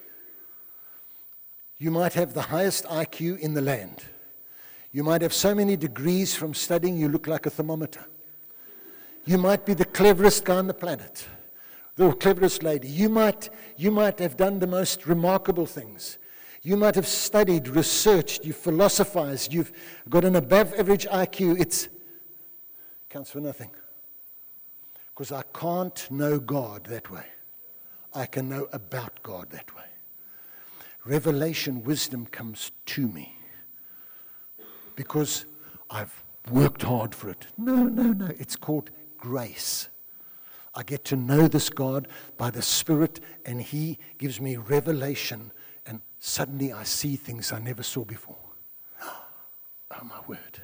You 1.79 1.91
might 1.91 2.13
have 2.13 2.35
the 2.35 2.43
highest 2.43 2.85
IQ 2.85 3.39
in 3.39 3.55
the 3.55 3.63
land. 3.63 4.05
You 4.93 5.03
might 5.03 5.23
have 5.23 5.33
so 5.33 5.55
many 5.55 5.77
degrees 5.77 6.35
from 6.35 6.55
studying 6.55 6.97
you 6.97 7.09
look 7.09 7.27
like 7.27 7.47
a 7.47 7.51
thermometer. 7.51 8.05
You 9.25 9.39
might 9.39 9.65
be 9.65 9.75
the 9.75 9.87
cleverest 9.87 10.45
guy 10.45 10.57
on 10.57 10.67
the 10.67 10.75
planet, 10.75 11.27
the 11.97 12.13
cleverest 12.13 12.63
lady. 12.63 12.89
You 12.89 13.09
might, 13.09 13.49
you 13.77 13.91
might 13.91 14.19
have 14.19 14.37
done 14.37 14.59
the 14.59 14.67
most 14.67 15.07
remarkable 15.07 15.67
things. 15.67 16.19
You 16.65 16.79
might 16.79 16.95
have 16.95 17.07
studied, 17.07 17.69
researched, 17.69 18.47
you've 18.47 18.57
philosophized, 18.57 19.53
you've 19.53 19.71
got 20.09 20.25
an 20.25 20.35
above 20.35 20.73
average 20.73 21.07
IQ. 21.07 21.61
It's 21.61 21.91
counts 23.11 23.31
for 23.31 23.41
nothing. 23.41 23.71
Because 25.11 25.31
I 25.31 25.43
can't 25.53 26.11
know 26.11 26.41
God 26.41 26.85
that 26.85 27.11
way. 27.11 27.27
I 28.15 28.25
can 28.25 28.49
know 28.49 28.67
about 28.73 29.23
God 29.23 29.51
that 29.51 29.77
way. 29.77 29.83
Revelation 31.05 31.85
wisdom 31.85 32.25
comes 32.25 32.73
to 32.87 33.07
me 33.09 33.37
because 34.97 35.45
I've 35.91 36.25
worked 36.51 36.83
hard 36.83 37.15
for 37.15 37.29
it. 37.29 37.47
No, 37.59 37.85
no, 37.85 38.13
no. 38.15 38.31
It's 38.39 38.57
called 38.57 38.89
grace. 39.19 39.89
I 40.75 40.83
get 40.83 41.05
to 41.07 41.17
know 41.17 41.47
this 41.47 41.69
God 41.69 42.09
by 42.39 42.51
the 42.51 42.63
Spirit, 42.63 43.21
and 43.45 43.61
He 43.61 43.99
gives 44.17 44.41
me 44.41 44.57
revelation, 44.57 45.53
and 45.87 46.01
suddenly 46.19 46.73
I 46.73 46.85
see 46.85 47.17
things 47.17 47.53
I 47.53 47.59
never 47.59 47.83
saw 47.83 48.05
before. 48.05 48.37
Oh, 49.97 50.05
my 50.05 50.19
word. 50.27 50.61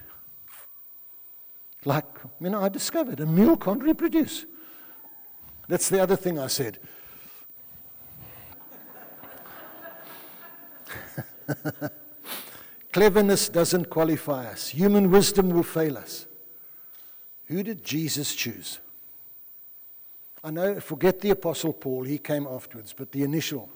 Like, 1.84 2.04
you 2.40 2.50
know, 2.50 2.60
I 2.60 2.68
discovered 2.68 3.20
a 3.20 3.26
mule 3.26 3.56
can't 3.56 3.80
reproduce. 3.82 4.44
That's 5.68 5.88
the 5.88 6.02
other 6.02 6.16
thing 6.16 6.36
I 6.38 6.48
said. 6.48 6.78
Cleverness 12.92 13.48
doesn't 13.48 13.88
qualify 13.88 14.46
us. 14.46 14.68
Human 14.68 15.10
wisdom 15.10 15.50
will 15.50 15.62
fail 15.62 15.96
us. 15.96 16.26
Who 17.46 17.62
did 17.62 17.84
Jesus 17.84 18.34
choose? 18.34 18.80
I 20.42 20.50
know, 20.50 20.80
forget 20.80 21.20
the 21.20 21.30
Apostle 21.30 21.72
Paul, 21.72 22.04
he 22.04 22.18
came 22.18 22.46
afterwards, 22.46 22.94
but 22.96 23.12
the 23.12 23.22
initial 23.22 23.70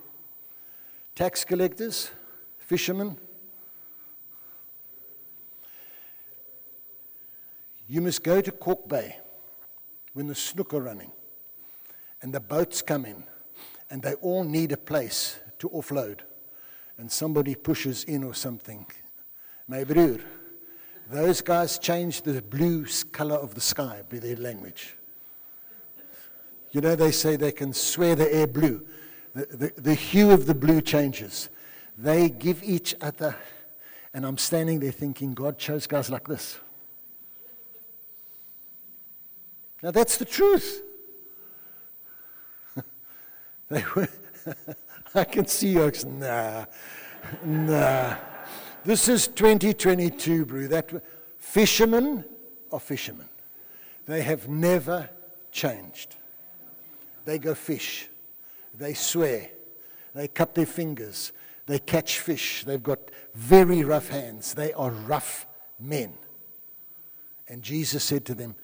tax 1.15 1.45
collectors, 1.45 2.11
fishermen. 2.59 3.17
You 7.87 8.01
must 8.01 8.25
go 8.25 8.41
to 8.41 8.51
Kalk 8.51 8.89
Bay 8.89 9.19
when 10.15 10.27
the 10.27 10.35
snoek 10.35 10.75
are 10.75 10.81
running 10.81 11.13
and 12.23 12.33
the 12.33 12.41
boats 12.41 12.83
come 12.83 13.05
in 13.05 13.23
and 13.91 14.03
they 14.03 14.15
all 14.15 14.43
need 14.43 14.73
a 14.73 14.77
place 14.77 15.39
to 15.59 15.69
offload 15.69 16.21
and 16.99 17.11
somebody 17.11 17.55
pushes 17.55 18.05
in 18.05 18.25
or 18.25 18.35
something. 18.35 18.87
My 19.69 19.85
broer, 19.85 20.19
those 21.11 21.43
guys 21.43 21.79
change 21.79 22.23
the 22.23 22.41
blue 22.41 22.87
color 23.13 23.37
of 23.37 23.55
the 23.55 23.61
sky 23.61 24.03
by 24.09 24.19
their 24.19 24.37
language. 24.37 24.97
You 26.73 26.81
know, 26.81 26.97
they 26.97 27.13
say 27.13 27.37
they 27.37 27.53
can 27.53 27.73
swear 27.73 28.17
the 28.17 28.33
air 28.35 28.47
blue. 28.47 28.85
The, 29.35 29.73
the, 29.77 29.95
hue 29.95 30.31
of 30.31 30.47
the 30.47 30.55
blue 30.55 30.81
changes. 30.81 31.49
They 31.99 32.29
give 32.29 32.63
each 32.63 32.95
other, 33.01 33.35
and 34.13 34.25
I'm 34.25 34.39
standing 34.39 34.79
there 34.79 34.93
thinking, 34.93 35.35
God 35.35 35.59
chose 35.59 35.89
guys 35.89 36.09
like 36.09 36.29
this. 36.29 36.59
Now, 39.83 39.91
that's 39.91 40.17
the 40.17 40.25
truth. 40.25 40.83
they 43.69 43.85
were, 43.97 44.09
I 45.15 45.25
can 45.25 45.47
see 45.47 45.71
you, 45.71 45.93
nah, 46.07 46.67
nah. 47.45 48.17
This 48.85 49.09
is 49.09 49.27
2022, 49.29 50.45
bro. 50.45 50.67
That 50.69 50.91
fishermen 51.39 52.25
are 52.71 52.81
fishermen. 52.81 53.29
They 54.07 54.23
have 54.23 54.49
never 54.49 55.09
changed. 55.51 56.17
They 57.25 57.39
go 57.39 57.55
fish. 57.55 58.09
They 58.77 58.95
swear. 58.95 59.51
They 60.15 60.29
cut 60.29 60.55
their 60.55 60.67
fingers. 60.67 61.33
They 61.67 61.79
catch 61.79 62.19
fish. 62.21 62.65
They've 62.65 62.83
got 62.83 62.99
very 63.35 63.83
rough 63.85 64.09
hands. 64.09 64.55
They 64.55 64.73
are 64.73 64.91
rough 64.91 65.47
men. 65.79 66.15
And 67.49 67.63
Jesus 67.63 68.05
said 68.05 68.25
to 68.27 68.35
them, 68.35 68.55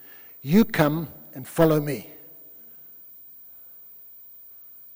You 0.43 0.65
come 0.65 1.09
and 1.35 1.47
follow 1.47 1.81
me, 1.81 2.09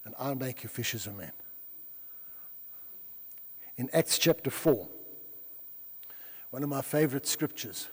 and 0.04 0.14
I'll 0.18 0.34
make 0.34 0.62
you 0.62 0.68
fishers 0.68 1.06
of 1.06 1.16
men. 1.16 1.32
in 3.76 3.90
Acts 3.92 4.18
chapter 4.18 4.50
4. 4.50 4.88
One 6.50 6.62
of 6.62 6.68
my 6.68 6.82
favorite 6.82 7.26
scriptures. 7.26 7.88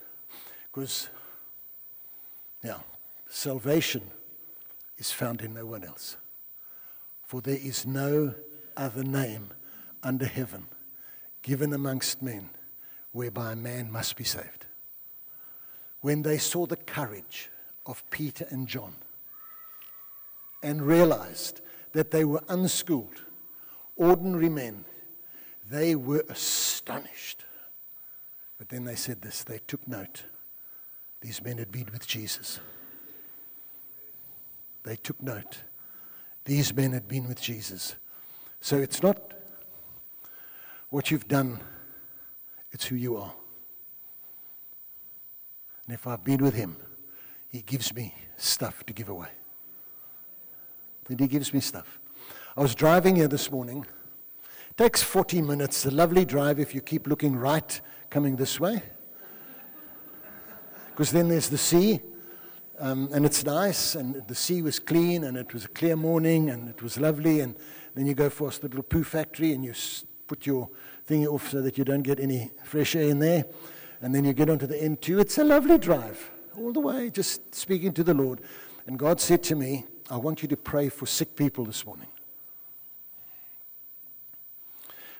Because, 0.72 1.10
yeah, 2.64 2.78
salvation 3.30 4.04
is 4.98 5.12
found 5.12 5.42
in 5.42 5.54
no 5.54 5.66
one 5.66 5.84
else. 5.84 6.18
For 7.32 7.40
there 7.40 7.56
is 7.56 7.86
no 7.86 8.34
other 8.76 9.06
name 9.06 9.52
under 10.04 10.26
heaven 10.26 10.66
given 11.42 11.72
amongst 11.72 12.22
men 12.22 12.50
whereby 13.14 13.54
a 13.54 13.56
man 13.56 13.90
must 13.90 14.18
be 14.18 14.26
saved. 14.26 14.66
When 16.02 16.24
they 16.24 16.38
saw 16.38 16.66
the 16.66 16.76
courage 16.76 17.50
of 17.86 18.04
Peter 18.10 18.46
and 18.50 18.68
John 18.68 18.96
and 20.62 20.82
realized 20.82 21.62
that 21.94 22.12
they 22.12 22.26
were 22.26 22.44
unschooled, 22.50 23.22
ordinary 23.96 24.50
men, 24.50 24.84
they 25.70 25.96
were 25.96 26.26
astonished. 26.28 27.46
But 28.58 28.68
then 28.68 28.84
they 28.84 28.96
said 28.96 29.22
this 29.22 29.46
they 29.46 29.62
took 29.68 29.88
note. 29.88 30.24
These 31.22 31.42
men 31.42 31.60
had 31.60 31.72
been 31.72 31.88
with 31.94 32.06
Jesus. 32.06 32.60
They 34.84 34.98
took 34.98 35.22
note. 35.22 35.62
These 36.46 36.74
men 36.74 36.92
had 36.92 37.08
been 37.08 37.28
with 37.28 37.42
Jesus. 37.42 37.96
So 38.60 38.78
it's 38.78 39.02
not 39.02 39.34
what 40.90 41.12
you've 41.12 41.28
done, 41.28 41.60
it's 42.72 42.86
who 42.86 42.96
you 42.96 43.18
are. 43.18 43.34
And 45.86 45.94
if 45.94 46.08
I've 46.08 46.24
been 46.24 46.44
with 46.44 46.54
him, 46.54 46.78
he 47.50 47.62
gives 47.62 47.94
me 47.94 48.14
stuff 48.38 48.86
to 48.86 48.94
give 48.94 49.10
away. 49.10 49.30
Then 51.08 51.18
he 51.18 51.28
gives 51.28 51.54
me 51.54 51.60
stuff. 51.60 52.00
I 52.56 52.62
was 52.62 52.76
driving 52.76 53.16
here 53.16 53.28
this 53.28 53.52
morning. 53.52 53.86
It 54.70 54.78
takes 54.78 55.02
40 55.02 55.42
minutes. 55.42 55.86
A 55.86 55.92
lovely 55.92 56.26
drive 56.26 56.60
if 56.60 56.76
you 56.76 56.82
keep 56.82 57.08
looking 57.08 57.36
right 57.36 57.82
coming 58.10 58.36
this 58.36 58.60
way. 58.60 58.84
Because 60.90 61.12
then 61.12 61.30
there's 61.30 61.50
the 61.50 61.58
sea, 61.58 62.02
um, 62.82 63.10
and 63.14 63.26
it's 63.26 63.46
nice, 63.46 63.96
and 63.96 64.28
the 64.28 64.36
sea 64.36 64.62
was 64.62 64.80
clean, 64.80 65.24
and 65.24 65.38
it 65.38 65.54
was 65.54 65.66
a 65.66 65.68
clear 65.70 65.96
morning, 65.96 66.50
and 66.50 66.68
it 66.68 66.82
was 66.82 66.98
lovely. 66.98 67.40
And 67.40 67.56
then 67.96 68.08
you 68.08 68.16
go 68.16 68.30
past 68.30 68.62
the 68.62 68.68
little 68.68 68.84
poo 68.84 69.04
factory, 69.04 69.54
and 69.54 69.64
you 69.64 69.74
put 70.28 70.48
your 70.48 70.68
thing 71.06 71.28
off 71.28 71.52
so 71.52 71.62
that 71.62 71.78
you 71.78 71.84
don't 71.84 72.02
get 72.02 72.20
any 72.20 72.52
fresh 72.64 72.96
air 72.96 73.10
in 73.10 73.20
there. 73.20 73.46
And 74.02 74.16
then 74.16 74.26
you 74.26 74.34
get 74.34 74.50
onto 74.50 74.66
the 74.66 74.76
N2. 74.76 75.22
It's 75.22 75.38
a 75.38 75.44
lovely 75.44 75.78
drive 75.78 76.32
all 76.58 76.74
the 76.74 76.80
way, 76.80 77.12
just 77.12 77.54
speaking 77.54 77.94
to 77.94 78.04
the 78.04 78.16
Lord. 78.16 78.42
And 78.88 78.98
God 78.98 79.22
said 79.22 79.44
to 79.44 79.56
me, 79.56 79.86
I 80.10 80.18
want 80.18 80.42
you 80.42 80.48
to 80.48 80.58
pray 80.58 80.90
for 80.90 81.06
sick 81.06 81.36
people 81.36 81.66
this 81.66 81.86
morning. 81.86 82.08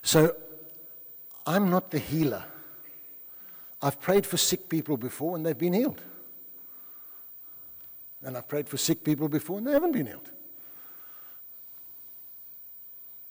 So 0.02 0.34
I'm 1.46 1.70
not 1.70 1.92
the 1.92 2.00
healer. 2.00 2.44
I've 3.80 4.00
prayed 4.00 4.26
for 4.26 4.36
sick 4.36 4.68
people 4.68 4.96
before 4.96 5.36
and 5.36 5.46
they've 5.46 5.56
been 5.56 5.72
healed. 5.74 6.02
And 8.24 8.36
I've 8.36 8.48
prayed 8.48 8.68
for 8.68 8.76
sick 8.76 9.02
people 9.02 9.28
before 9.28 9.58
and 9.58 9.66
they 9.66 9.72
haven't 9.72 9.92
been 9.92 10.06
healed. 10.06 10.30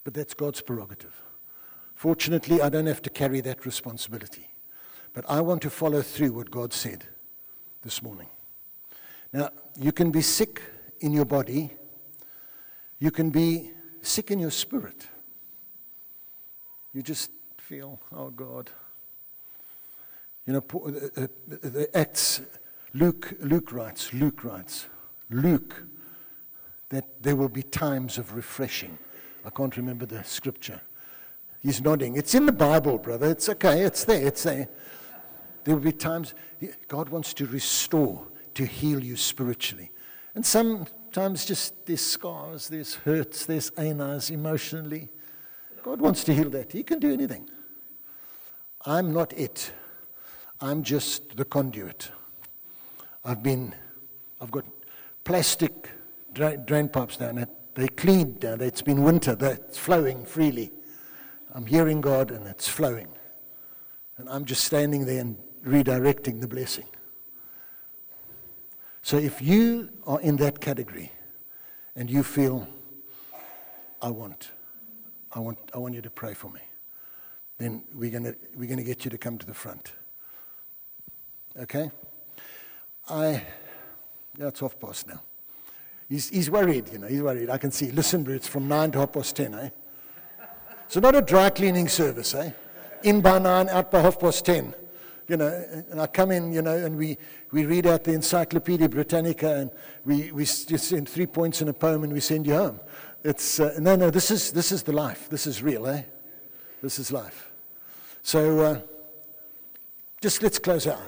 But 0.03 0.13
that's 0.13 0.33
God's 0.33 0.61
prerogative. 0.61 1.13
Fortunately, 1.95 2.61
I 2.61 2.69
don't 2.69 2.87
have 2.87 3.01
to 3.03 3.09
carry 3.09 3.41
that 3.41 3.65
responsibility. 3.65 4.47
But 5.13 5.25
I 5.29 5.41
want 5.41 5.61
to 5.63 5.69
follow 5.69 6.01
through 6.01 6.33
what 6.33 6.49
God 6.49 6.73
said 6.73 7.05
this 7.83 8.01
morning. 8.01 8.27
Now, 9.33 9.49
you 9.79 9.91
can 9.91 10.11
be 10.11 10.21
sick 10.21 10.61
in 10.99 11.13
your 11.13 11.25
body, 11.25 11.71
you 12.99 13.11
can 13.11 13.29
be 13.29 13.71
sick 14.01 14.31
in 14.31 14.39
your 14.39 14.51
spirit. 14.51 15.07
You 16.93 17.01
just 17.01 17.31
feel, 17.57 17.99
oh 18.15 18.29
God. 18.29 18.69
You 20.45 20.53
know, 20.53 20.63
uh, 20.73 21.21
uh, 21.21 21.27
the 21.47 21.89
Acts, 21.93 22.41
Luke, 22.93 23.33
Luke 23.39 23.71
writes, 23.71 24.13
Luke 24.13 24.43
writes, 24.43 24.87
Luke, 25.29 25.83
that 26.89 27.23
there 27.23 27.35
will 27.35 27.49
be 27.49 27.63
times 27.63 28.17
of 28.17 28.35
refreshing. 28.35 28.97
I 29.45 29.49
can't 29.49 29.75
remember 29.77 30.05
the 30.05 30.23
scripture. 30.23 30.81
He's 31.61 31.81
nodding. 31.81 32.17
It's 32.17 32.35
in 32.35 32.45
the 32.45 32.51
Bible, 32.51 32.97
brother. 32.97 33.29
It's 33.29 33.47
okay. 33.47 33.81
It's 33.81 34.03
there. 34.03 34.25
It's 34.25 34.43
there. 34.43 34.67
There 35.63 35.75
will 35.75 35.83
be 35.83 35.91
times 35.91 36.33
God 36.87 37.09
wants 37.09 37.33
to 37.35 37.45
restore, 37.45 38.27
to 38.55 38.65
heal 38.65 39.03
you 39.03 39.15
spiritually. 39.15 39.91
And 40.35 40.45
sometimes 40.45 41.45
just 41.45 41.85
there's 41.85 42.01
scars, 42.01 42.67
there's 42.67 42.95
hurts, 42.95 43.45
there's 43.45 43.69
anas 43.71 44.29
emotionally. 44.29 45.09
God 45.83 46.01
wants 46.01 46.23
to 46.25 46.33
heal 46.33 46.49
that. 46.49 46.71
He 46.71 46.83
can 46.83 46.99
do 46.99 47.13
anything. 47.13 47.49
I'm 48.85 49.13
not 49.13 49.33
it. 49.33 49.71
I'm 50.59 50.83
just 50.83 51.37
the 51.37 51.45
conduit. 51.45 52.11
I've 53.23 53.43
been, 53.43 53.75
I've 54.39 54.51
got 54.51 54.65
plastic 55.23 55.89
drain, 56.33 56.89
pipes 56.89 57.17
down 57.17 57.35
there. 57.35 57.47
They 57.75 57.87
cleaned. 57.87 58.43
It's 58.43 58.81
been 58.81 59.03
winter. 59.03 59.37
It's 59.39 59.77
flowing 59.77 60.25
freely. 60.25 60.71
I'm 61.53 61.65
hearing 61.65 62.01
God 62.01 62.31
and 62.31 62.47
it's 62.47 62.67
flowing. 62.67 63.07
And 64.17 64.29
I'm 64.29 64.45
just 64.45 64.63
standing 64.63 65.05
there 65.05 65.21
and 65.21 65.37
redirecting 65.65 66.41
the 66.41 66.47
blessing. 66.47 66.85
So 69.03 69.17
if 69.17 69.41
you 69.41 69.89
are 70.05 70.19
in 70.21 70.37
that 70.37 70.59
category 70.59 71.11
and 71.95 72.09
you 72.09 72.23
feel, 72.23 72.67
I 74.01 74.09
want, 74.09 74.51
I 75.33 75.39
want, 75.39 75.57
I 75.73 75.77
want 75.77 75.95
you 75.95 76.01
to 76.01 76.09
pray 76.09 76.33
for 76.33 76.49
me. 76.49 76.61
Then 77.57 77.83
we're 77.93 78.09
going 78.11 78.35
we're 78.55 78.69
gonna 78.69 78.83
get 78.83 79.05
you 79.05 79.11
to 79.11 79.17
come 79.17 79.37
to 79.37 79.45
the 79.45 79.53
front. 79.53 79.93
Okay? 81.59 81.91
I, 83.11 83.43
yeah, 84.39 84.47
it's 84.47 84.61
half 84.61 84.79
past 84.79 85.07
now. 85.07 85.21
He's, 86.07 86.29
he's 86.29 86.49
worried, 86.49 86.89
you 86.91 86.97
know, 86.97 87.07
he's 87.07 87.21
worried. 87.21 87.49
I 87.49 87.57
can 87.57 87.71
see. 87.71 87.91
Listen, 87.91 88.29
it's 88.29 88.47
from 88.47 88.67
9 88.67 88.91
to 88.91 88.99
half 88.99 89.13
past 89.13 89.35
10, 89.35 89.53
eh? 89.53 89.69
So 90.87 90.99
not 90.99 91.15
a 91.15 91.21
dry 91.21 91.49
cleaning 91.49 91.87
service, 91.87 92.33
eh? 92.35 92.51
In 93.03 93.21
by 93.21 93.39
9, 93.39 93.69
out 93.69 93.91
by 93.91 94.01
half 94.01 94.19
past 94.19 94.45
10. 94.45 94.75
You 95.27 95.37
know, 95.37 95.47
and 95.89 96.01
I 96.01 96.07
come 96.07 96.31
in, 96.31 96.51
you 96.51 96.61
know, 96.61 96.75
and 96.75 96.97
we, 96.97 97.17
we 97.51 97.65
read 97.65 97.85
out 97.85 98.03
the 98.03 98.13
Encyclopedia 98.13 98.89
Britannica 98.89 99.55
and 99.55 99.71
we, 100.03 100.31
we 100.33 100.43
just 100.43 100.89
send 100.89 101.07
three 101.07 101.27
points 101.27 101.61
in 101.61 101.69
a 101.69 101.73
poem 101.73 102.03
and 102.03 102.11
we 102.11 102.19
send 102.19 102.45
you 102.45 102.55
home. 102.55 102.79
It's, 103.23 103.59
uh, 103.61 103.77
no, 103.79 103.95
no, 103.95 104.09
this 104.09 104.31
is, 104.31 104.51
this 104.51 104.73
is 104.73 104.83
the 104.83 104.91
life. 104.91 105.29
This 105.29 105.47
is 105.47 105.63
real, 105.63 105.87
eh? 105.87 106.03
This 106.81 106.99
is 106.99 107.11
life. 107.11 107.49
So 108.23 108.59
uh, 108.59 108.81
just 110.19 110.43
let's 110.43 110.59
close 110.59 110.87
our. 110.87 110.99